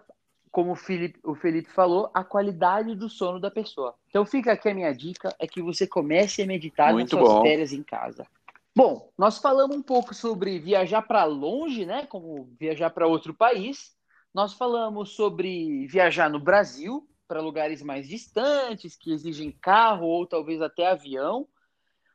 como 0.52 0.74
o 0.74 0.76
Felipe, 0.76 1.18
o 1.24 1.34
Felipe 1.36 1.72
falou, 1.72 2.12
a 2.14 2.22
qualidade 2.22 2.94
do 2.96 3.10
sono 3.10 3.40
da 3.40 3.50
pessoa. 3.50 3.96
Então 4.10 4.26
fica 4.26 4.52
aqui 4.52 4.68
a 4.68 4.74
minha 4.76 4.92
dica, 4.92 5.34
é 5.40 5.48
que 5.48 5.62
você 5.62 5.88
comece 5.88 6.42
a 6.42 6.46
meditar 6.46 6.92
Muito 6.92 7.16
nas 7.16 7.26
suas 7.26 7.34
bom. 7.38 7.44
férias 7.44 7.72
em 7.72 7.82
casa. 7.82 8.28
Bom, 8.76 9.10
nós 9.18 9.38
falamos 9.38 9.78
um 9.78 9.82
pouco 9.82 10.14
sobre 10.14 10.60
viajar 10.60 11.02
para 11.04 11.24
longe, 11.24 11.86
né? 11.86 12.06
Como 12.08 12.50
viajar 12.60 12.90
para 12.90 13.08
outro 13.08 13.34
país. 13.34 13.95
Nós 14.36 14.52
falamos 14.52 15.12
sobre 15.12 15.88
viajar 15.88 16.30
no 16.30 16.42
Brasil, 16.42 17.08
para 17.26 17.40
lugares 17.40 17.82
mais 17.82 18.06
distantes, 18.06 18.94
que 18.94 19.14
exigem 19.14 19.50
carro 19.50 20.08
ou 20.08 20.28
talvez 20.28 20.62
até 20.62 20.88
avião. 20.88 21.48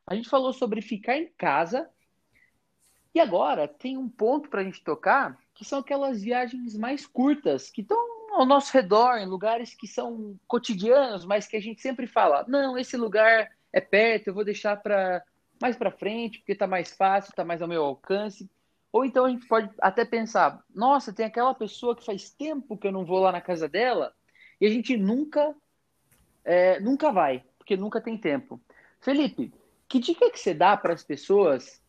A 0.05 0.13
gente 0.13 0.29
falou 0.29 0.53
sobre 0.53 0.83
ficar 0.83 1.17
em 1.17 1.33
casa. 1.35 1.89
E 3.15 3.19
agora 3.19 3.67
tem 3.67 3.97
um 3.97 4.07
ponto 4.07 4.51
para 4.51 4.61
a 4.61 4.63
gente 4.63 4.83
tocar, 4.83 5.35
que 5.55 5.65
são 5.65 5.79
aquelas 5.79 6.21
viagens 6.21 6.77
mais 6.77 7.07
curtas, 7.07 7.71
que 7.71 7.81
estão 7.81 7.97
ao 8.35 8.45
nosso 8.45 8.71
redor, 8.71 9.17
em 9.17 9.25
lugares 9.25 9.73
que 9.73 9.87
são 9.87 10.39
cotidianos, 10.47 11.25
mas 11.25 11.47
que 11.47 11.57
a 11.57 11.61
gente 11.61 11.81
sempre 11.81 12.05
fala: 12.05 12.45
não, 12.47 12.77
esse 12.77 12.95
lugar 12.97 13.49
é 13.73 13.81
perto, 13.81 14.27
eu 14.27 14.35
vou 14.35 14.45
deixar 14.45 14.77
para 14.77 15.23
mais 15.59 15.75
para 15.75 15.89
frente, 15.89 16.37
porque 16.37 16.51
está 16.51 16.67
mais 16.67 16.95
fácil, 16.95 17.31
está 17.31 17.43
mais 17.43 17.63
ao 17.63 17.67
meu 17.67 17.83
alcance. 17.83 18.47
Ou 18.91 19.05
então 19.05 19.25
a 19.25 19.29
gente 19.29 19.47
pode 19.47 19.69
até 19.79 20.03
pensar, 20.03 20.63
nossa, 20.73 21.13
tem 21.13 21.25
aquela 21.25 21.53
pessoa 21.53 21.95
que 21.95 22.05
faz 22.05 22.29
tempo 22.29 22.77
que 22.77 22.87
eu 22.87 22.91
não 22.91 23.05
vou 23.05 23.19
lá 23.19 23.31
na 23.31 23.41
casa 23.41 23.67
dela 23.67 24.13
e 24.59 24.65
a 24.65 24.69
gente 24.69 24.97
nunca, 24.97 25.55
é, 26.43 26.79
nunca 26.79 27.11
vai, 27.11 27.43
porque 27.57 27.77
nunca 27.77 28.01
tem 28.01 28.17
tempo. 28.17 28.61
Felipe, 28.99 29.53
que 29.87 29.99
dica 29.99 30.29
que 30.29 30.39
você 30.39 30.53
dá 30.53 30.75
para 30.75 30.93
as 30.93 31.03
pessoas 31.03 31.81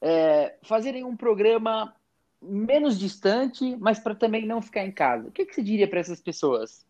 é, 0.00 0.56
fazerem 0.62 1.04
um 1.04 1.16
programa 1.16 1.94
menos 2.40 2.98
distante, 2.98 3.76
mas 3.76 3.98
para 3.98 4.14
também 4.14 4.46
não 4.46 4.62
ficar 4.62 4.84
em 4.84 4.92
casa? 4.92 5.28
O 5.28 5.32
que, 5.32 5.44
que 5.44 5.54
você 5.54 5.62
diria 5.62 5.88
para 5.88 6.00
essas 6.00 6.20
pessoas? 6.20 6.86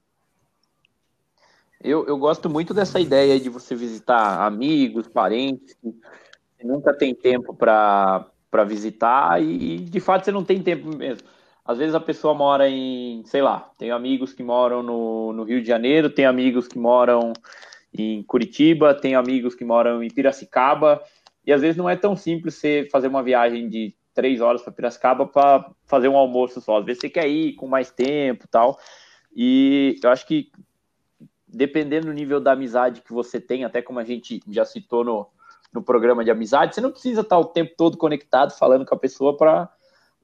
Eu, 1.82 2.06
eu 2.06 2.18
gosto 2.18 2.50
muito 2.50 2.74
dessa 2.74 3.00
ideia 3.00 3.40
de 3.40 3.48
você 3.48 3.74
visitar 3.74 4.44
amigos, 4.46 5.08
parentes, 5.08 5.76
nunca 6.62 6.92
tem 6.92 7.14
tempo 7.14 7.54
para 7.54 8.30
visitar 8.64 9.42
e, 9.42 9.78
de 9.78 10.01
fato 10.01 10.24
você 10.24 10.32
não 10.32 10.44
tem 10.44 10.62
tempo 10.62 10.94
mesmo. 10.96 11.26
Às 11.64 11.78
vezes 11.78 11.94
a 11.94 12.01
pessoa 12.01 12.34
mora 12.34 12.68
em, 12.68 13.22
sei 13.24 13.42
lá, 13.42 13.70
tem 13.78 13.90
amigos 13.90 14.32
que 14.32 14.42
moram 14.42 14.82
no, 14.82 15.32
no 15.32 15.44
Rio 15.44 15.61
de 15.61 15.68
Janeiro, 15.68 16.11
tem 16.11 16.26
amigos 16.26 16.66
que 16.66 16.78
moram 16.78 17.32
em 17.96 18.22
Curitiba, 18.22 18.94
tem 18.94 19.14
amigos 19.14 19.55
que 19.55 19.64
moram 19.64 20.03
em 20.03 20.09
Piracicaba, 20.09 21.03
e 21.46 21.53
às 21.53 21.61
vezes 21.61 21.76
não 21.76 21.88
é 21.88 21.96
tão 21.96 22.16
simples 22.16 22.55
você 22.55 22.88
fazer 22.90 23.09
uma 23.09 23.22
viagem 23.22 23.68
de 23.68 23.94
três 24.14 24.40
horas 24.40 24.62
para 24.62 24.72
Piracicaba 24.72 25.26
para 25.26 25.70
fazer 25.86 26.09
um 26.09 26.16
almoço 26.16 26.61
só. 26.61 26.78
Às 26.78 26.84
vezes 26.84 27.01
você 27.01 27.09
quer 27.09 27.28
ir 27.28 27.55
com 27.55 27.66
mais 27.66 27.90
tempo 27.90 28.46
tal. 28.48 28.78
E 29.34 29.96
eu 30.03 30.11
acho 30.11 30.26
que 30.26 30.51
dependendo 31.46 32.07
do 32.07 32.12
nível 32.12 32.40
da 32.40 32.53
amizade 32.53 33.03
que 33.03 33.12
você 33.12 33.40
tem, 33.40 33.64
até 33.64 33.82
como 33.82 33.98
a 33.98 34.05
gente 34.05 34.40
já 34.48 34.64
citou 34.64 35.05
no, 35.05 35.26
no 35.72 35.82
programa 35.82 36.24
de 36.24 36.30
amizade, 36.30 36.74
você 36.74 36.80
não 36.80 36.90
precisa 36.90 37.20
estar 37.20 37.38
o 37.38 37.44
tempo 37.44 37.74
todo 37.76 37.96
conectado 37.96 38.52
falando 38.52 38.84
com 38.84 38.94
a 38.94 38.98
pessoa 38.98 39.36
para 39.36 39.70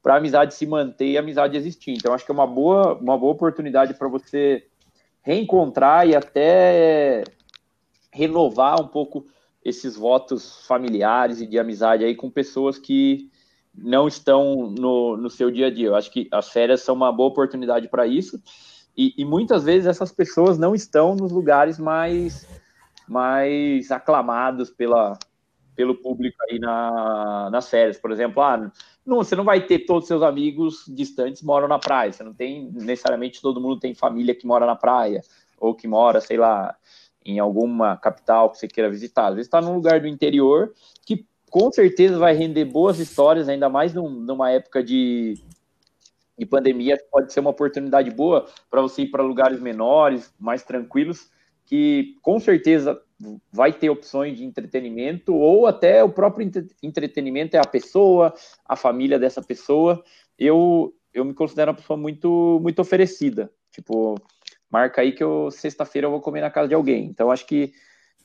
a 0.05 0.15
amizade 0.15 0.53
se 0.53 0.65
manter 0.65 1.07
e 1.07 1.17
a 1.17 1.21
amizade 1.21 1.57
existir. 1.57 1.91
Então, 1.91 2.13
acho 2.13 2.25
que 2.25 2.31
é 2.31 2.33
uma 2.33 2.47
boa, 2.47 2.95
uma 2.95 3.17
boa 3.17 3.31
oportunidade 3.31 3.93
para 3.93 4.07
você 4.07 4.67
reencontrar 5.21 6.07
e 6.07 6.15
até 6.15 7.23
renovar 8.11 8.81
um 8.81 8.87
pouco 8.87 9.25
esses 9.63 9.95
votos 9.95 10.65
familiares 10.65 11.41
e 11.41 11.45
de 11.45 11.59
amizade 11.59 12.03
aí 12.03 12.15
com 12.15 12.29
pessoas 12.29 12.77
que 12.77 13.29
não 13.75 14.07
estão 14.07 14.71
no, 14.71 15.17
no 15.17 15.29
seu 15.29 15.51
dia 15.51 15.67
a 15.67 15.71
dia. 15.71 15.87
Eu 15.87 15.95
acho 15.95 16.09
que 16.11 16.27
as 16.31 16.49
férias 16.49 16.81
são 16.81 16.95
uma 16.95 17.11
boa 17.11 17.29
oportunidade 17.29 17.87
para 17.89 18.07
isso. 18.07 18.41
E, 18.95 19.13
e, 19.17 19.23
muitas 19.23 19.63
vezes 19.63 19.85
essas 19.85 20.11
pessoas 20.11 20.57
não 20.57 20.73
estão 20.73 21.15
nos 21.15 21.31
lugares 21.31 21.77
mais, 21.77 22.47
mais 23.07 23.91
aclamados 23.91 24.71
pela, 24.71 25.19
pelo 25.77 25.95
público 25.95 26.35
aí 26.49 26.57
na, 26.57 27.49
nas 27.51 27.69
férias. 27.69 27.99
Por 27.99 28.11
exemplo, 28.11 28.41
ah, 28.41 28.71
não, 29.05 29.17
você 29.17 29.35
não 29.35 29.43
vai 29.43 29.61
ter 29.61 29.85
todos 29.85 30.03
os 30.03 30.07
seus 30.07 30.23
amigos 30.23 30.83
distantes 30.87 31.43
moram 31.43 31.67
na 31.67 31.77
praia. 31.77 32.11
Você 32.11 32.23
não 32.23 32.33
tem 32.33 32.71
necessariamente 32.73 33.39
todo 33.39 33.61
mundo 33.61 33.79
tem 33.79 33.93
família 33.93 34.33
que 34.33 34.47
mora 34.47 34.65
na 34.65 34.75
praia 34.75 35.21
ou 35.59 35.75
que 35.75 35.87
mora, 35.87 36.19
sei 36.19 36.35
lá, 36.35 36.75
em 37.23 37.37
alguma 37.37 37.95
capital 37.95 38.49
que 38.49 38.57
você 38.57 38.67
queira 38.67 38.89
visitar. 38.89 39.27
Às 39.27 39.35
vezes 39.35 39.47
está 39.47 39.61
num 39.61 39.75
lugar 39.75 40.01
do 40.01 40.07
interior 40.07 40.73
que 41.05 41.23
com 41.49 41.71
certeza 41.71 42.17
vai 42.17 42.33
render 42.33 42.65
boas 42.65 42.99
histórias, 42.99 43.47
ainda 43.47 43.69
mais 43.69 43.93
num, 43.93 44.09
numa 44.09 44.49
época 44.49 44.83
de, 44.83 45.35
de 46.37 46.45
pandemia, 46.45 46.97
pode 47.11 47.31
ser 47.31 47.39
uma 47.39 47.51
oportunidade 47.51 48.09
boa 48.09 48.47
para 48.69 48.81
você 48.81 49.03
ir 49.03 49.11
para 49.11 49.21
lugares 49.21 49.61
menores, 49.61 50.33
mais 50.39 50.63
tranquilos, 50.63 51.29
que 51.67 52.15
com 52.21 52.39
certeza 52.39 52.99
vai 53.51 53.73
ter 53.73 53.89
opções 53.89 54.37
de 54.37 54.45
entretenimento, 54.45 55.35
ou 55.35 55.67
até 55.67 56.03
o 56.03 56.09
próprio 56.09 56.49
entretenimento 56.81 57.57
é 57.57 57.59
a 57.59 57.67
pessoa, 57.67 58.33
a 58.65 58.75
família 58.75 59.19
dessa 59.19 59.41
pessoa. 59.41 60.01
Eu, 60.39 60.95
eu 61.13 61.25
me 61.25 61.33
considero 61.33 61.71
uma 61.71 61.77
pessoa 61.77 61.97
muito, 61.97 62.59
muito 62.61 62.79
oferecida. 62.79 63.51
Tipo, 63.69 64.15
marca 64.71 65.01
aí 65.01 65.11
que 65.11 65.23
eu 65.23 65.51
sexta-feira 65.51 66.07
eu 66.07 66.11
vou 66.11 66.21
comer 66.21 66.41
na 66.41 66.49
casa 66.49 66.69
de 66.69 66.73
alguém. 66.73 67.05
Então, 67.05 67.29
acho 67.29 67.45
que, 67.45 67.73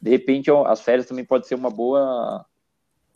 de 0.00 0.10
repente, 0.10 0.50
as 0.66 0.80
férias 0.80 1.06
também 1.06 1.24
pode 1.24 1.48
ser 1.48 1.56
uma 1.56 1.70
boa 1.70 2.46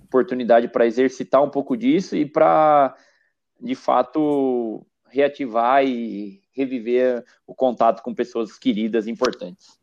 oportunidade 0.03 0.67
para 0.69 0.87
exercitar 0.87 1.43
um 1.43 1.51
pouco 1.51 1.77
disso 1.77 2.17
e 2.17 2.27
para, 2.27 2.97
de 3.61 3.77
fato, 3.77 4.85
reativar 5.09 5.85
e 5.85 6.43
reviver 6.53 7.25
o 7.47 7.55
contato 7.55 8.03
com 8.03 8.13
pessoas 8.13 8.59
queridas 8.59 9.07
importantes. 9.07 9.79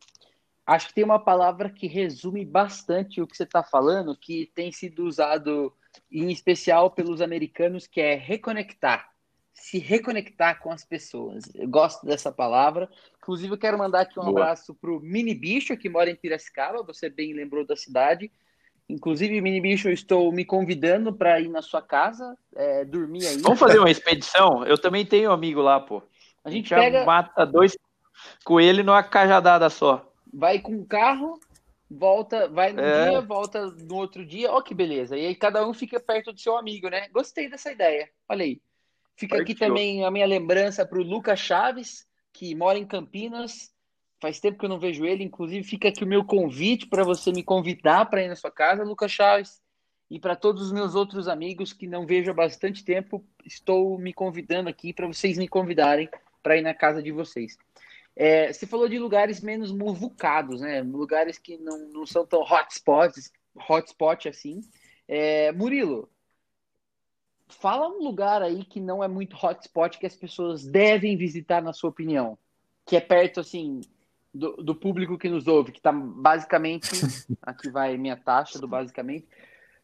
Acho 0.66 0.88
que 0.88 0.93
tem 0.93 1.03
uma 1.03 1.20
palavra 1.20 1.70
que 1.70 1.88
resume 1.88 2.45
bastante 2.45 3.22
o 3.22 3.28
que 3.28 3.36
você 3.36 3.43
está 3.43 3.61
falando, 3.61 4.16
que 4.16 4.49
tem 4.55 4.72
sido 4.72 5.05
usado 5.05 5.74
em 6.11 6.32
especial 6.32 6.89
pelos 6.89 7.22
americanos, 7.22 7.86
que 7.86 7.99
é 7.99 8.16
reconectar. 8.16 9.09
Se 9.53 9.78
reconectar 9.78 10.59
com 10.59 10.72
as 10.72 10.84
pessoas. 10.86 11.43
Eu 11.53 11.68
gosto 11.68 12.05
dessa 12.05 12.32
palavra. 12.32 12.89
Inclusive, 13.18 13.53
eu 13.53 13.57
quero 13.57 13.78
mandar 13.78 14.01
aqui 14.01 14.20
um 14.20 14.24
Boa. 14.24 14.41
abraço 14.41 14.74
para 14.74 14.91
o 14.91 14.99
Mini 14.99 15.36
Bicho, 15.36 15.78
que 15.78 15.89
mora 15.89 16.09
em 16.09 16.16
Piracicaba. 16.16 16.82
Você 16.84 17.09
bem 17.09 17.34
lembrou 17.34 17.66
da 17.66 17.76
cidade. 17.76 18.32
Inclusive, 18.89 19.41
Mini 19.41 19.61
Bicho, 19.61 19.89
eu 19.89 19.93
estou 19.93 20.32
me 20.32 20.43
convidando 20.43 21.14
para 21.14 21.39
ir 21.39 21.49
na 21.49 21.61
sua 21.61 21.82
casa, 21.82 22.38
é, 22.55 22.84
dormir 22.84 23.26
aí. 23.28 23.38
Vamos 23.38 23.59
fazer 23.59 23.80
uma 23.80 23.91
expedição? 23.91 24.66
Eu 24.66 24.78
também 24.78 25.05
tenho 25.05 25.30
um 25.30 25.34
amigo 25.34 25.61
lá, 25.61 25.80
pô. 25.80 26.01
A 26.43 26.49
gente, 26.49 26.74
a 26.74 26.80
gente 26.80 26.91
pega... 26.91 27.05
mata 27.05 27.45
dois 27.45 27.78
coelhos 28.43 28.86
numa 28.86 29.03
cajadada 29.03 29.70
só. 29.70 30.12
Vai 30.34 30.60
com 30.60 30.76
o 30.78 30.86
carro, 30.86 31.40
volta, 31.90 32.48
vai 32.48 32.74
no 32.74 32.82
é. 32.82 33.10
dia, 33.10 33.22
volta 33.22 33.68
no 33.68 33.96
outro 33.96 34.26
dia. 34.26 34.52
Ó, 34.52 34.62
que 34.62 34.74
beleza. 34.74 35.18
E 35.18 35.26
aí 35.28 35.36
cada 35.36 35.68
um 35.68 35.74
fica 35.74 36.00
perto 36.00 36.34
do 36.34 36.40
seu 36.40 36.58
amigo, 36.58 36.90
né? 36.90 37.08
Gostei 37.10 37.50
dessa 37.50 37.72
ideia. 37.72 38.10
Olha 38.28 38.44
aí. 38.44 38.62
Fica 39.16 39.38
Partiu. 39.38 39.54
aqui 39.54 39.56
também 39.56 40.04
a 40.04 40.10
minha 40.10 40.26
lembrança 40.26 40.86
para 40.86 40.98
o 40.98 41.04
Lucas 41.04 41.40
Chaves, 41.40 42.08
que 42.34 42.56
mora 42.56 42.80
em 42.80 42.86
Campinas 42.86 43.74
Faz 44.24 44.40
tempo 44.40 44.58
que 44.58 44.64
eu 44.64 44.70
não 44.70 44.80
vejo 44.80 45.06
ele. 45.06 45.22
Inclusive, 45.22 45.68
fica 45.68 45.90
aqui 45.90 46.02
o 46.02 46.08
meu 46.08 46.24
convite 46.24 46.88
para 46.88 47.04
você 47.04 47.30
me 47.30 47.44
convidar 47.44 48.06
para 48.06 48.24
ir 48.24 48.30
na 48.30 48.38
sua 48.38 48.50
casa, 48.50 48.82
Lucas 48.82 49.12
Chaves. 49.12 49.62
E 50.10 50.18
para 50.18 50.34
todos 50.34 50.62
os 50.62 50.72
meus 50.72 50.96
outros 50.96 51.28
amigos 51.28 51.74
que 51.74 51.88
não 51.88 52.06
vejo 52.06 52.32
há 52.32 52.34
bastante 52.34 52.86
tempo, 52.86 53.22
estou 53.46 54.00
me 54.00 54.14
convidando 54.14 54.70
aqui 54.70 54.94
para 54.94 55.08
vocês 55.08 55.38
me 55.38 55.46
convidarem 55.46 56.08
para 56.42 56.56
ir 56.56 56.62
na 56.62 56.74
casa 56.74 57.04
de 57.04 57.12
vocês. 57.12 57.58
É, 58.16 58.53
você 58.53 58.68
falou 58.68 58.88
de 58.88 58.99
lugares 58.99 59.41
menos 59.41 59.72
muvucados, 59.72 60.61
né? 60.61 60.82
Lugares 60.82 61.38
que 61.38 61.57
não, 61.57 61.80
não 61.89 62.05
são 62.05 62.26
tão 62.26 62.41
hotspots, 62.41 63.32
hotspot 63.70 64.30
assim. 64.30 64.61
É, 65.07 65.51
Murilo, 65.51 66.09
fala 67.47 67.89
um 67.89 68.03
lugar 68.03 68.41
aí 68.41 68.64
que 68.64 68.80
não 68.80 69.03
é 69.03 69.07
muito 69.07 69.36
hotspot 69.36 69.97
que 69.97 70.05
as 70.05 70.16
pessoas 70.16 70.64
devem 70.64 71.18
visitar, 71.18 71.61
na 71.61 71.74
sua 71.74 71.89
opinião. 71.89 72.38
Que 72.86 72.97
é 72.97 73.01
perto, 73.01 73.39
assim, 73.39 73.82
do, 74.34 74.57
do 74.57 74.76
público 74.76 75.18
que 75.18 75.30
nos 75.30 75.47
ouve, 75.47 75.72
que 75.72 75.80
está 75.80 75.91
basicamente, 75.91 76.89
aqui 77.41 77.70
vai 77.70 77.97
minha 77.97 78.18
taxa 78.18 78.59
do 78.59 78.68
basicamente, 78.68 79.28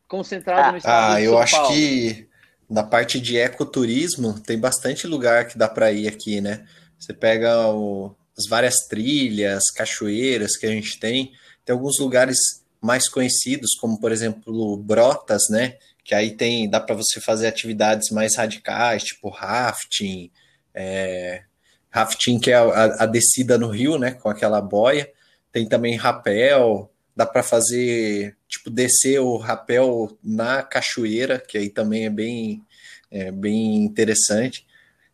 concentrado 0.07 0.71
no 0.71 0.77
estado 0.77 1.13
ah, 1.13 1.19
de 1.19 1.25
São 1.25 1.33
eu 1.33 1.39
acho 1.39 1.67
que 1.67 2.27
na 2.69 2.83
parte 2.83 3.19
de 3.19 3.37
ecoturismo 3.37 4.39
tem 4.39 4.59
bastante 4.59 5.07
lugar 5.07 5.47
que 5.47 5.57
dá 5.57 5.67
para 5.67 5.91
ir 5.91 6.07
aqui, 6.07 6.41
né? 6.41 6.67
Você 6.97 7.13
pega 7.13 7.67
o, 7.69 8.13
as 8.39 8.47
várias 8.47 8.75
trilhas, 8.87 9.69
cachoeiras 9.69 10.55
que 10.55 10.65
a 10.65 10.71
gente 10.71 10.97
tem, 10.97 11.33
tem 11.65 11.73
alguns 11.73 11.99
lugares 11.99 12.37
mais 12.81 13.09
conhecidos, 13.09 13.75
como 13.75 13.99
por 13.99 14.13
exemplo 14.13 14.77
Brotas, 14.77 15.43
né? 15.49 15.75
Que 16.05 16.15
aí 16.15 16.31
tem, 16.31 16.69
dá 16.69 16.79
para 16.79 16.95
você 16.95 17.19
fazer 17.19 17.47
atividades 17.47 18.09
mais 18.09 18.37
radicais, 18.37 19.03
tipo 19.03 19.27
rafting, 19.27 20.31
é, 20.73 21.43
rafting, 21.89 22.39
que 22.39 22.49
é 22.49 22.55
a, 22.55 23.03
a, 23.03 23.05
descida 23.05 23.57
no 23.57 23.67
rio, 23.67 23.99
né, 23.99 24.11
com 24.11 24.29
aquela 24.29 24.61
boia. 24.61 25.11
Tem 25.51 25.67
também 25.67 25.97
rapel, 25.97 26.89
dá 27.13 27.25
para 27.25 27.43
fazer, 27.43 28.37
tipo, 28.47 28.69
descer 28.69 29.19
o 29.19 29.35
rapel 29.35 30.17
na 30.23 30.63
cachoeira, 30.63 31.37
que 31.37 31.57
aí 31.57 31.69
também 31.69 32.05
é 32.05 32.09
bem, 32.09 32.63
é, 33.11 33.31
bem 33.31 33.83
interessante. 33.83 34.65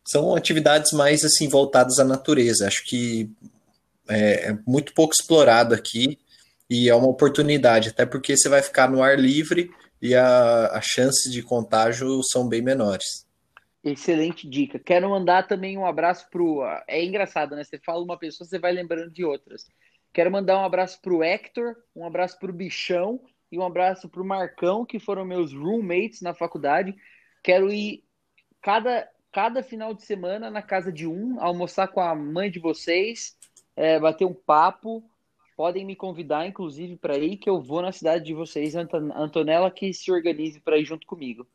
São 0.06 0.34
atividades 0.34 0.92
mais, 0.92 1.24
assim, 1.24 1.48
voltadas 1.48 1.98
à 1.98 2.04
natureza. 2.04 2.66
Acho 2.66 2.84
que 2.84 3.30
é, 4.08 4.50
é 4.50 4.58
muito 4.66 4.94
pouco 4.94 5.14
explorado 5.14 5.74
aqui 5.74 6.18
e 6.68 6.88
é 6.88 6.94
uma 6.94 7.08
oportunidade, 7.08 7.90
até 7.90 8.04
porque 8.04 8.36
você 8.36 8.48
vai 8.48 8.62
ficar 8.62 8.90
no 8.90 9.02
ar 9.02 9.18
livre 9.18 9.70
e 10.00 10.14
as 10.14 10.84
chances 10.84 11.32
de 11.32 11.42
contágio 11.42 12.22
são 12.22 12.48
bem 12.48 12.62
menores. 12.62 13.26
Excelente 13.82 14.48
dica. 14.48 14.78
Quero 14.78 15.08
mandar 15.08 15.46
também 15.46 15.78
um 15.78 15.86
abraço 15.86 16.28
pro. 16.28 16.64
É 16.88 17.04
engraçado, 17.04 17.54
né? 17.54 17.62
Você 17.62 17.78
fala 17.78 18.02
uma 18.02 18.18
pessoa, 18.18 18.46
você 18.46 18.58
vai 18.58 18.72
lembrando 18.72 19.12
de 19.12 19.24
outras. 19.24 19.64
Quero 20.12 20.30
mandar 20.30 20.58
um 20.58 20.64
abraço 20.64 21.00
pro 21.00 21.22
Hector, 21.22 21.76
um 21.94 22.04
abraço 22.04 22.38
pro 22.38 22.52
Bichão 22.52 23.20
e 23.50 23.58
um 23.58 23.62
abraço 23.62 24.08
pro 24.08 24.24
Marcão, 24.24 24.84
que 24.84 24.98
foram 24.98 25.24
meus 25.24 25.52
roommates 25.52 26.20
na 26.20 26.34
faculdade. 26.34 26.96
Quero 27.44 27.72
ir 27.72 28.02
cada, 28.60 29.08
cada 29.36 29.62
final 29.62 29.92
de 29.92 30.02
semana 30.02 30.50
na 30.50 30.62
casa 30.62 30.90
de 30.90 31.06
um, 31.06 31.38
almoçar 31.38 31.88
com 31.88 32.00
a 32.00 32.14
mãe 32.14 32.50
de 32.50 32.58
vocês, 32.58 33.36
é, 33.76 34.00
bater 34.00 34.24
um 34.24 34.32
papo. 34.32 35.04
Podem 35.54 35.84
me 35.84 35.94
convidar, 35.94 36.46
inclusive, 36.46 36.96
para 36.96 37.18
ir, 37.18 37.36
que 37.36 37.50
eu 37.50 37.60
vou 37.60 37.82
na 37.82 37.92
cidade 37.92 38.24
de 38.24 38.32
vocês, 38.32 38.74
Antonella, 38.74 39.70
que 39.70 39.92
se 39.92 40.10
organize 40.10 40.58
para 40.58 40.78
ir 40.78 40.86
junto 40.86 41.06
comigo. 41.06 41.46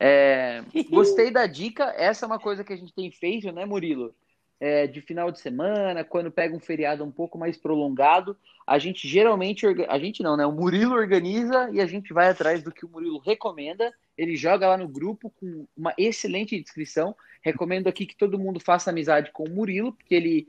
É, 0.00 0.64
gostei 0.90 1.30
da 1.30 1.46
dica. 1.46 1.94
Essa 1.96 2.24
é 2.24 2.26
uma 2.26 2.40
coisa 2.40 2.64
que 2.64 2.72
a 2.72 2.76
gente 2.76 2.92
tem 2.92 3.12
feito, 3.12 3.52
né, 3.52 3.64
Murilo? 3.64 4.12
É, 4.60 4.86
de 4.86 5.00
final 5.00 5.32
de 5.32 5.40
semana, 5.40 6.04
quando 6.04 6.30
pega 6.30 6.54
um 6.54 6.60
feriado 6.60 7.02
um 7.02 7.10
pouco 7.10 7.38
mais 7.38 7.56
prolongado, 7.56 8.36
a 8.66 8.78
gente 8.78 9.08
geralmente, 9.08 9.66
a 9.88 9.98
gente 9.98 10.22
não, 10.22 10.36
né? 10.36 10.44
O 10.44 10.52
Murilo 10.52 10.94
organiza 10.94 11.70
e 11.72 11.80
a 11.80 11.86
gente 11.86 12.12
vai 12.12 12.28
atrás 12.28 12.62
do 12.62 12.70
que 12.70 12.84
o 12.84 12.88
Murilo 12.88 13.18
recomenda. 13.18 13.90
Ele 14.18 14.36
joga 14.36 14.68
lá 14.68 14.76
no 14.76 14.86
grupo 14.86 15.32
com 15.40 15.66
uma 15.74 15.94
excelente 15.96 16.60
descrição. 16.60 17.16
Recomendo 17.42 17.88
aqui 17.88 18.04
que 18.04 18.14
todo 18.14 18.38
mundo 18.38 18.60
faça 18.60 18.90
amizade 18.90 19.32
com 19.32 19.44
o 19.44 19.50
Murilo, 19.50 19.94
porque 19.94 20.14
ele 20.14 20.48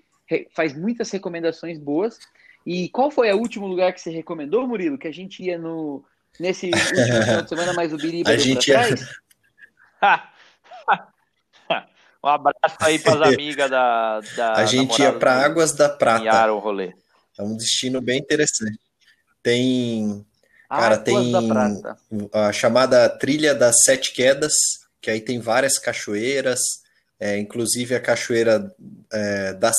faz 0.54 0.78
muitas 0.78 1.10
recomendações 1.10 1.80
boas. 1.80 2.20
E 2.66 2.90
qual 2.90 3.10
foi 3.10 3.32
o 3.32 3.38
último 3.38 3.66
lugar 3.66 3.94
que 3.94 4.02
você 4.02 4.12
recomendou, 4.12 4.68
Murilo? 4.68 4.98
Que 4.98 5.08
a 5.08 5.14
gente 5.14 5.42
ia 5.42 5.58
no, 5.58 6.04
nesse 6.40 6.68
último 6.68 6.84
final 7.24 7.42
de 7.42 7.50
semana, 7.50 7.74
mas 7.74 7.94
o 7.94 7.98
Biriba 7.98 8.30
a 8.30 8.38
gente 8.38 8.70
ia... 8.70 8.82
um 12.24 12.28
abraço 12.28 12.78
aí 12.80 13.00
para 13.00 13.14
as 13.14 13.22
amigas 13.34 13.70
da, 13.70 14.20
da. 14.36 14.54
A 14.54 14.66
gente 14.66 15.02
ia 15.02 15.12
para 15.12 15.44
Águas 15.44 15.74
da 15.74 15.90
Prata. 15.90 16.52
O 16.52 16.60
rolê. 16.60 16.94
É 17.38 17.44
um 17.44 17.56
destino 17.56 18.02
bem 18.02 18.20
interessante. 18.20 18.80
Tem. 19.42 20.26
Cara, 20.70 20.96
Águas 20.96 21.04
tem 21.04 21.34
a 22.32 22.54
chamada 22.54 23.10
Trilha 23.10 23.56
das 23.56 23.76
Sete 23.84 24.14
Quedas, 24.14 24.54
que 25.02 25.10
aí 25.10 25.20
tem 25.20 25.40
várias 25.40 25.78
cachoeiras, 25.80 26.60
é, 27.20 27.38
inclusive 27.38 27.96
a 27.96 28.00
cachoeira 28.00 28.74
é, 29.12 29.54
das. 29.54 29.76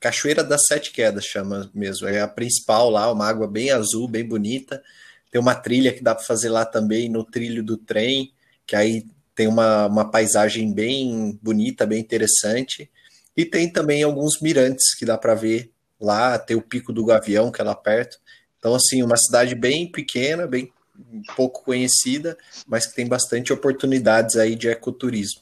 Cachoeira 0.00 0.44
das 0.44 0.64
Sete 0.66 0.92
Quedas 0.92 1.24
chama 1.24 1.68
mesmo, 1.74 2.06
é 2.06 2.20
a 2.20 2.28
principal 2.28 2.88
lá, 2.88 3.10
uma 3.10 3.26
água 3.26 3.48
bem 3.48 3.70
azul, 3.72 4.06
bem 4.08 4.24
bonita. 4.24 4.82
Tem 5.30 5.40
uma 5.40 5.54
trilha 5.54 5.92
que 5.92 6.02
dá 6.02 6.14
para 6.14 6.24
fazer 6.24 6.48
lá 6.48 6.64
também 6.64 7.08
no 7.08 7.24
trilho 7.24 7.62
do 7.62 7.76
trem, 7.76 8.32
que 8.64 8.76
aí 8.76 9.04
tem 9.38 9.46
uma, 9.46 9.86
uma 9.86 10.10
paisagem 10.10 10.74
bem 10.74 11.38
bonita, 11.40 11.86
bem 11.86 12.00
interessante. 12.00 12.90
E 13.36 13.44
tem 13.44 13.72
também 13.72 14.02
alguns 14.02 14.40
mirantes 14.40 14.96
que 14.96 15.04
dá 15.04 15.16
para 15.16 15.32
ver 15.32 15.70
lá, 16.00 16.36
tem 16.36 16.56
o 16.56 16.60
Pico 16.60 16.92
do 16.92 17.04
Gavião, 17.04 17.52
que 17.52 17.60
é 17.60 17.64
lá 17.64 17.76
perto. 17.76 18.18
Então, 18.58 18.74
assim, 18.74 19.00
uma 19.00 19.16
cidade 19.16 19.54
bem 19.54 19.88
pequena, 19.92 20.44
bem 20.44 20.72
pouco 21.36 21.62
conhecida, 21.62 22.36
mas 22.66 22.88
que 22.88 22.96
tem 22.96 23.06
bastante 23.06 23.52
oportunidades 23.52 24.34
aí 24.34 24.56
de 24.56 24.68
ecoturismo. 24.68 25.40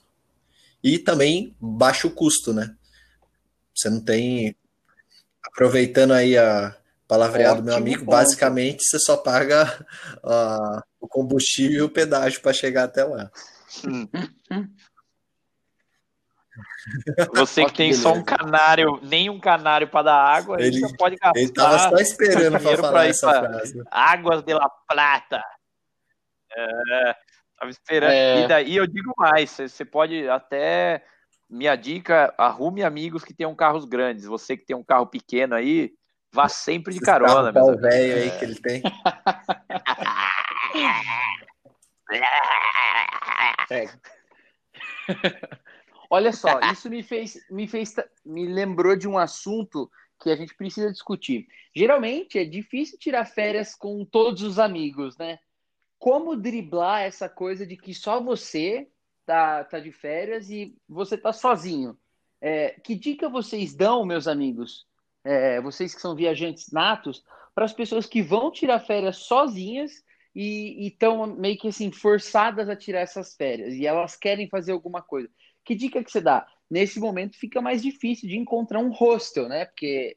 E 0.84 0.99
também 0.99 1.57
baixo 1.59 2.11
custo, 2.11 2.53
né? 2.53 2.76
Você 3.74 3.88
não 3.88 4.03
tem. 4.03 4.55
Aproveitando 5.42 6.12
aí 6.12 6.36
a 6.36 6.76
palavreada 7.09 7.62
do 7.62 7.64
meu 7.64 7.74
amigo, 7.74 8.01
ponto. 8.01 8.11
basicamente 8.11 8.84
você 8.84 8.99
só 8.99 9.16
paga 9.16 9.86
uh, 10.22 10.82
o 11.01 11.09
combustível 11.09 11.78
e 11.78 11.82
o 11.82 11.88
pedágio 11.88 12.42
para 12.42 12.53
chegar 12.53 12.84
até 12.84 13.03
lá. 13.03 13.30
Hum. 13.84 14.08
Você 17.34 17.64
que 17.66 17.74
tem 17.74 17.92
só 17.92 18.12
um 18.12 18.22
canário, 18.22 18.98
nem 19.02 19.28
um 19.28 19.38
canário 19.38 19.88
para 19.88 20.04
dar 20.04 20.16
água, 20.16 20.56
ele 20.60 20.80
já 20.80 20.88
pode 20.96 21.16
gastar. 21.16 21.38
Ele 21.38 21.48
estava 21.48 21.78
só 21.78 21.96
esperando 21.96 22.58
para 22.62 22.76
falar 22.78 23.06
essa 23.06 23.28
frase. 23.28 23.82
Águas 23.90 24.42
de 24.42 24.54
la 24.54 24.68
Plata. 24.88 25.42
É, 26.56 27.14
tava 27.58 27.70
esperando. 27.70 28.12
É. 28.12 28.44
E 28.44 28.48
daí 28.48 28.76
eu 28.76 28.86
digo 28.86 29.12
mais, 29.18 29.50
você 29.50 29.84
pode 29.84 30.28
até 30.28 31.04
minha 31.48 31.76
dica, 31.76 32.34
arrume 32.38 32.82
amigos 32.82 33.24
que 33.24 33.34
tenham 33.34 33.54
carros 33.54 33.84
grandes. 33.84 34.24
Você 34.24 34.56
que 34.56 34.64
tem 34.64 34.76
um 34.76 34.84
carro 34.84 35.06
pequeno 35.06 35.54
aí, 35.54 35.92
vá 36.32 36.48
sempre 36.48 36.94
de 36.94 37.00
carona, 37.00 37.52
meu 37.52 37.76
velho 37.76 38.16
aí 38.16 38.30
que 38.38 38.44
ele 38.44 38.56
tem. 38.56 38.82
É. 43.70 43.86
Olha 46.09 46.32
só, 46.32 46.61
isso 46.72 46.88
me 46.88 47.02
fez, 47.02 47.38
me 47.50 47.66
fez, 47.66 47.94
me 48.24 48.46
lembrou 48.46 48.96
de 48.96 49.09
um 49.09 49.18
assunto 49.18 49.90
que 50.20 50.30
a 50.30 50.36
gente 50.36 50.54
precisa 50.54 50.90
discutir. 50.90 51.48
Geralmente 51.74 52.38
é 52.38 52.44
difícil 52.44 52.98
tirar 52.98 53.24
férias 53.24 53.74
com 53.74 54.04
todos 54.04 54.42
os 54.42 54.59
amigos, 54.59 55.16
né? 55.18 55.38
Como 55.98 56.36
driblar 56.36 57.02
essa 57.02 57.28
coisa 57.28 57.66
de 57.66 57.76
que 57.76 57.92
só 57.92 58.20
você 58.20 58.88
tá, 59.24 59.64
tá 59.64 59.80
de 59.80 59.90
férias 59.90 60.48
e 60.48 60.76
você 60.88 61.18
tá 61.18 61.32
sozinho? 61.32 61.98
É, 62.40 62.70
que 62.84 62.94
dica 62.94 63.28
vocês 63.28 63.74
dão, 63.74 64.04
meus 64.04 64.28
amigos, 64.28 64.86
é, 65.24 65.61
vocês 65.61 65.94
que 65.94 66.00
são 66.00 66.14
viajantes 66.14 66.70
natos, 66.70 67.24
para 67.54 67.64
as 67.64 67.72
pessoas 67.72 68.07
que 68.07 68.22
vão 68.22 68.50
tirar 68.50 68.78
férias 68.80 69.16
sozinhas 69.16 70.04
e 70.39 70.89
estão 70.89 71.26
meio 71.26 71.57
que 71.57 71.68
assim 71.68 71.91
forçadas 71.91 72.68
a 72.68 72.76
tirar 72.76 73.01
essas 73.01 73.34
férias 73.34 73.72
e 73.72 73.87
elas 73.87 74.16
querem 74.16 74.47
fazer 74.51 74.72
alguma 74.72 75.01
coisa. 75.01 75.30
Que 75.64 75.74
dica 75.74 76.05
que 76.05 76.12
você 76.12 76.20
dá? 76.20 76.47
Nesse 76.70 77.01
momento 77.01 77.39
fica 77.39 77.62
mais 77.62 77.82
difícil 77.82 78.28
de 78.28 78.37
encontrar 78.37 78.80
um 78.80 78.91
hostel, 78.91 79.49
né? 79.49 79.64
Porque 79.64 80.14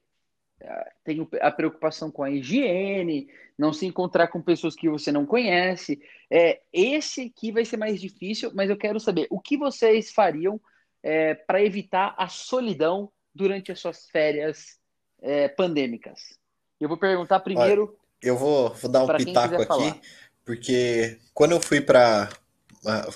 uh, 0.61 0.91
tem 1.05 1.25
a 1.39 1.49
preocupação 1.49 2.11
com 2.11 2.21
a 2.21 2.29
higiene, 2.29 3.29
não 3.57 3.71
se 3.71 3.85
encontrar 3.85 4.27
com 4.27 4.41
pessoas 4.41 4.75
que 4.75 4.89
você 4.89 5.09
não 5.09 5.25
conhece. 5.25 6.01
É, 6.29 6.59
esse 6.73 7.31
aqui 7.33 7.53
vai 7.53 7.63
ser 7.63 7.77
mais 7.77 8.01
difícil, 8.01 8.51
mas 8.53 8.69
eu 8.69 8.75
quero 8.75 8.99
saber 8.99 9.25
o 9.29 9.39
que 9.39 9.55
vocês 9.55 10.11
fariam 10.11 10.59
é, 11.01 11.33
para 11.33 11.63
evitar 11.63 12.13
a 12.17 12.27
solidão 12.27 13.09
durante 13.33 13.71
as 13.71 13.79
suas 13.79 14.09
férias 14.09 14.77
é, 15.21 15.47
pandêmicas. 15.47 16.37
Eu 16.77 16.89
vou 16.89 16.97
perguntar 16.97 17.39
primeiro. 17.39 17.97
Eu 18.21 18.37
vou, 18.37 18.73
vou 18.73 18.91
dar 18.91 19.03
um 19.03 19.17
pitaco 19.17 19.55
aqui, 19.55 19.65
falar. 19.65 19.97
porque 20.45 21.17
quando 21.33 21.51
eu 21.51 21.61
fui 21.61 21.81
para. 21.81 22.29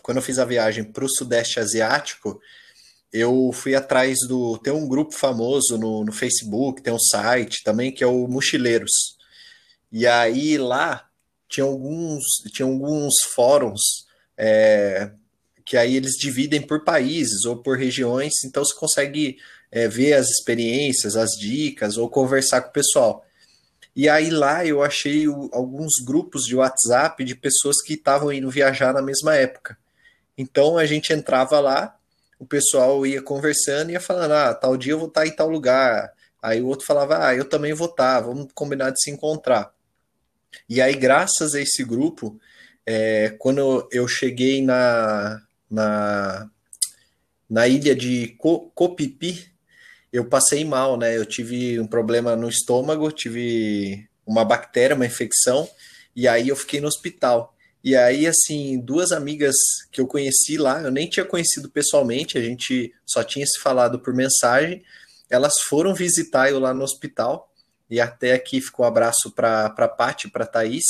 Quando 0.01 0.17
eu 0.17 0.23
fiz 0.23 0.39
a 0.39 0.45
viagem 0.45 0.83
para 0.83 1.05
o 1.05 1.09
Sudeste 1.09 1.59
Asiático, 1.59 2.39
eu 3.11 3.51
fui 3.53 3.75
atrás 3.75 4.17
do. 4.27 4.57
Tem 4.57 4.73
um 4.73 4.87
grupo 4.87 5.13
famoso 5.13 5.77
no, 5.77 6.03
no 6.03 6.11
Facebook, 6.11 6.81
tem 6.81 6.93
um 6.93 6.99
site 6.99 7.63
também, 7.63 7.91
que 7.91 8.03
é 8.03 8.07
o 8.07 8.27
Mochileiros. 8.27 9.17
E 9.91 10.07
aí 10.07 10.57
lá 10.57 11.07
tinha 11.47 11.65
alguns, 11.65 12.23
tinha 12.51 12.67
alguns 12.67 13.13
fóruns 13.33 13.81
é, 14.35 15.11
que 15.63 15.77
aí 15.77 15.95
eles 15.95 16.13
dividem 16.13 16.61
por 16.61 16.83
países 16.83 17.45
ou 17.45 17.57
por 17.57 17.77
regiões, 17.77 18.43
então 18.43 18.63
você 18.63 18.75
consegue 18.75 19.37
é, 19.71 19.87
ver 19.87 20.13
as 20.13 20.27
experiências, 20.29 21.15
as 21.15 21.31
dicas, 21.31 21.97
ou 21.97 22.09
conversar 22.09 22.61
com 22.61 22.69
o 22.69 22.73
pessoal. 22.73 23.25
E 23.95 24.09
aí 24.09 24.29
lá 24.29 24.65
eu 24.65 24.81
achei 24.81 25.27
o, 25.27 25.49
alguns 25.53 26.03
grupos 26.03 26.43
de 26.45 26.55
WhatsApp 26.55 27.23
de 27.23 27.35
pessoas 27.35 27.81
que 27.81 27.93
estavam 27.93 28.31
indo 28.31 28.49
viajar 28.49 28.93
na 28.93 29.01
mesma 29.01 29.35
época. 29.35 29.77
Então 30.37 30.77
a 30.77 30.85
gente 30.85 31.13
entrava 31.13 31.59
lá, 31.59 31.95
o 32.39 32.45
pessoal 32.45 33.05
ia 33.05 33.21
conversando 33.21 33.89
e 33.89 33.93
ia 33.93 33.99
falando: 33.99 34.31
ah, 34.31 34.53
tal 34.53 34.75
dia 34.75 34.93
eu 34.93 34.99
vou 34.99 35.07
estar 35.07 35.27
em 35.27 35.35
tal 35.35 35.49
lugar. 35.49 36.11
Aí 36.41 36.61
o 36.61 36.67
outro 36.67 36.85
falava: 36.85 37.27
ah, 37.27 37.35
eu 37.35 37.45
também 37.45 37.73
vou 37.73 37.87
estar, 37.87 38.19
vamos 38.21 38.47
combinar 38.53 38.89
de 38.89 39.01
se 39.01 39.11
encontrar. 39.11 39.71
E 40.67 40.81
aí, 40.81 40.93
graças 40.93 41.53
a 41.55 41.61
esse 41.61 41.83
grupo, 41.83 42.39
é, 42.85 43.35
quando 43.39 43.87
eu 43.91 44.07
cheguei 44.07 44.61
na, 44.61 45.41
na, 45.69 46.49
na 47.49 47.67
ilha 47.67 47.95
de 47.95 48.35
Copipi, 48.73 49.52
eu 50.13 50.23
passei 50.23 50.63
mal, 50.63 50.95
né? 50.95 51.17
Eu 51.17 51.25
tive 51.25 51.79
um 51.79 51.87
problema 51.87 52.35
no 52.35 52.47
estômago, 52.47 53.11
tive 53.11 54.07
uma 54.23 54.45
bactéria, 54.45 54.95
uma 54.95 55.07
infecção, 55.07 55.67
e 56.15 56.27
aí 56.27 56.49
eu 56.49 56.55
fiquei 56.55 56.79
no 56.79 56.87
hospital. 56.87 57.55
E 57.83 57.95
aí, 57.95 58.27
assim, 58.27 58.79
duas 58.79 59.11
amigas 59.11 59.55
que 59.91 59.99
eu 59.99 60.05
conheci 60.05 60.55
lá, 60.55 60.83
eu 60.83 60.91
nem 60.91 61.09
tinha 61.09 61.25
conhecido 61.25 61.67
pessoalmente, 61.67 62.37
a 62.37 62.41
gente 62.41 62.93
só 63.03 63.23
tinha 63.23 63.45
se 63.45 63.59
falado 63.59 63.99
por 63.99 64.13
mensagem, 64.13 64.83
elas 65.29 65.55
foram 65.67 65.95
visitar 65.95 66.49
eu 66.49 66.59
lá 66.59 66.75
no 66.75 66.83
hospital, 66.83 67.51
e 67.89 67.99
até 67.99 68.33
aqui 68.33 68.61
ficou 68.61 68.85
um 68.85 68.87
abraço 68.87 69.31
para 69.31 69.65
a 69.65 69.87
Paty, 69.87 70.29
para 70.29 70.43
a 70.43 70.47
Thaís, 70.47 70.85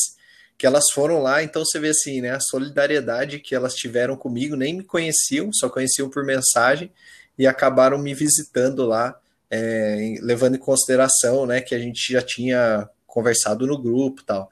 que 0.58 0.68
elas 0.68 0.92
foram 0.94 1.22
lá, 1.22 1.42
então 1.42 1.66
você 1.66 1.80
vê 1.80 1.90
assim, 1.90 2.22
né, 2.22 2.32
a 2.32 2.40
solidariedade 2.40 3.40
que 3.40 3.56
elas 3.56 3.74
tiveram 3.74 4.16
comigo, 4.16 4.56
nem 4.56 4.76
me 4.76 4.84
conheciam, 4.84 5.52
só 5.52 5.70
conheciam 5.70 6.10
por 6.10 6.24
mensagem, 6.26 6.92
e 7.38 7.48
acabaram 7.48 7.98
me 7.98 8.14
visitando 8.14 8.86
lá, 8.86 9.18
é, 9.50 10.16
levando 10.22 10.56
em 10.56 10.60
consideração 10.60 11.46
né, 11.46 11.62
que 11.62 11.76
a 11.76 11.80
gente 11.80 12.12
já 12.12 12.22
tinha 12.22 12.90
conversado 13.06 13.68
no 13.68 13.82
grupo 13.82 14.24
tal. 14.24 14.50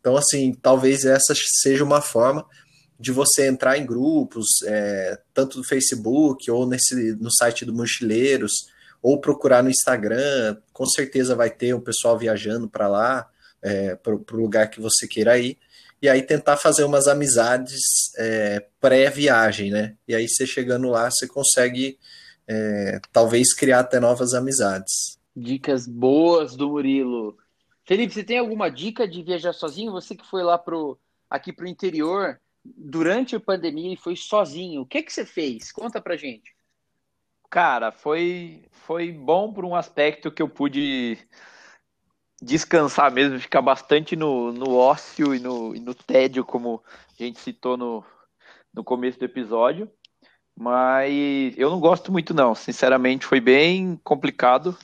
Então, 0.00 0.16
assim, 0.16 0.54
talvez 0.54 1.04
essa 1.04 1.34
seja 1.62 1.84
uma 1.84 2.00
forma 2.00 2.44
de 2.98 3.12
você 3.12 3.46
entrar 3.46 3.78
em 3.78 3.86
grupos, 3.86 4.46
é, 4.66 5.18
tanto 5.32 5.58
no 5.58 5.64
Facebook 5.64 6.50
ou 6.50 6.66
nesse, 6.66 7.14
no 7.14 7.30
site 7.32 7.64
do 7.64 7.72
Mochileiros, 7.72 8.52
ou 9.02 9.20
procurar 9.20 9.62
no 9.62 9.70
Instagram, 9.70 10.58
com 10.72 10.84
certeza 10.84 11.34
vai 11.34 11.48
ter 11.48 11.74
um 11.74 11.80
pessoal 11.80 12.18
viajando 12.18 12.68
para 12.68 12.88
lá, 12.88 13.26
é, 13.62 13.94
para 13.94 14.14
o 14.14 14.24
lugar 14.32 14.68
que 14.68 14.80
você 14.80 15.06
queira 15.06 15.38
ir, 15.38 15.56
e 16.02 16.08
aí 16.08 16.22
tentar 16.22 16.56
fazer 16.56 16.84
umas 16.84 17.06
amizades 17.06 17.80
é, 18.16 18.66
pré-viagem, 18.80 19.70
né? 19.70 19.94
E 20.08 20.14
aí 20.14 20.28
você 20.28 20.46
chegando 20.46 20.88
lá, 20.88 21.10
você 21.10 21.26
consegue 21.26 21.98
é, 22.52 23.00
talvez 23.12 23.54
criar 23.54 23.80
até 23.80 24.00
novas 24.00 24.34
amizades. 24.34 25.20
Dicas 25.36 25.86
boas 25.86 26.56
do 26.56 26.70
Murilo. 26.70 27.38
Felipe, 27.84 28.12
você 28.12 28.24
tem 28.24 28.38
alguma 28.38 28.68
dica 28.68 29.06
de 29.06 29.22
viajar 29.22 29.52
sozinho? 29.52 29.92
Você 29.92 30.16
que 30.16 30.26
foi 30.26 30.42
lá 30.42 30.58
pro, 30.58 30.98
aqui 31.30 31.52
para 31.52 31.64
o 31.64 31.68
interior 31.68 32.40
durante 32.64 33.36
a 33.36 33.40
pandemia 33.40 33.94
e 33.94 33.96
foi 33.96 34.16
sozinho, 34.16 34.82
o 34.82 34.86
que, 34.86 35.02
que 35.02 35.12
você 35.12 35.24
fez? 35.24 35.70
Conta 35.70 36.00
pra 36.00 36.16
gente. 36.16 36.52
Cara, 37.48 37.92
foi, 37.92 38.64
foi 38.72 39.12
bom 39.12 39.52
por 39.52 39.64
um 39.64 39.76
aspecto 39.76 40.30
que 40.30 40.42
eu 40.42 40.48
pude 40.48 41.18
descansar 42.42 43.12
mesmo, 43.12 43.38
ficar 43.38 43.62
bastante 43.62 44.16
no, 44.16 44.52
no 44.52 44.74
ócio 44.74 45.34
e 45.34 45.38
no, 45.38 45.74
e 45.74 45.78
no 45.78 45.94
tédio, 45.94 46.44
como 46.44 46.82
a 47.18 47.22
gente 47.22 47.38
citou 47.38 47.76
no, 47.76 48.04
no 48.74 48.82
começo 48.82 49.18
do 49.20 49.24
episódio. 49.24 49.90
Mas 50.56 51.56
eu 51.56 51.70
não 51.70 51.80
gosto 51.80 52.12
muito, 52.12 52.34
não. 52.34 52.54
Sinceramente, 52.54 53.26
foi 53.26 53.40
bem 53.40 53.98
complicado, 54.04 54.76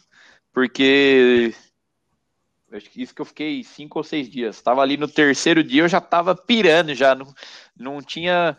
porque 0.52 1.54
Isso 2.96 3.14
que 3.14 3.20
eu 3.20 3.26
fiquei 3.26 3.62
cinco 3.62 3.98
ou 3.98 4.04
seis 4.04 4.28
dias. 4.28 4.60
Tava 4.62 4.80
ali 4.80 4.96
no 4.96 5.08
terceiro 5.08 5.62
dia, 5.62 5.82
eu 5.82 5.88
já 5.88 6.00
tava 6.00 6.34
pirando, 6.34 6.94
já 6.94 7.14
não, 7.14 7.32
não 7.76 8.02
tinha 8.02 8.56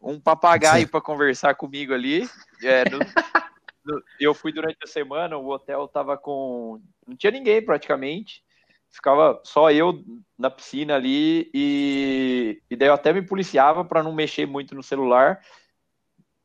um 0.00 0.20
papagaio 0.20 0.88
para 0.88 1.00
conversar 1.00 1.54
comigo 1.54 1.92
ali. 1.92 2.28
É, 2.62 2.84
no, 2.88 2.98
no, 3.84 4.02
eu 4.20 4.34
fui 4.34 4.52
durante 4.52 4.78
a 4.82 4.86
semana, 4.86 5.36
o 5.36 5.48
hotel 5.48 5.88
tava 5.88 6.16
com. 6.16 6.80
Não 7.06 7.16
tinha 7.16 7.32
ninguém 7.32 7.64
praticamente. 7.64 8.42
Ficava 8.90 9.40
só 9.44 9.70
eu 9.70 10.02
na 10.38 10.50
piscina 10.50 10.94
ali 10.94 11.50
e, 11.52 12.62
e 12.70 12.76
daí 12.76 12.88
eu 12.88 12.94
até 12.94 13.12
me 13.12 13.20
policiava 13.20 13.84
para 13.84 14.02
não 14.02 14.14
mexer 14.14 14.46
muito 14.46 14.74
no 14.74 14.82
celular. 14.82 15.40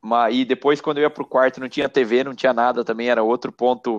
Mas, 0.04 0.34
e 0.34 0.44
depois, 0.44 0.82
quando 0.82 0.98
eu 0.98 1.02
ia 1.04 1.10
pro 1.10 1.26
quarto, 1.26 1.58
não 1.60 1.68
tinha 1.68 1.88
TV, 1.88 2.24
não 2.24 2.34
tinha 2.34 2.52
nada 2.52 2.84
também, 2.84 3.08
era 3.08 3.22
outro 3.22 3.50
ponto 3.50 3.98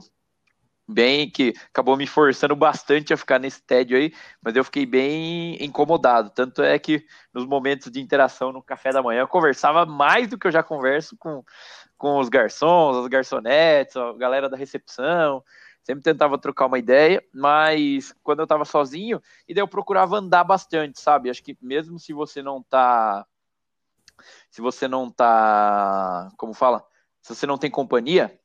bem 0.88 1.28
que 1.32 1.52
acabou 1.70 1.98
me 1.98 2.06
forçando 2.06 2.56
bastante 2.56 3.12
a 3.12 3.18
ficar 3.18 3.40
nesse 3.40 3.60
tédio 3.64 3.98
aí, 3.98 4.14
mas 4.40 4.56
eu 4.56 4.64
fiquei 4.64 4.86
bem 4.86 5.58
incomodado. 5.64 6.30
Tanto 6.30 6.62
é 6.62 6.78
que 6.78 7.04
nos 7.34 7.48
momentos 7.48 7.92
de 7.92 8.00
interação 8.00 8.52
no 8.52 8.62
café 8.62 8.92
da 8.92 9.02
manhã 9.02 9.22
eu 9.22 9.28
conversava 9.28 9.84
mais 9.84 10.28
do 10.28 10.38
que 10.38 10.46
eu 10.46 10.52
já 10.52 10.62
converso 10.62 11.18
com, 11.18 11.44
com 11.98 12.20
os 12.20 12.30
garçons, 12.30 12.98
as 12.98 13.08
garçonetes, 13.08 13.96
a 13.96 14.14
galera 14.14 14.48
da 14.48 14.56
recepção. 14.56 15.44
Sempre 15.84 16.04
tentava 16.04 16.38
trocar 16.38 16.68
uma 16.68 16.78
ideia, 16.78 17.24
mas 17.34 18.14
quando 18.24 18.42
eu 18.42 18.48
tava 18.48 18.66
sozinho, 18.66 19.20
e 19.48 19.56
daí 19.56 19.62
eu 19.62 19.68
procurava 19.68 20.18
andar 20.18 20.44
bastante, 20.44 21.00
sabe? 21.00 21.32
Acho 21.32 21.44
que 21.44 21.58
mesmo 21.62 21.98
se 22.00 22.14
você 22.14 22.44
não 22.44 22.62
tá. 22.62 23.26
Se 24.50 24.62
você 24.62 24.88
não 24.88 25.10
tá. 25.10 26.32
Como 26.38 26.54
fala? 26.54 26.84
Se 27.22 27.34
você 27.34 27.48
não 27.48 27.58
tem 27.58 27.72
companhia, 27.72 28.40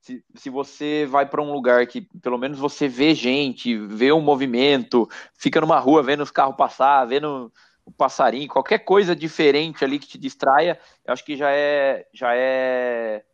se, 0.00 0.24
se 0.34 0.50
você 0.50 1.06
vai 1.06 1.26
para 1.26 1.42
um 1.42 1.52
lugar 1.52 1.86
que 1.86 2.02
pelo 2.22 2.38
menos 2.38 2.58
você 2.58 2.88
vê 2.88 3.14
gente, 3.14 3.76
vê 3.76 4.12
um 4.12 4.20
movimento, 4.20 5.08
fica 5.34 5.60
numa 5.60 5.78
rua 5.78 6.02
vendo 6.02 6.22
os 6.22 6.30
carros 6.30 6.56
passar, 6.56 7.04
vendo 7.04 7.52
o 7.84 7.92
passarinho, 7.92 8.48
qualquer 8.48 8.80
coisa 8.80 9.16
diferente 9.16 9.84
ali 9.84 9.98
que 9.98 10.06
te 10.06 10.18
distraia, 10.18 10.78
eu 11.06 11.12
acho 11.12 11.24
que 11.24 11.36
já 11.36 11.50
é 11.50 12.06
já 12.12 12.34
é 12.34 13.24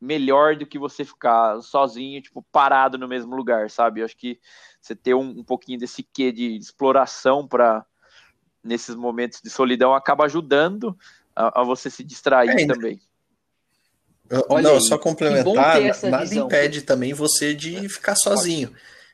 melhor 0.00 0.56
do 0.56 0.66
que 0.66 0.78
você 0.78 1.04
ficar 1.04 1.60
sozinho, 1.62 2.20
tipo, 2.20 2.42
parado 2.52 2.98
no 2.98 3.08
mesmo 3.08 3.34
lugar, 3.34 3.70
sabe? 3.70 4.00
Eu 4.00 4.04
acho 4.04 4.16
que 4.16 4.38
você 4.80 4.94
ter 4.94 5.14
um, 5.14 5.40
um 5.40 5.44
pouquinho 5.44 5.78
desse 5.78 6.02
quê 6.02 6.30
de 6.30 6.56
exploração 6.56 7.46
para 7.46 7.84
nesses 8.66 8.94
momentos 8.94 9.40
de 9.42 9.48
solidão 9.48 9.94
acaba 9.94 10.24
ajudando 10.24 10.96
a, 11.34 11.60
a 11.60 11.64
você 11.64 11.88
se 11.88 12.02
distrair 12.04 12.50
é, 12.50 12.66
também. 12.66 13.00
Olha 14.48 14.62
não, 14.62 14.74
aí, 14.74 14.80
só 14.80 14.98
complementar, 14.98 15.80
nada 16.10 16.24
visão. 16.24 16.46
impede 16.46 16.82
também 16.82 17.14
você 17.14 17.54
de 17.54 17.88
ficar 17.88 18.16
sozinho. 18.16 18.72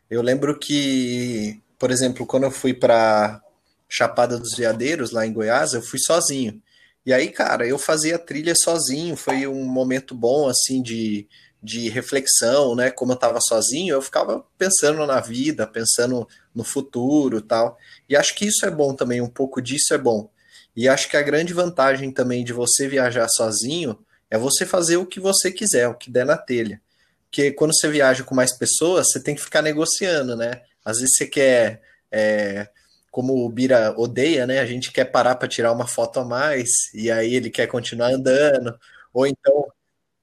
Eu 0.08 0.22
lembro 0.22 0.58
que, 0.58 1.60
por 1.78 1.90
exemplo, 1.90 2.26
quando 2.26 2.44
eu 2.44 2.50
fui 2.50 2.72
para 2.72 3.42
Chapada 3.88 4.38
dos 4.38 4.56
Veadeiros, 4.56 5.10
lá 5.10 5.26
em 5.26 5.32
Goiás, 5.32 5.74
eu 5.74 5.82
fui 5.82 5.98
sozinho. 5.98 6.62
E 7.04 7.12
aí, 7.12 7.28
cara, 7.28 7.66
eu 7.66 7.78
fazia 7.78 8.18
trilha 8.18 8.54
sozinho, 8.54 9.16
foi 9.16 9.46
um 9.46 9.64
momento 9.64 10.14
bom, 10.14 10.48
assim, 10.48 10.80
de, 10.82 11.28
de 11.62 11.88
reflexão, 11.88 12.74
né? 12.74 12.90
Como 12.90 13.12
eu 13.12 13.16
estava 13.16 13.40
sozinho, 13.40 13.94
eu 13.94 14.00
ficava 14.00 14.44
pensando 14.56 15.04
na 15.06 15.20
vida, 15.20 15.66
pensando 15.66 16.26
no 16.54 16.64
futuro 16.64 17.40
tal. 17.40 17.78
E 18.08 18.16
acho 18.16 18.34
que 18.34 18.46
isso 18.46 18.66
é 18.66 18.70
bom 18.70 18.94
também, 18.94 19.20
um 19.20 19.28
pouco 19.28 19.60
disso 19.60 19.94
é 19.94 19.98
bom. 19.98 20.30
E 20.74 20.88
acho 20.88 21.08
que 21.08 21.16
a 21.16 21.22
grande 21.22 21.52
vantagem 21.52 22.10
também 22.10 22.44
de 22.44 22.52
você 22.52 22.88
viajar 22.88 23.28
sozinho 23.28 23.98
é 24.30 24.38
você 24.38 24.64
fazer 24.64 24.96
o 24.96 25.06
que 25.06 25.20
você 25.20 25.50
quiser, 25.50 25.88
o 25.88 25.94
que 25.94 26.10
der 26.10 26.24
na 26.24 26.36
telha. 26.36 26.80
Porque 27.24 27.52
quando 27.52 27.74
você 27.74 27.88
viaja 27.88 28.24
com 28.24 28.34
mais 28.34 28.56
pessoas, 28.56 29.06
você 29.10 29.22
tem 29.22 29.34
que 29.34 29.42
ficar 29.42 29.62
negociando, 29.62 30.36
né? 30.36 30.62
Às 30.84 30.98
vezes 30.98 31.16
você 31.16 31.26
quer, 31.26 31.82
é, 32.10 32.68
como 33.10 33.44
o 33.44 33.48
Bira 33.48 33.94
odeia, 33.98 34.46
né? 34.46 34.60
A 34.60 34.66
gente 34.66 34.92
quer 34.92 35.06
parar 35.06 35.34
para 35.36 35.48
tirar 35.48 35.72
uma 35.72 35.86
foto 35.86 36.20
a 36.20 36.24
mais, 36.24 36.68
e 36.94 37.10
aí 37.10 37.34
ele 37.34 37.50
quer 37.50 37.66
continuar 37.66 38.12
andando, 38.12 38.78
ou 39.12 39.26
então 39.26 39.70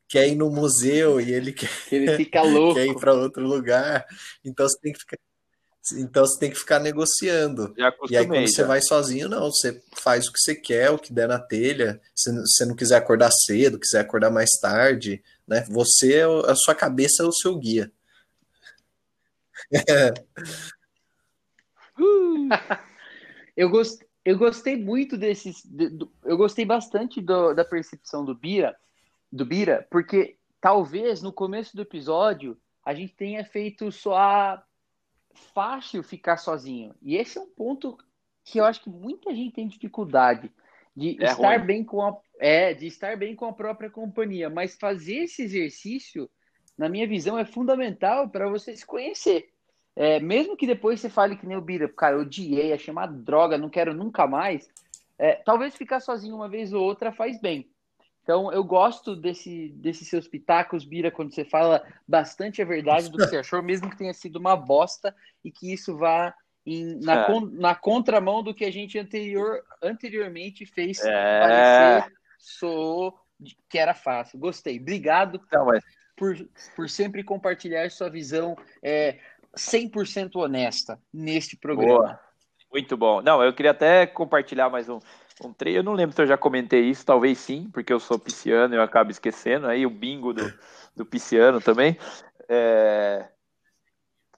quer 0.08 0.28
ir 0.28 0.36
no 0.36 0.50
museu 0.50 1.22
e 1.22 1.32
ele 1.32 1.54
quer, 1.54 1.70
ele 1.92 2.18
fica 2.18 2.42
louco. 2.42 2.74
quer 2.80 2.88
ir 2.88 2.96
para 2.96 3.14
outro 3.14 3.44
lugar. 3.46 4.06
Então 4.44 4.68
você 4.68 4.80
tem 4.80 4.92
que 4.92 5.00
ficar 5.00 5.18
então 5.94 6.26
você 6.26 6.40
tem 6.40 6.50
que 6.50 6.58
ficar 6.58 6.80
negociando. 6.80 7.74
e 8.10 8.16
aí, 8.18 8.26
quando 8.26 8.42
já. 8.42 8.48
você 8.48 8.64
vai 8.64 8.82
sozinho, 8.82 9.30
não, 9.30 9.52
você 9.52 9.82
faz 9.98 10.28
o 10.28 10.32
que 10.34 10.40
você 10.40 10.56
quer, 10.56 10.90
o 10.92 11.00
que 11.00 11.14
der 11.14 11.28
na 11.28 11.40
telha. 11.40 12.02
Se 12.16 12.32
você 12.32 12.66
não 12.66 12.76
quiser 12.76 12.98
acordar 12.98 13.32
cedo, 13.32 13.80
quiser 13.80 14.00
acordar 14.00 14.30
mais 14.30 14.52
tarde, 14.62 15.24
né? 15.48 15.66
Você, 15.70 16.22
a 16.46 16.56
sua 16.56 16.76
cabeça 16.76 17.24
é 17.24 17.26
o 17.26 17.32
seu 17.32 17.58
guia. 17.58 17.92
eu, 23.56 23.70
gost, 23.70 24.04
eu 24.24 24.38
gostei 24.38 24.76
muito 24.78 25.18
desses. 25.18 25.64
eu 26.24 26.38
gostei 26.38 26.66
bastante 26.66 27.22
do, 27.22 27.54
da 27.54 27.66
percepção 27.66 28.24
do 28.24 28.36
Bira, 28.36 28.76
do 29.32 29.46
Bira, 29.46 29.88
porque 29.90 30.38
talvez 30.62 31.22
no 31.22 31.32
começo 31.32 31.76
do 31.76 31.82
episódio 31.82 32.60
a 32.86 32.94
gente 32.94 33.14
tenha 33.16 33.46
feito 33.46 33.92
só 33.92 34.18
a 34.18 34.64
fácil 35.54 36.04
ficar 36.04 36.38
sozinho. 36.38 36.94
E 37.02 37.16
esse 37.16 37.38
é 37.38 37.42
um 37.42 37.48
ponto 37.48 37.98
que 38.44 38.60
eu 38.60 38.66
acho 38.66 38.82
que 38.82 38.90
muita 38.90 39.34
gente 39.34 39.54
tem 39.54 39.68
dificuldade 39.68 40.52
de 40.96 41.18
é 41.22 41.26
estar 41.26 41.58
ruim. 41.58 41.66
bem 41.66 41.84
com 41.84 42.02
a 42.02 42.18
é, 42.40 42.74
de 42.74 42.88
estar 42.88 43.18
bem 43.18 43.36
com 43.36 43.46
a 43.46 43.54
própria 43.54 43.90
companhia, 43.90 44.50
mas 44.50 44.78
fazer 44.78 45.24
esse 45.24 45.44
exercício, 45.44 46.30
na 46.78 46.88
minha 46.88 47.06
visão, 47.06 47.38
é 47.38 47.44
fundamental 47.44 48.30
para 48.30 48.48
você 48.48 48.76
se 48.76 48.86
conhecer. 48.86 49.50
É, 49.94 50.20
mesmo 50.22 50.56
que 50.56 50.66
depois 50.66 51.02
você 51.02 51.10
fale 51.10 51.36
que 51.36 51.46
nem 51.46 51.58
o 51.58 51.62
Bira, 51.62 51.90
cara, 51.90 52.16
eu 52.16 52.22
odiei, 52.22 52.72
achei 52.72 52.92
uma 52.92 53.06
droga, 53.06 53.58
não 53.58 53.70
quero 53.70 53.94
nunca 53.94 54.26
mais. 54.26 54.70
É, 55.18 55.34
talvez 55.34 55.76
ficar 55.76 56.00
sozinho 56.00 56.36
uma 56.36 56.48
vez 56.48 56.72
ou 56.72 56.82
outra 56.82 57.12
faz 57.12 57.40
bem. 57.42 57.70
Então, 58.24 58.52
eu 58.52 58.64
gosto 58.64 59.16
desse, 59.16 59.70
desses 59.70 60.08
seus 60.08 60.28
pitacos, 60.28 60.86
Bira, 60.86 61.10
quando 61.10 61.34
você 61.34 61.44
fala 61.44 61.84
bastante 62.08 62.62
a 62.62 62.66
verdade 62.66 63.10
do 63.10 63.18
que 63.18 63.26
você 63.26 63.38
achou, 63.40 63.62
mesmo 63.64 63.90
que 63.90 63.98
tenha 63.98 64.14
sido 64.14 64.38
uma 64.38 64.56
bosta 64.56 65.16
e 65.44 65.52
que 65.52 65.74
isso 65.74 65.98
vá 65.98 66.34
em, 66.66 67.00
na, 67.00 67.22
é. 67.22 67.26
con, 67.26 67.42
na 67.46 67.74
contramão 67.74 68.44
do 68.44 68.54
que 68.54 68.66
a 68.66 68.72
gente 68.72 69.00
anterior, 69.00 69.64
anteriormente 69.82 70.66
fez 70.66 71.04
é. 71.04 71.40
parecer 71.40 72.20
sou, 72.40 73.14
que 73.70 73.78
era 73.78 73.94
fácil. 73.94 74.40
Gostei. 74.40 74.80
Obrigado 74.80 75.42
Não, 75.52 75.66
mas... 75.66 75.84
por, 76.16 76.36
por 76.76 76.90
sempre 76.90 77.24
compartilhar 77.24 77.92
sua 77.92 78.10
visão 78.10 78.56
é, 78.82 79.20
100% 79.56 80.36
honesta 80.38 81.00
neste 81.14 81.58
programa. 81.58 81.98
Boa. 81.98 82.20
Muito 82.72 82.96
bom. 82.96 83.22
Não, 83.22 83.44
eu 83.44 83.54
queria 83.54 83.72
até 83.72 84.06
compartilhar 84.06 84.70
mais 84.70 84.88
um, 84.88 85.00
treino. 85.54 85.80
Eu 85.80 85.84
não 85.84 85.94
lembro 85.94 86.16
se 86.16 86.22
eu 86.22 86.28
já 86.28 86.38
comentei 86.38 86.82
isso, 86.82 87.06
talvez 87.06 87.38
sim, 87.38 87.70
porque 87.72 87.94
eu 87.94 88.00
sou 88.00 88.20
pisciano 88.20 88.74
e 88.74 88.78
eu 88.78 88.82
acabo 88.82 89.12
esquecendo. 89.12 89.68
Aí 89.68 89.86
o 89.86 89.90
bingo 89.90 90.34
do, 90.34 90.54
do 90.96 91.06
pisciano 91.06 91.62
também. 91.62 91.98
É... 92.48 93.26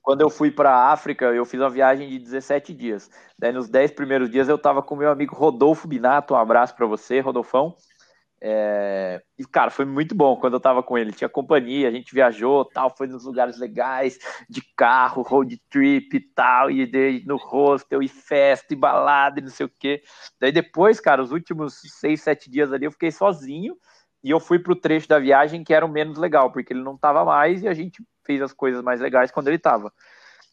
Quando 0.02 0.22
eu 0.22 0.30
fui 0.30 0.52
para 0.52 0.72
a 0.72 0.92
África, 0.92 1.26
eu 1.26 1.46
fiz 1.46 1.60
uma 1.60 1.70
viagem 1.70 2.10
de 2.10 2.20
17 2.20 2.74
dias. 2.74 3.10
Daí, 3.38 3.52
nos 3.52 3.70
10 3.70 3.92
primeiros 3.92 4.30
dias, 4.30 4.50
eu 4.50 4.56
estava 4.56 4.82
com 4.82 4.96
meu 4.96 5.12
amigo 5.12 5.36
Rodolfo 5.36 5.88
Binato. 5.88 6.34
Um 6.34 6.38
abraço 6.38 6.76
para 6.76 6.88
você, 6.88 7.20
Rodolfão. 7.20 7.76
É... 8.44 9.22
E, 9.38 9.46
cara, 9.46 9.70
foi 9.70 9.86
muito 9.86 10.16
bom 10.16 10.36
quando 10.36 10.54
eu 10.54 10.60
tava 10.60 10.82
com 10.82 10.98
ele. 10.98 11.12
Tinha 11.12 11.30
companhia, 11.30 11.88
a 11.88 11.92
gente 11.92 12.14
viajou, 12.14 12.66
tal, 12.66 12.96
foi 12.96 13.06
nos 13.06 13.24
lugares 13.24 13.60
legais, 13.60 14.18
de 14.50 14.62
carro, 14.76 15.22
road 15.22 15.62
trip 15.70 16.18
e 16.18 16.20
tal, 16.20 16.72
e 16.72 16.88
de, 16.88 17.24
no 17.28 17.38
hostel, 17.38 18.02
e 18.02 18.08
festa, 18.08 18.74
e 18.74 18.78
balada, 18.78 19.40
e 19.40 19.44
não 19.44 19.52
sei 19.52 19.68
o 19.68 19.72
quê. 19.80 20.02
Daí 20.40 20.52
depois, 20.52 21.00
cara, 21.00 21.22
os 21.22 21.32
últimos 21.32 21.80
seis, 22.00 22.22
sete 22.22 22.50
dias 22.50 22.74
ali, 22.74 22.86
eu 22.86 22.92
fiquei 22.92 23.12
sozinho, 23.12 23.78
e 24.24 24.32
eu 24.32 24.40
fui 24.40 24.58
pro 24.58 24.76
trecho 24.76 25.08
da 25.08 25.20
viagem 25.20 25.64
que 25.64 25.74
era 25.74 25.86
o 25.86 25.90
menos 25.90 26.18
legal, 26.18 26.52
porque 26.52 26.74
ele 26.74 26.84
não 26.84 26.98
tava 26.98 27.24
mais, 27.24 27.62
e 27.62 27.68
a 27.68 27.74
gente 27.74 28.04
fez 28.26 28.42
as 28.42 28.54
coisas 28.54 28.82
mais 28.82 29.00
legais 29.00 29.32
quando 29.32 29.50
ele 29.50 29.60
tava. 29.60 29.94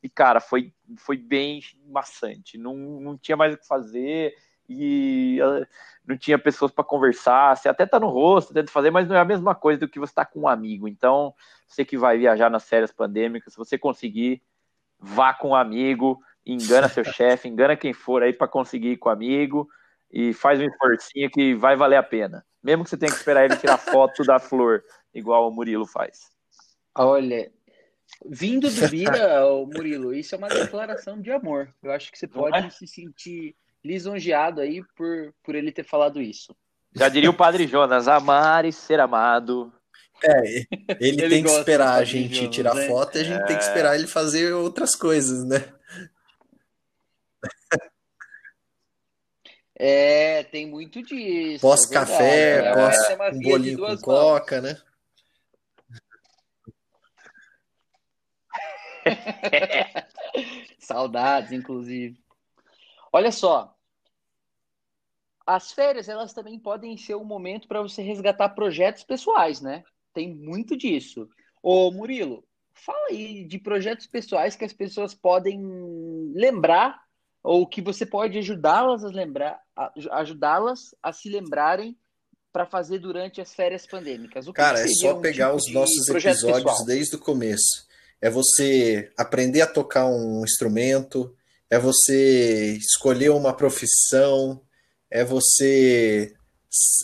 E, 0.03 0.09
cara, 0.09 0.41
foi, 0.41 0.73
foi 0.99 1.17
bem 1.17 1.61
maçante. 1.87 2.57
Não, 2.57 2.77
não 2.77 3.19
tinha 3.19 3.37
mais 3.37 3.55
o 3.55 3.59
que 3.59 3.67
fazer 3.67 4.33
e 4.69 5.39
uh, 5.43 5.67
não 6.07 6.17
tinha 6.17 6.39
pessoas 6.39 6.71
para 6.71 6.85
conversar. 6.85 7.57
Você 7.57 7.69
até 7.69 7.87
tá 7.87 7.99
no 7.99 8.09
rosto, 8.09 8.53
tenta 8.53 8.71
fazer, 8.71 8.91
mas 8.91 9.09
não 9.09 9.17
é 9.17 9.21
a 9.21 9.25
mesma 9.25 9.55
coisa 9.55 9.81
do 9.81 9.89
que 9.89 9.99
você 9.99 10.13
tá 10.13 10.25
com 10.25 10.41
um 10.41 10.49
amigo. 10.49 10.87
Então, 10.87 11.35
você 11.67 11.85
que 11.85 11.97
vai 11.97 12.19
viajar 12.19 12.51
nas 12.51 12.69
férias 12.69 12.93
pandêmicas, 12.93 13.53
se 13.53 13.59
você 13.59 13.79
conseguir, 13.79 14.43
vá 14.99 15.33
com 15.33 15.51
um 15.51 15.55
amigo, 15.55 16.21
engana 16.45 16.89
seu 16.89 17.05
chefe, 17.05 17.49
engana 17.49 17.77
quem 17.77 17.93
for 17.93 18.23
aí 18.23 18.33
para 18.33 18.49
conseguir 18.49 18.93
ir 18.93 18.97
com 18.97 19.09
um 19.09 19.13
amigo 19.13 19.69
e 20.11 20.33
faz 20.33 20.61
um 20.61 20.65
esforcinho 20.65 21.31
que 21.31 21.55
vai 21.55 21.77
valer 21.77 21.97
a 21.97 22.03
pena. 22.03 22.45
Mesmo 22.63 22.85
que 22.85 22.91
você 22.91 22.97
tenha 22.97 23.13
que 23.13 23.19
esperar 23.19 23.45
ele 23.45 23.57
tirar 23.57 23.79
foto 23.79 24.25
da 24.25 24.39
flor, 24.39 24.83
igual 25.15 25.49
o 25.49 25.51
Murilo 25.51 25.87
faz. 25.87 26.31
Olha, 26.97 27.53
vindo 28.27 28.69
do 28.69 28.89
Bira, 28.89 29.41
Murilo, 29.67 30.15
isso 30.15 30.35
é 30.35 30.39
uma 30.39 30.49
declaração 30.49 31.21
de 31.21 31.31
amor. 31.31 31.73
Eu 31.83 31.93
acho 31.93 32.11
que 32.11 32.19
você 32.19 32.27
pode 32.27 32.59
é? 32.59 32.71
se 32.71 32.87
sentir 32.87 33.55
lisonjeado 33.89 34.61
aí 34.61 34.83
por, 34.95 35.33
por 35.43 35.55
ele 35.55 35.73
ter 35.73 35.85
falado 35.85 36.21
isso. 36.21 36.55
Já 36.95 37.09
diria 37.09 37.31
o 37.31 37.35
Padre 37.35 37.67
Jonas, 37.67 38.07
amar 38.07 38.65
e 38.65 38.73
ser 38.73 39.01
amado. 39.01 39.73
É, 40.23 40.47
ele, 40.49 40.67
ele 41.01 41.29
tem 41.29 41.43
que 41.43 41.51
esperar 41.51 41.95
a 41.95 42.05
gente 42.05 42.37
Jonas, 42.37 42.55
tirar 42.55 42.75
né? 42.75 42.87
foto 42.87 43.17
e 43.17 43.21
a 43.21 43.25
gente 43.25 43.43
é... 43.43 43.47
tem 43.47 43.57
que 43.57 43.63
esperar 43.63 43.95
ele 43.95 44.07
fazer 44.07 44.53
outras 44.53 44.95
coisas, 44.95 45.45
né? 45.45 45.73
É, 49.81 50.43
tem 50.43 50.67
muito 50.67 51.01
disso. 51.05 51.61
Pós-café, 51.61 52.65
é 52.67 52.75
pós 52.75 52.97
um 53.33 53.39
bolinho 53.39 53.79
com 53.79 53.97
coca, 53.99 54.61
né? 54.61 54.77
Saudades, 60.81 61.53
inclusive. 61.53 62.19
Olha 63.13 63.31
só, 63.31 63.78
as 65.49 65.73
férias 65.73 66.11
elas 66.11 66.35
também 66.35 66.59
podem 66.59 66.95
ser 66.99 67.15
um 67.15 67.25
momento 67.25 67.67
para 67.67 67.81
você 67.81 68.03
resgatar 68.03 68.51
projetos 68.51 69.03
pessoais, 69.03 69.63
né? 69.63 69.83
Tem 70.13 70.37
muito 70.37 70.77
disso. 70.77 71.27
Ô 71.63 71.91
Murilo, 71.91 72.45
fala 72.75 73.07
aí 73.09 73.45
de 73.45 73.59
projetos 73.59 74.07
pessoais 74.07 74.55
que 74.55 74.65
as 74.67 74.75
pessoas 74.75 75.15
podem 75.15 75.59
lembrar 76.35 77.01
ou 77.43 77.67
que 77.67 77.81
você 77.81 78.05
pode 78.05 78.37
ajudá-las 78.37 79.03
a 79.03 79.09
lembrar, 79.09 79.59
ajudá-las 80.11 80.95
a 81.03 81.15
se 81.15 81.31
lembrarem 81.31 81.97
para 82.53 82.67
fazer 82.67 82.99
durante 82.99 83.41
as 83.41 83.55
férias 83.55 83.87
pandêmicas. 83.87 84.47
Cara, 84.51 84.81
é 84.81 84.89
só 84.89 85.17
um 85.17 85.23
pegar 85.23 85.47
tipo 85.47 85.57
os 85.57 85.73
nossos 85.73 86.09
episódios 86.09 86.63
pessoal? 86.63 86.85
desde 86.85 87.17
o 87.17 87.19
começo. 87.19 87.89
É 88.21 88.29
você 88.29 89.11
aprender 89.17 89.63
a 89.63 89.67
tocar 89.67 90.05
um 90.05 90.45
instrumento, 90.45 91.35
é 91.71 91.79
você 91.79 92.77
escolher 92.77 93.31
uma 93.31 93.55
profissão, 93.55 94.61
é 95.11 95.25
você 95.25 96.35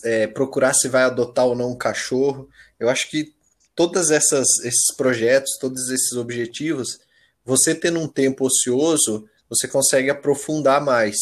é, 0.05 0.27
procurar 0.27 0.75
se 0.75 0.89
vai 0.89 1.03
adotar 1.03 1.47
ou 1.47 1.55
não 1.55 1.73
um 1.73 1.79
cachorro. 1.79 2.49
Eu 2.79 2.89
acho 2.89 3.11
que 3.11 3.35
todos 3.75 4.11
esses 4.11 4.95
projetos, 4.97 5.59
todos 5.61 5.91
esses 5.91 6.13
objetivos, 6.13 7.01
você 7.45 7.75
tendo 7.75 8.01
um 8.01 8.09
tempo 8.09 8.47
ocioso, 8.47 9.29
você 9.49 9.69
consegue 9.69 10.11
aprofundar 10.11 10.81
mais. 10.81 11.17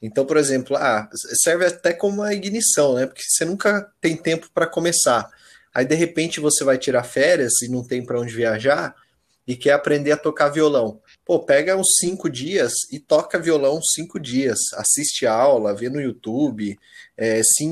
Então, 0.00 0.26
por 0.26 0.36
exemplo, 0.36 0.76
ah, 0.76 1.08
serve 1.42 1.66
até 1.66 1.92
como 1.92 2.22
uma 2.22 2.34
ignição, 2.34 2.94
né? 2.94 3.06
Porque 3.06 3.22
você 3.22 3.44
nunca 3.44 3.90
tem 4.00 4.16
tempo 4.16 4.48
para 4.52 4.66
começar. 4.66 5.28
Aí, 5.74 5.84
de 5.84 5.94
repente, 5.94 6.38
você 6.38 6.64
vai 6.64 6.78
tirar 6.78 7.02
férias 7.02 7.62
e 7.62 7.68
não 7.68 7.82
tem 7.82 8.04
para 8.04 8.20
onde 8.20 8.34
viajar 8.34 8.94
e 9.46 9.56
quer 9.56 9.72
aprender 9.72 10.12
a 10.12 10.16
tocar 10.16 10.48
violão. 10.48 11.00
Pô, 11.26 11.40
pega 11.40 11.76
uns 11.76 11.96
cinco 11.98 12.30
dias 12.30 12.72
e 12.92 13.00
toca 13.00 13.36
violão 13.40 13.82
cinco 13.82 14.20
dias. 14.20 14.58
Assiste 14.74 15.26
aula, 15.26 15.74
vê 15.74 15.90
no 15.90 16.00
YouTube, 16.00 16.78
é, 17.16 17.42
se, 17.42 17.66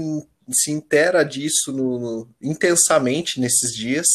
se 0.52 0.72
intera 0.72 1.22
disso 1.22 1.70
no, 1.70 1.98
no, 2.00 2.28
intensamente 2.42 3.38
nesses 3.38 3.72
dias. 3.72 4.06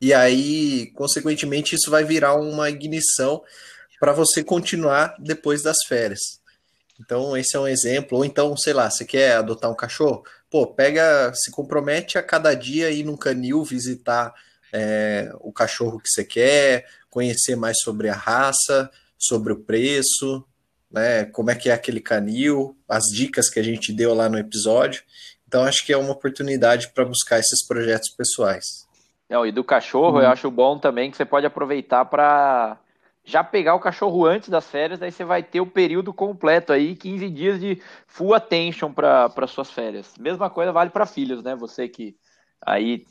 E 0.00 0.14
aí, 0.14 0.90
consequentemente, 0.94 1.74
isso 1.74 1.90
vai 1.90 2.04
virar 2.04 2.34
uma 2.34 2.70
ignição 2.70 3.44
para 4.00 4.14
você 4.14 4.42
continuar 4.42 5.14
depois 5.18 5.62
das 5.62 5.76
férias. 5.86 6.40
Então, 6.98 7.36
esse 7.36 7.54
é 7.54 7.60
um 7.60 7.68
exemplo. 7.68 8.16
Ou 8.16 8.24
então, 8.24 8.56
sei 8.56 8.72
lá, 8.72 8.88
você 8.88 9.04
quer 9.04 9.36
adotar 9.36 9.70
um 9.70 9.76
cachorro? 9.76 10.24
Pô, 10.50 10.66
pega, 10.66 11.32
se 11.34 11.50
compromete 11.50 12.16
a 12.16 12.22
cada 12.22 12.54
dia 12.54 12.90
ir 12.90 13.04
num 13.04 13.16
canil 13.16 13.62
visitar 13.62 14.32
é, 14.72 15.30
o 15.40 15.52
cachorro 15.52 16.00
que 16.00 16.08
você 16.08 16.24
quer, 16.24 16.86
conhecer 17.12 17.56
mais 17.56 17.78
sobre 17.80 18.08
a 18.08 18.14
raça, 18.14 18.90
sobre 19.18 19.52
o 19.52 19.60
preço, 19.60 20.42
né? 20.90 21.26
Como 21.26 21.50
é 21.50 21.54
que 21.54 21.68
é 21.68 21.74
aquele 21.74 22.00
canil, 22.00 22.74
as 22.88 23.04
dicas 23.04 23.50
que 23.50 23.60
a 23.60 23.62
gente 23.62 23.92
deu 23.92 24.14
lá 24.14 24.30
no 24.30 24.38
episódio. 24.38 25.02
Então, 25.46 25.62
acho 25.62 25.84
que 25.84 25.92
é 25.92 25.96
uma 25.96 26.12
oportunidade 26.12 26.88
para 26.94 27.04
buscar 27.04 27.38
esses 27.38 27.66
projetos 27.66 28.08
pessoais. 28.16 28.88
Não, 29.28 29.46
e 29.46 29.52
do 29.52 29.62
cachorro, 29.62 30.20
eu 30.20 30.24
uhum. 30.24 30.30
acho 30.30 30.50
bom 30.50 30.78
também 30.78 31.10
que 31.10 31.16
você 31.16 31.26
pode 31.26 31.44
aproveitar 31.44 32.06
para 32.06 32.78
já 33.24 33.44
pegar 33.44 33.74
o 33.74 33.80
cachorro 33.80 34.24
antes 34.24 34.48
das 34.48 34.66
férias, 34.66 34.98
daí 34.98 35.12
você 35.12 35.22
vai 35.22 35.42
ter 35.42 35.60
o 35.60 35.66
período 35.66 36.12
completo 36.14 36.72
aí, 36.72 36.96
15 36.96 37.28
dias 37.28 37.60
de 37.60 37.80
full 38.06 38.34
attention 38.34 38.90
para 38.90 39.46
suas 39.46 39.70
férias. 39.70 40.14
Mesma 40.18 40.48
coisa 40.48 40.72
vale 40.72 40.90
para 40.90 41.06
filhos, 41.06 41.42
né? 41.42 41.54
Você 41.56 41.88
que 41.88 42.16
aí 42.64 43.04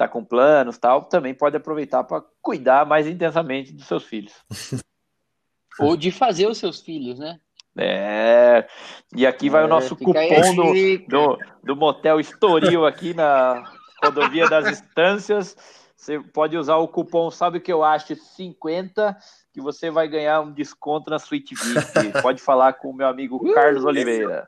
tá 0.00 0.08
com 0.08 0.24
planos 0.24 0.78
tal, 0.78 1.04
também 1.04 1.34
pode 1.34 1.58
aproveitar 1.58 2.02
para 2.04 2.24
cuidar 2.40 2.86
mais 2.86 3.06
intensamente 3.06 3.70
dos 3.70 3.86
seus 3.86 4.02
filhos. 4.04 4.32
Ou 5.78 5.94
de 5.94 6.10
fazer 6.10 6.46
os 6.46 6.56
seus 6.56 6.80
filhos, 6.80 7.18
né? 7.18 7.38
É, 7.76 8.66
e 9.14 9.26
aqui 9.26 9.50
vai 9.50 9.62
é, 9.62 9.64
o 9.66 9.68
nosso 9.68 9.94
cupom 9.94 10.54
do, 10.54 10.98
do, 11.06 11.38
do 11.62 11.76
Motel 11.76 12.18
Estoril 12.18 12.86
aqui 12.86 13.12
na 13.12 13.70
rodovia 14.02 14.48
das 14.48 14.66
Estâncias. 14.66 15.54
Você 15.94 16.18
pode 16.18 16.56
usar 16.56 16.76
o 16.76 16.88
cupom 16.88 17.30
Sabe 17.30 17.58
o 17.58 17.60
que 17.60 17.72
eu 17.72 17.84
acho 17.84 18.16
50 18.16 19.16
que 19.52 19.60
você 19.60 19.90
vai 19.90 20.08
ganhar 20.08 20.40
um 20.40 20.50
desconto 20.50 21.10
na 21.10 21.18
Suite 21.18 21.54
VIP. 21.54 22.22
Pode 22.22 22.40
falar 22.40 22.72
com 22.72 22.88
o 22.88 22.94
meu 22.94 23.06
amigo 23.06 23.36
uh, 23.36 23.54
Carlos 23.54 23.84
Oliveira. 23.84 24.46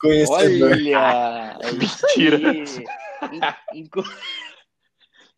Conhecedor. 0.00 0.70
Olha! 0.70 1.58
Mentira! 1.74 2.38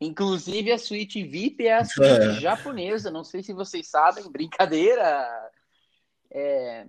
Inclusive, 0.05 0.73
a 0.73 0.79
suíte 0.79 1.23
VIP 1.23 1.67
é 1.67 1.79
a 1.79 1.85
suíte 1.85 2.37
é. 2.37 2.41
japonesa. 2.41 3.11
Não 3.11 3.25
sei 3.25 3.43
se 3.43 3.53
vocês 3.53 3.89
sabem, 3.89 4.25
brincadeira. 4.31 5.51
É, 6.31 6.87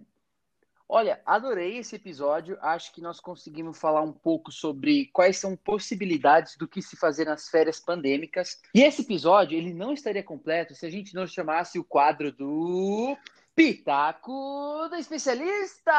Olha, 0.95 1.19
adorei 1.25 1.77
esse 1.77 1.95
episódio. 1.95 2.55
Acho 2.61 2.93
que 2.93 3.01
nós 3.01 3.19
conseguimos 3.19 3.79
falar 3.79 4.01
um 4.01 4.11
pouco 4.11 4.51
sobre 4.51 5.07
quais 5.07 5.37
são 5.37 5.55
possibilidades 5.55 6.55
do 6.55 6.67
que 6.67 6.83
se 6.83 6.95
fazer 6.95 7.25
nas 7.25 7.49
férias 7.49 7.79
pandêmicas. 7.79 8.61
E 8.75 8.83
esse 8.83 9.01
episódio, 9.01 9.57
ele 9.57 9.73
não 9.73 9.91
estaria 9.91 10.21
completo 10.21 10.75
se 10.75 10.85
a 10.85 10.91
gente 10.91 11.15
não 11.15 11.25
chamasse 11.25 11.79
o 11.79 11.83
quadro 11.83 12.31
do 12.31 13.17
Pitaco 13.55 14.87
do 14.87 14.95
Especialista! 14.95 15.91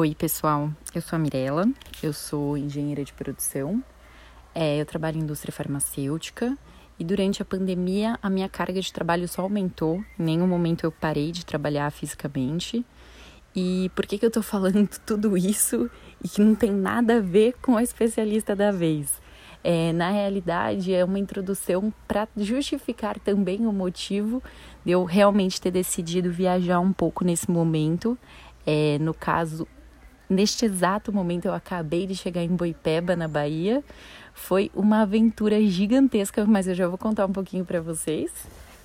Oi, 0.00 0.14
pessoal. 0.14 0.70
Eu 0.94 1.02
sou 1.02 1.14
a 1.14 1.18
Mirella, 1.18 1.68
eu 2.02 2.10
sou 2.14 2.56
engenheira 2.56 3.04
de 3.04 3.12
produção. 3.12 3.84
É, 4.54 4.80
eu 4.80 4.86
trabalho 4.86 5.18
em 5.18 5.20
indústria 5.20 5.52
farmacêutica 5.52 6.56
e 6.98 7.04
durante 7.04 7.42
a 7.42 7.44
pandemia 7.44 8.18
a 8.22 8.30
minha 8.30 8.48
carga 8.48 8.80
de 8.80 8.90
trabalho 8.90 9.28
só 9.28 9.42
aumentou. 9.42 10.02
Em 10.18 10.22
nenhum 10.22 10.46
momento 10.46 10.84
eu 10.84 10.90
parei 10.90 11.30
de 11.30 11.44
trabalhar 11.44 11.90
fisicamente. 11.90 12.82
E 13.54 13.90
por 13.94 14.06
que, 14.06 14.16
que 14.16 14.24
eu 14.24 14.30
tô 14.30 14.40
falando 14.40 14.88
tudo 15.04 15.36
isso 15.36 15.90
e 16.24 16.28
que 16.30 16.40
não 16.40 16.54
tem 16.54 16.70
nada 16.72 17.18
a 17.18 17.20
ver 17.20 17.56
com 17.60 17.76
a 17.76 17.82
especialista 17.82 18.56
da 18.56 18.70
vez? 18.70 19.20
É, 19.62 19.92
na 19.92 20.10
realidade, 20.10 20.94
é 20.94 21.04
uma 21.04 21.18
introdução 21.18 21.92
para 22.08 22.26
justificar 22.38 23.18
também 23.18 23.66
o 23.66 23.72
motivo 23.72 24.42
de 24.82 24.92
eu 24.92 25.04
realmente 25.04 25.60
ter 25.60 25.70
decidido 25.70 26.32
viajar 26.32 26.80
um 26.80 26.90
pouco 26.90 27.22
nesse 27.22 27.50
momento. 27.50 28.16
É, 28.66 28.98
no 28.98 29.12
caso, 29.12 29.68
Neste 30.30 30.64
exato 30.64 31.12
momento, 31.12 31.46
eu 31.46 31.52
acabei 31.52 32.06
de 32.06 32.14
chegar 32.14 32.44
em 32.44 32.54
Boipeba, 32.54 33.16
na 33.16 33.26
Bahia. 33.26 33.82
Foi 34.32 34.70
uma 34.72 35.02
aventura 35.02 35.60
gigantesca, 35.60 36.46
mas 36.46 36.68
eu 36.68 36.74
já 36.76 36.86
vou 36.86 36.96
contar 36.96 37.26
um 37.26 37.32
pouquinho 37.32 37.64
para 37.64 37.80
vocês. 37.80 38.30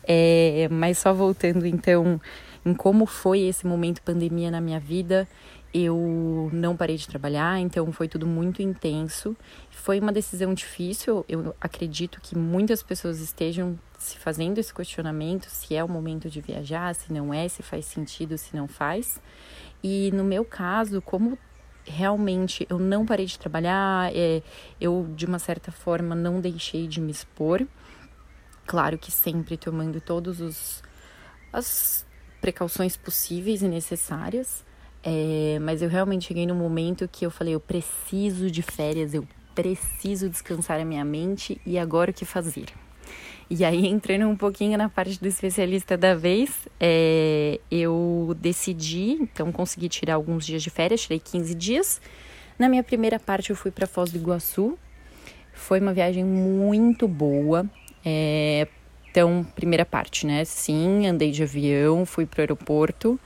É, 0.07 0.67
mas 0.71 0.97
só 0.97 1.13
voltando 1.13 1.67
então 1.67 2.19
em 2.65 2.73
como 2.73 3.05
foi 3.05 3.41
esse 3.41 3.65
momento 3.65 4.01
pandemia 4.01 4.49
na 4.49 4.59
minha 4.59 4.79
vida, 4.79 5.27
eu 5.71 6.49
não 6.51 6.75
parei 6.75 6.95
de 6.95 7.07
trabalhar, 7.07 7.59
então 7.59 7.91
foi 7.91 8.07
tudo 8.07 8.25
muito 8.25 8.61
intenso. 8.63 9.35
Foi 9.69 9.99
uma 9.99 10.11
decisão 10.11 10.51
difícil. 10.53 11.23
Eu 11.29 11.55
acredito 11.61 12.19
que 12.21 12.35
muitas 12.35 12.81
pessoas 12.81 13.19
estejam 13.19 13.77
se 13.99 14.17
fazendo 14.17 14.57
esse 14.57 14.73
questionamento 14.73 15.45
se 15.45 15.75
é 15.75 15.83
o 15.83 15.89
momento 15.89 16.29
de 16.29 16.41
viajar, 16.41 16.95
se 16.95 17.13
não 17.13 17.33
é, 17.33 17.47
se 17.47 17.61
faz 17.61 17.85
sentido, 17.85 18.37
se 18.37 18.55
não 18.55 18.67
faz. 18.67 19.21
E 19.83 20.11
no 20.11 20.23
meu 20.23 20.43
caso, 20.43 21.01
como 21.01 21.37
realmente 21.85 22.65
eu 22.69 22.79
não 22.79 23.05
parei 23.05 23.25
de 23.25 23.37
trabalhar, 23.37 24.11
é, 24.15 24.41
eu 24.81 25.07
de 25.15 25.25
uma 25.25 25.39
certa 25.39 25.71
forma 25.71 26.15
não 26.15 26.41
deixei 26.41 26.87
de 26.87 26.99
me 26.99 27.11
expor. 27.11 27.65
Claro 28.65 28.97
que 28.97 29.11
sempre 29.11 29.57
tomando 29.57 30.01
todos 30.01 30.41
os 30.41 30.83
as 31.53 32.05
precauções 32.41 32.97
possíveis 32.97 33.61
e 33.61 33.67
necessárias. 33.67 34.65
É, 35.03 35.59
mas 35.61 35.81
eu 35.81 35.89
realmente 35.89 36.25
cheguei 36.25 36.47
no 36.47 36.55
momento 36.55 37.07
que 37.07 37.25
eu 37.25 37.31
falei, 37.31 37.53
eu 37.53 37.59
preciso 37.59 38.49
de 38.49 38.63
férias, 38.63 39.13
eu 39.13 39.27
preciso 39.53 40.27
descansar 40.27 40.81
a 40.81 40.85
minha 40.85 41.05
mente 41.05 41.61
e 41.65 41.77
agora 41.77 42.11
o 42.11 42.13
que 42.13 42.25
fazer? 42.25 42.73
E 43.49 43.63
aí, 43.63 43.85
entrando 43.87 44.27
um 44.27 44.35
pouquinho 44.35 44.77
na 44.77 44.89
parte 44.89 45.19
do 45.19 45.27
especialista 45.27 45.97
da 45.97 46.15
vez, 46.15 46.67
é, 46.79 47.59
eu 47.69 48.35
decidi, 48.39 49.17
então 49.21 49.51
consegui 49.51 49.89
tirar 49.89 50.15
alguns 50.15 50.45
dias 50.45 50.63
de 50.63 50.69
férias, 50.69 51.01
tirei 51.01 51.19
15 51.19 51.55
dias. 51.55 52.01
Na 52.57 52.69
minha 52.69 52.83
primeira 52.83 53.19
parte, 53.19 53.49
eu 53.49 53.55
fui 53.55 53.71
para 53.71 53.85
Foz 53.85 54.11
do 54.11 54.17
Iguaçu. 54.17 54.77
Foi 55.53 55.79
uma 55.79 55.93
viagem 55.93 56.23
muito 56.23 57.07
boa. 57.07 57.65
É, 58.03 58.67
então, 59.09 59.45
primeira 59.55 59.85
parte, 59.85 60.25
né? 60.27 60.43
Sim, 60.45 61.07
andei 61.07 61.31
de 61.31 61.43
avião, 61.43 62.05
fui 62.05 62.25
para 62.25 62.39
o 62.39 62.41
aeroporto. 62.41 63.19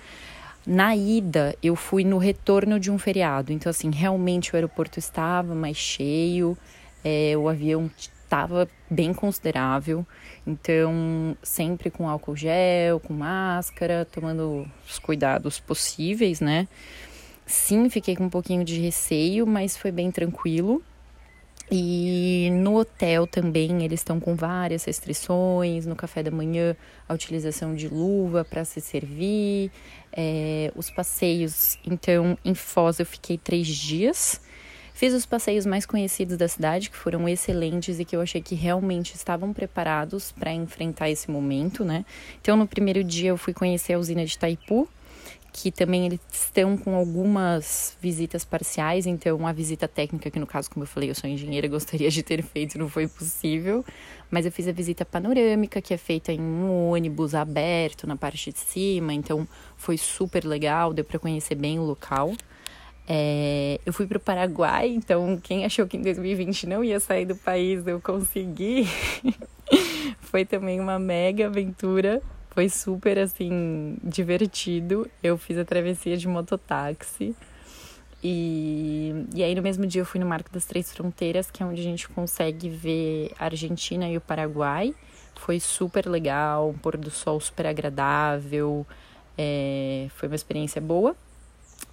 Na 0.65 0.95
ida, 0.95 1.55
eu 1.63 1.75
fui 1.75 2.03
no 2.03 2.17
retorno 2.17 2.79
de 2.79 2.91
um 2.91 2.99
feriado, 2.99 3.51
então, 3.51 3.69
assim, 3.69 3.89
realmente 3.89 4.53
o 4.53 4.55
aeroporto 4.55 4.99
estava 4.99 5.55
mais 5.55 5.77
cheio, 5.77 6.55
é, 7.03 7.33
o 7.35 7.49
avião 7.49 7.89
estava 8.29 8.69
bem 8.87 9.11
considerável, 9.11 10.05
então, 10.45 11.35
sempre 11.41 11.89
com 11.89 12.07
álcool 12.07 12.35
gel, 12.35 12.99
com 12.99 13.11
máscara, 13.11 14.05
tomando 14.05 14.69
os 14.87 14.99
cuidados 14.99 15.59
possíveis, 15.59 16.39
né? 16.39 16.67
Sim, 17.45 17.89
fiquei 17.89 18.15
com 18.15 18.25
um 18.25 18.29
pouquinho 18.29 18.63
de 18.63 18.79
receio, 18.79 19.47
mas 19.47 19.75
foi 19.75 19.91
bem 19.91 20.11
tranquilo. 20.11 20.83
E 21.71 22.49
no 22.51 22.77
hotel 22.77 23.27
também 23.27 23.83
eles 23.83 23.99
estão 23.99 24.19
com 24.19 24.35
várias 24.35 24.83
restrições. 24.83 25.87
No 25.87 25.95
café 25.95 26.21
da 26.21 26.31
manhã, 26.31 26.75
a 27.07 27.13
utilização 27.13 27.75
de 27.75 27.87
luva 27.87 28.45
para 28.45 28.63
se 28.65 28.79
servir, 28.79 29.71
é, 30.11 30.71
os 30.75 30.91
passeios. 30.91 31.79
Então, 31.85 32.37
em 32.45 32.53
Foz 32.53 32.99
eu 32.99 33.05
fiquei 33.05 33.37
três 33.37 33.67
dias. 33.67 34.41
Fiz 34.99 35.13
os 35.13 35.25
passeios 35.25 35.65
mais 35.65 35.85
conhecidos 35.85 36.35
da 36.35 36.45
cidade, 36.49 36.89
que 36.89 36.97
foram 36.97 37.29
excelentes 37.29 38.01
e 38.01 38.03
que 38.03 38.13
eu 38.13 38.19
achei 38.19 38.41
que 38.41 38.53
realmente 38.53 39.15
estavam 39.15 39.53
preparados 39.53 40.33
para 40.33 40.51
enfrentar 40.51 41.09
esse 41.09 41.31
momento, 41.31 41.85
né? 41.85 42.03
Então, 42.41 42.57
no 42.57 42.67
primeiro 42.67 43.01
dia, 43.01 43.29
eu 43.29 43.37
fui 43.37 43.53
conhecer 43.53 43.93
a 43.93 43.97
usina 43.97 44.25
de 44.25 44.33
Itaipu, 44.33 44.89
que 45.53 45.71
também 45.71 46.05
eles 46.05 46.19
estão 46.29 46.75
com 46.75 46.95
algumas 46.95 47.95
visitas 48.01 48.43
parciais, 48.43 49.05
então 49.05 49.47
a 49.47 49.53
visita 49.53 49.87
técnica, 49.87 50.29
que 50.29 50.37
no 50.37 50.45
caso, 50.45 50.69
como 50.69 50.83
eu 50.83 50.87
falei, 50.87 51.09
eu 51.09 51.15
sou 51.15 51.29
engenheira, 51.29 51.65
gostaria 51.69 52.11
de 52.11 52.21
ter 52.21 52.43
feito, 52.43 52.77
não 52.77 52.89
foi 52.89 53.07
possível, 53.07 53.85
mas 54.29 54.45
eu 54.45 54.51
fiz 54.51 54.67
a 54.67 54.73
visita 54.73 55.05
panorâmica, 55.05 55.81
que 55.81 55.93
é 55.93 55.97
feita 55.97 56.33
em 56.33 56.41
um 56.41 56.89
ônibus 56.89 57.33
aberto 57.33 58.05
na 58.05 58.17
parte 58.17 58.51
de 58.51 58.59
cima, 58.59 59.13
então 59.13 59.47
foi 59.77 59.97
super 59.97 60.43
legal, 60.43 60.93
deu 60.93 61.05
para 61.05 61.17
conhecer 61.17 61.55
bem 61.55 61.79
o 61.79 61.83
local. 61.83 62.33
É, 63.11 63.79
eu 63.83 63.91
fui 63.91 64.05
para 64.05 64.17
o 64.17 64.21
Paraguai, 64.21 64.89
então 64.89 65.39
quem 65.41 65.65
achou 65.65 65.87
que 65.87 65.97
em 65.97 66.01
2020 66.01 66.67
não 66.67 66.83
ia 66.83 66.99
sair 66.99 67.25
do 67.25 67.35
país, 67.35 67.85
eu 67.87 67.99
consegui. 67.99 68.87
foi 70.21 70.45
também 70.45 70.79
uma 70.79 70.99
mega 70.99 71.47
aventura 71.47 72.21
foi 72.59 72.67
super, 72.67 73.17
assim, 73.17 73.97
divertido. 74.03 75.09
Eu 75.23 75.37
fiz 75.37 75.57
a 75.57 75.63
travessia 75.63 76.17
de 76.17 76.27
mototáxi. 76.27 77.33
E, 78.21 79.13
e 79.33 79.41
aí, 79.41 79.55
no 79.55 79.61
mesmo 79.61 79.87
dia, 79.87 80.01
eu 80.01 80.05
fui 80.05 80.19
no 80.19 80.25
Marco 80.25 80.51
das 80.51 80.65
Três 80.65 80.91
Fronteiras, 80.91 81.49
que 81.49 81.63
é 81.63 81.65
onde 81.65 81.79
a 81.79 81.83
gente 81.85 82.09
consegue 82.09 82.67
ver 82.67 83.31
a 83.39 83.45
Argentina 83.45 84.09
e 84.09 84.17
o 84.17 84.21
Paraguai. 84.21 84.93
Foi 85.35 85.57
super 85.57 86.05
legal, 86.05 86.69
um 86.69 86.77
pôr 86.77 86.97
do 86.97 87.09
sol 87.09 87.39
super 87.39 87.65
agradável. 87.65 88.85
É, 89.37 90.07
foi 90.15 90.27
uma 90.27 90.35
experiência 90.35 90.81
boa. 90.81 91.15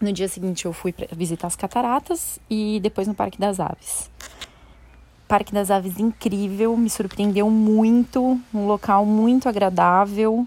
No 0.01 0.12
dia 0.12 0.28
seguinte, 0.28 0.66
eu 0.66 0.72
fui 0.72 0.94
visitar 1.12 1.47
as 1.47 1.57
cataratas 1.57 2.38
e 2.51 2.78
depois 2.82 3.09
no 3.09 3.14
Parque 3.14 3.38
das 3.38 3.59
Aves. 3.59 4.11
Parque 5.26 5.53
das 5.53 5.70
Aves 5.70 5.99
incrível, 5.99 6.76
me 6.76 6.88
surpreendeu 6.90 7.51
muito, 7.51 8.38
um 8.55 8.66
local 8.66 9.07
muito 9.07 9.49
agradável. 9.49 10.47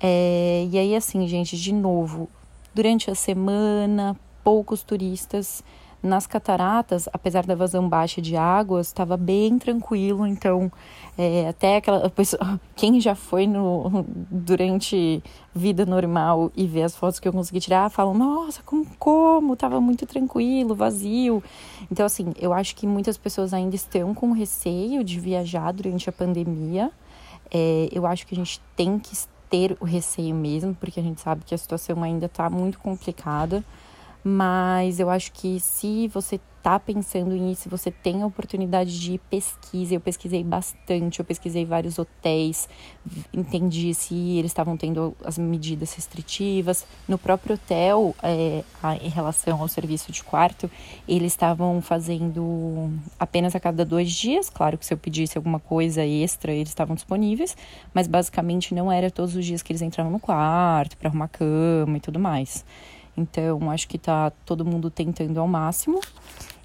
É, 0.00 0.66
e 0.70 0.78
aí, 0.78 0.96
assim, 0.96 1.26
gente, 1.28 1.56
de 1.56 1.72
novo, 1.72 2.28
durante 2.74 3.10
a 3.10 3.14
semana, 3.14 4.16
poucos 4.44 4.82
turistas. 4.82 5.62
Nas 6.00 6.28
cataratas, 6.28 7.08
apesar 7.12 7.44
da 7.44 7.56
vazão 7.56 7.88
baixa 7.88 8.22
de 8.22 8.36
águas, 8.36 8.86
estava 8.86 9.16
bem 9.16 9.58
tranquilo. 9.58 10.26
Então, 10.26 10.70
é, 11.16 11.48
até 11.48 11.76
aquela 11.76 12.08
pessoa, 12.10 12.60
quem 12.76 13.00
já 13.00 13.16
foi 13.16 13.46
no, 13.46 14.04
durante 14.30 15.22
vida 15.52 15.84
normal 15.84 16.52
e 16.56 16.66
vê 16.66 16.84
as 16.84 16.94
fotos 16.94 17.18
que 17.18 17.26
eu 17.26 17.32
consegui 17.32 17.58
tirar, 17.58 17.90
falam: 17.90 18.14
Nossa, 18.14 18.62
como, 18.62 18.86
como? 18.98 19.56
Tava 19.56 19.80
muito 19.80 20.06
tranquilo, 20.06 20.74
vazio. 20.74 21.42
Então, 21.90 22.06
assim, 22.06 22.32
eu 22.40 22.52
acho 22.52 22.76
que 22.76 22.86
muitas 22.86 23.18
pessoas 23.18 23.52
ainda 23.52 23.74
estão 23.74 24.14
com 24.14 24.30
receio 24.30 25.02
de 25.02 25.18
viajar 25.18 25.72
durante 25.72 26.08
a 26.08 26.12
pandemia. 26.12 26.92
É, 27.50 27.88
eu 27.90 28.06
acho 28.06 28.26
que 28.26 28.34
a 28.34 28.38
gente 28.38 28.60
tem 28.76 28.98
que 28.98 29.16
ter 29.50 29.76
o 29.80 29.84
receio 29.84 30.34
mesmo, 30.34 30.74
porque 30.74 31.00
a 31.00 31.02
gente 31.02 31.20
sabe 31.20 31.42
que 31.44 31.54
a 31.54 31.58
situação 31.58 32.02
ainda 32.02 32.26
está 32.26 32.48
muito 32.48 32.78
complicada. 32.78 33.64
Mas 34.30 35.00
eu 35.00 35.08
acho 35.08 35.32
que 35.32 35.58
se 35.58 36.06
você 36.08 36.38
está 36.58 36.78
pensando 36.78 37.30
nisso, 37.30 37.66
você 37.70 37.90
tem 37.90 38.20
a 38.20 38.26
oportunidade 38.26 39.00
de 39.00 39.18
pesquisa, 39.30 39.94
eu 39.94 40.00
pesquisei 40.00 40.44
bastante, 40.44 41.18
eu 41.18 41.24
pesquisei 41.24 41.64
vários 41.64 41.98
hotéis, 41.98 42.68
entendi 43.32 43.94
se 43.94 44.14
eles 44.36 44.50
estavam 44.50 44.76
tendo 44.76 45.16
as 45.24 45.38
medidas 45.38 45.94
restritivas. 45.94 46.84
No 47.08 47.16
próprio 47.16 47.54
hotel, 47.54 48.14
é, 48.22 48.62
em 49.00 49.08
relação 49.08 49.62
ao 49.62 49.68
serviço 49.68 50.12
de 50.12 50.22
quarto, 50.22 50.70
eles 51.08 51.32
estavam 51.32 51.80
fazendo 51.80 52.90
apenas 53.18 53.54
a 53.54 53.60
cada 53.60 53.82
dois 53.82 54.10
dias. 54.10 54.50
Claro 54.50 54.76
que 54.76 54.84
se 54.84 54.92
eu 54.92 54.98
pedisse 54.98 55.38
alguma 55.38 55.58
coisa 55.58 56.04
extra, 56.04 56.52
eles 56.52 56.68
estavam 56.68 56.94
disponíveis, 56.94 57.56
mas 57.94 58.06
basicamente 58.06 58.74
não 58.74 58.92
era 58.92 59.10
todos 59.10 59.34
os 59.34 59.46
dias 59.46 59.62
que 59.62 59.72
eles 59.72 59.80
entravam 59.80 60.12
no 60.12 60.20
quarto 60.20 60.98
para 60.98 61.08
arrumar 61.08 61.28
cama 61.28 61.96
e 61.96 62.00
tudo 62.00 62.18
mais. 62.18 62.62
Então, 63.18 63.70
acho 63.70 63.88
que 63.88 63.98
tá 63.98 64.30
todo 64.46 64.64
mundo 64.64 64.90
tentando 64.90 65.40
ao 65.40 65.48
máximo. 65.48 66.00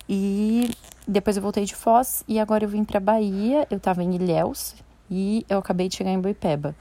E 0.08 0.70
depois 1.08 1.36
eu 1.36 1.42
voltei 1.42 1.66
de 1.66 1.76
Foz 1.76 2.24
e 2.28 2.40
agora 2.40 2.64
eu 2.64 2.70
vim 2.70 2.84
para 2.84 3.00
Bahia. 3.00 3.68
Eu 3.72 3.80
tava 3.80 4.04
em 4.04 4.14
Ilhéus 4.14 4.76
e 5.10 5.44
eu 5.50 5.58
acabei 5.58 5.90
de 5.90 5.96
chegar 5.96 6.12
em 6.12 6.20
Boipeba. 6.20 6.76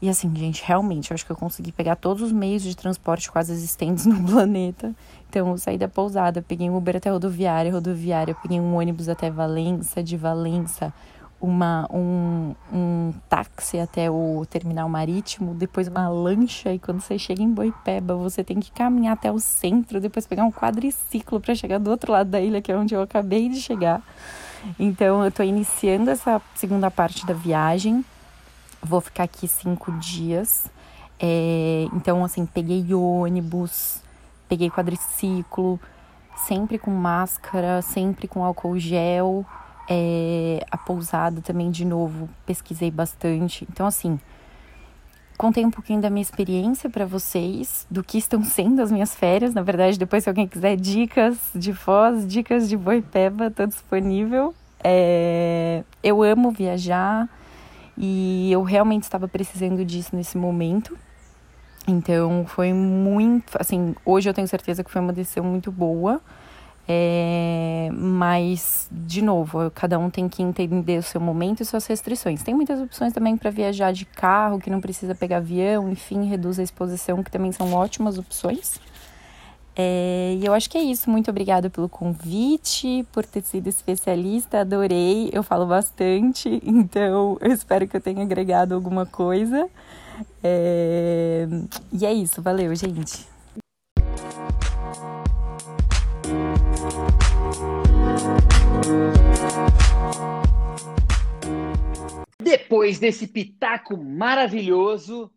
E 0.00 0.10
assim, 0.10 0.30
gente, 0.36 0.62
realmente, 0.62 1.10
eu 1.10 1.14
acho 1.14 1.24
que 1.24 1.32
eu 1.32 1.36
consegui 1.36 1.72
pegar 1.72 1.96
todos 1.96 2.22
os 2.22 2.30
meios 2.30 2.62
de 2.62 2.76
transporte 2.76 3.32
quase 3.32 3.50
existentes 3.52 4.04
no 4.04 4.22
planeta. 4.30 4.94
Então, 5.28 5.48
eu 5.48 5.58
saí 5.58 5.78
da 5.78 5.88
pousada, 5.88 6.42
peguei 6.42 6.68
um 6.68 6.76
Uber 6.76 6.96
até 6.96 7.08
rodoviária, 7.10 7.72
rodoviária, 7.72 8.34
peguei 8.42 8.60
um 8.60 8.76
ônibus 8.76 9.08
até 9.08 9.30
Valença, 9.30 10.02
de 10.02 10.16
Valença 10.18 10.92
uma, 11.40 11.86
um, 11.92 12.54
um 12.72 13.12
táxi 13.28 13.78
até 13.78 14.10
o 14.10 14.44
terminal 14.48 14.88
marítimo, 14.88 15.54
depois 15.54 15.88
uma 15.88 16.08
lancha, 16.08 16.72
e 16.72 16.78
quando 16.78 17.00
você 17.00 17.18
chega 17.18 17.42
em 17.42 17.50
Boipeba, 17.50 18.16
você 18.16 18.42
tem 18.42 18.58
que 18.58 18.70
caminhar 18.72 19.14
até 19.14 19.30
o 19.30 19.38
centro, 19.38 20.00
depois 20.00 20.26
pegar 20.26 20.44
um 20.44 20.52
quadriciclo 20.52 21.40
para 21.40 21.54
chegar 21.54 21.78
do 21.78 21.90
outro 21.90 22.12
lado 22.12 22.30
da 22.30 22.40
ilha, 22.40 22.62
que 22.62 22.72
é 22.72 22.76
onde 22.76 22.94
eu 22.94 23.02
acabei 23.02 23.48
de 23.48 23.60
chegar. 23.60 24.02
Então, 24.78 25.22
eu 25.22 25.28
estou 25.28 25.44
iniciando 25.44 26.10
essa 26.10 26.40
segunda 26.54 26.90
parte 26.90 27.24
da 27.26 27.34
viagem. 27.34 28.04
Vou 28.82 29.00
ficar 29.00 29.24
aqui 29.24 29.46
cinco 29.46 29.92
dias. 29.92 30.66
É, 31.20 31.86
então, 31.92 32.24
assim, 32.24 32.44
peguei 32.44 32.92
ônibus, 32.92 34.02
peguei 34.48 34.70
quadriciclo, 34.70 35.78
sempre 36.36 36.78
com 36.78 36.90
máscara, 36.90 37.80
sempre 37.82 38.26
com 38.26 38.44
álcool 38.44 38.78
gel. 38.78 39.46
É, 39.88 40.64
a 40.70 40.76
pousada 40.76 41.40
também, 41.40 41.70
de 41.70 41.84
novo, 41.84 42.28
pesquisei 42.44 42.90
bastante. 42.90 43.66
Então, 43.70 43.86
assim, 43.86 44.18
contei 45.36 45.64
um 45.64 45.70
pouquinho 45.70 46.00
da 46.00 46.10
minha 46.10 46.22
experiência 46.22 46.90
para 46.90 47.04
vocês, 47.04 47.86
do 47.90 48.02
que 48.02 48.18
estão 48.18 48.42
sendo 48.44 48.82
as 48.82 48.90
minhas 48.90 49.14
férias. 49.14 49.54
Na 49.54 49.62
verdade, 49.62 49.98
depois, 49.98 50.24
se 50.24 50.30
alguém 50.30 50.46
quiser 50.46 50.76
dicas 50.76 51.38
de 51.54 51.72
Foz, 51.72 52.26
dicas 52.26 52.68
de 52.68 52.76
Boipeba, 52.76 53.46
estou 53.46 53.66
disponível. 53.66 54.54
É, 54.82 55.82
eu 56.02 56.22
amo 56.22 56.50
viajar 56.50 57.28
e 57.96 58.50
eu 58.52 58.62
realmente 58.62 59.04
estava 59.04 59.26
precisando 59.26 59.84
disso 59.84 60.14
nesse 60.14 60.36
momento. 60.36 60.96
Então, 61.88 62.44
foi 62.46 62.72
muito. 62.72 63.56
Assim, 63.58 63.94
hoje 64.04 64.28
eu 64.28 64.34
tenho 64.34 64.48
certeza 64.48 64.82
que 64.82 64.90
foi 64.90 65.00
uma 65.00 65.12
decisão 65.12 65.44
muito 65.44 65.70
boa. 65.70 66.20
É, 66.88 67.88
mas, 67.92 68.88
de 68.92 69.20
novo, 69.20 69.70
cada 69.72 69.98
um 69.98 70.08
tem 70.08 70.28
que 70.28 70.42
entender 70.42 70.98
o 70.98 71.02
seu 71.02 71.20
momento 71.20 71.62
e 71.62 71.64
suas 71.64 71.86
restrições. 71.86 72.42
Tem 72.42 72.54
muitas 72.54 72.80
opções 72.80 73.12
também 73.12 73.36
para 73.36 73.50
viajar 73.50 73.92
de 73.92 74.04
carro, 74.04 74.60
que 74.60 74.70
não 74.70 74.80
precisa 74.80 75.14
pegar 75.14 75.38
avião, 75.38 75.90
enfim, 75.90 76.24
reduz 76.26 76.58
a 76.58 76.62
exposição, 76.62 77.22
que 77.22 77.30
também 77.30 77.50
são 77.50 77.72
ótimas 77.72 78.18
opções. 78.18 78.80
É, 79.78 80.38
e 80.40 80.46
eu 80.46 80.54
acho 80.54 80.70
que 80.70 80.78
é 80.78 80.82
isso. 80.82 81.10
Muito 81.10 81.30
obrigada 81.30 81.68
pelo 81.68 81.88
convite, 81.88 83.06
por 83.12 83.26
ter 83.26 83.42
sido 83.42 83.66
especialista. 83.68 84.60
Adorei. 84.60 85.28
Eu 85.32 85.42
falo 85.42 85.66
bastante, 85.66 86.60
então 86.64 87.36
eu 87.40 87.52
espero 87.52 87.86
que 87.86 87.96
eu 87.96 88.00
tenha 88.00 88.22
agregado 88.22 88.74
alguma 88.74 89.04
coisa. 89.04 89.68
É, 90.42 91.46
e 91.92 92.06
é 92.06 92.12
isso. 92.12 92.40
Valeu, 92.40 92.74
gente. 92.74 93.35
Depois 102.86 103.00
desse 103.00 103.26
pitaco 103.26 103.96
maravilhoso, 103.96 105.28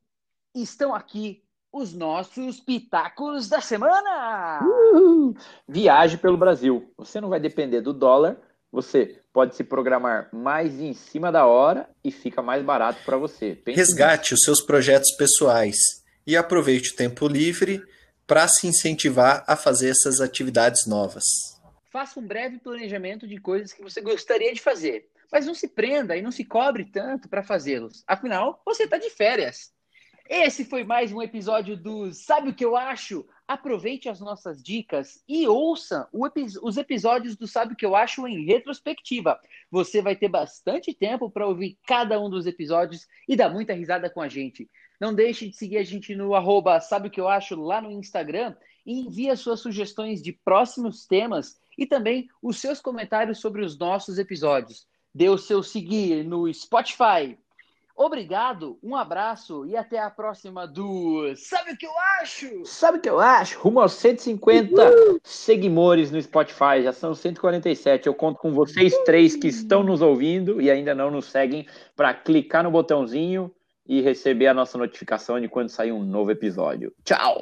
estão 0.53 0.93
aqui 0.93 1.41
os 1.73 1.95
nossos 1.95 2.59
pitacos 2.59 3.49
da 3.49 3.59
semana. 3.59 4.59
Uhul. 4.61 5.35
Viaje 5.67 6.15
pelo 6.19 6.37
Brasil. 6.37 6.93
Você 6.95 7.19
não 7.19 7.27
vai 7.27 7.39
depender 7.39 7.81
do 7.81 7.91
dólar, 7.91 8.37
você 8.71 9.19
pode 9.33 9.55
se 9.55 9.63
programar 9.63 10.29
mais 10.31 10.79
em 10.79 10.93
cima 10.93 11.31
da 11.31 11.47
hora 11.47 11.89
e 12.03 12.11
fica 12.11 12.39
mais 12.39 12.63
barato 12.63 13.03
para 13.03 13.17
você. 13.17 13.55
Pense 13.55 13.79
Resgate 13.79 14.33
nisso. 14.33 14.35
os 14.35 14.41
seus 14.41 14.61
projetos 14.61 15.09
pessoais 15.17 15.75
e 16.27 16.37
aproveite 16.37 16.93
o 16.93 16.95
tempo 16.95 17.27
livre 17.27 17.81
para 18.27 18.47
se 18.47 18.67
incentivar 18.67 19.43
a 19.47 19.55
fazer 19.55 19.89
essas 19.89 20.21
atividades 20.21 20.85
novas. 20.85 21.23
Faça 21.91 22.19
um 22.19 22.27
breve 22.27 22.59
planejamento 22.59 23.27
de 23.27 23.39
coisas 23.39 23.73
que 23.73 23.81
você 23.81 24.01
gostaria 24.01 24.53
de 24.53 24.61
fazer, 24.61 25.09
mas 25.31 25.45
não 25.45 25.53
se 25.53 25.67
prenda 25.67 26.15
e 26.17 26.21
não 26.21 26.31
se 26.31 26.43
cobre 26.43 26.85
tanto 26.85 27.29
para 27.29 27.43
fazê-los. 27.43 28.03
Afinal, 28.07 28.61
você 28.65 28.83
está 28.83 28.97
de 28.97 29.09
férias. 29.09 29.71
Esse 30.29 30.63
foi 30.63 30.83
mais 30.83 31.11
um 31.11 31.23
episódio 31.23 31.75
do 31.75 32.13
Sabe 32.13 32.49
o 32.49 32.53
que 32.53 32.63
eu 32.63 32.77
acho? 32.77 33.25
Aproveite 33.47 34.07
as 34.07 34.19
nossas 34.19 34.61
dicas 34.61 35.23
e 35.27 35.47
ouça 35.47 36.07
os 36.13 36.77
episódios 36.77 37.35
do 37.35 37.47
Sabe 37.47 37.73
o 37.73 37.75
que 37.75 37.83
eu 37.83 37.95
acho 37.95 38.27
em 38.27 38.45
retrospectiva. 38.45 39.39
Você 39.71 40.03
vai 40.03 40.15
ter 40.15 40.29
bastante 40.29 40.93
tempo 40.93 41.31
para 41.31 41.47
ouvir 41.47 41.79
cada 41.87 42.21
um 42.21 42.29
dos 42.29 42.45
episódios 42.45 43.07
e 43.27 43.35
dar 43.35 43.49
muita 43.49 43.73
risada 43.73 44.07
com 44.07 44.21
a 44.21 44.29
gente. 44.29 44.69
Não 45.01 45.15
deixe 45.15 45.49
de 45.49 45.55
seguir 45.55 45.77
a 45.77 45.83
gente 45.83 46.15
no 46.15 46.35
arroba 46.35 46.79
Sabe 46.79 47.07
o 47.07 47.11
que 47.11 47.19
eu 47.19 47.27
acho 47.27 47.55
lá 47.55 47.81
no 47.81 47.89
Instagram 47.91 48.55
e 48.85 48.99
envie 48.99 49.31
as 49.31 49.39
suas 49.39 49.59
sugestões 49.61 50.21
de 50.21 50.31
próximos 50.31 51.07
temas 51.07 51.59
e 51.75 51.87
também 51.87 52.29
os 52.39 52.59
seus 52.59 52.79
comentários 52.79 53.39
sobre 53.39 53.65
os 53.65 53.79
nossos 53.79 54.19
episódios. 54.19 54.87
Dê 55.13 55.29
o 55.29 55.37
seu 55.37 55.63
seguir 55.63 56.23
no 56.23 56.51
Spotify, 56.53 57.37
Obrigado, 58.01 58.79
um 58.81 58.95
abraço 58.95 59.65
e 59.65 59.75
até 59.75 59.99
a 59.99 60.09
próxima 60.09 60.65
do 60.65 61.33
Sabe 61.35 61.73
o 61.73 61.77
que 61.77 61.85
eu 61.85 61.91
acho? 62.21 62.65
Sabe 62.65 62.97
o 62.97 63.01
que 63.01 63.09
eu 63.09 63.19
acho? 63.19 63.59
Rumo 63.59 63.81
aos 63.81 63.91
150 63.91 64.81
Uhul. 64.81 65.19
seguidores 65.21 66.09
no 66.09 66.21
Spotify, 66.21 66.81
já 66.81 66.93
são 66.93 67.13
147. 67.13 68.07
Eu 68.07 68.13
conto 68.13 68.39
com 68.39 68.53
vocês 68.53 68.97
três 69.03 69.35
que 69.35 69.49
estão 69.49 69.83
nos 69.83 70.01
ouvindo 70.01 70.61
e 70.61 70.71
ainda 70.71 70.95
não 70.95 71.11
nos 71.11 71.25
seguem 71.25 71.67
para 71.93 72.13
clicar 72.13 72.63
no 72.63 72.71
botãozinho 72.71 73.51
e 73.85 73.99
receber 73.99 74.47
a 74.47 74.53
nossa 74.53 74.77
notificação 74.77 75.37
de 75.37 75.49
quando 75.49 75.67
sair 75.67 75.91
um 75.91 76.01
novo 76.01 76.31
episódio. 76.31 76.93
Tchau! 77.03 77.37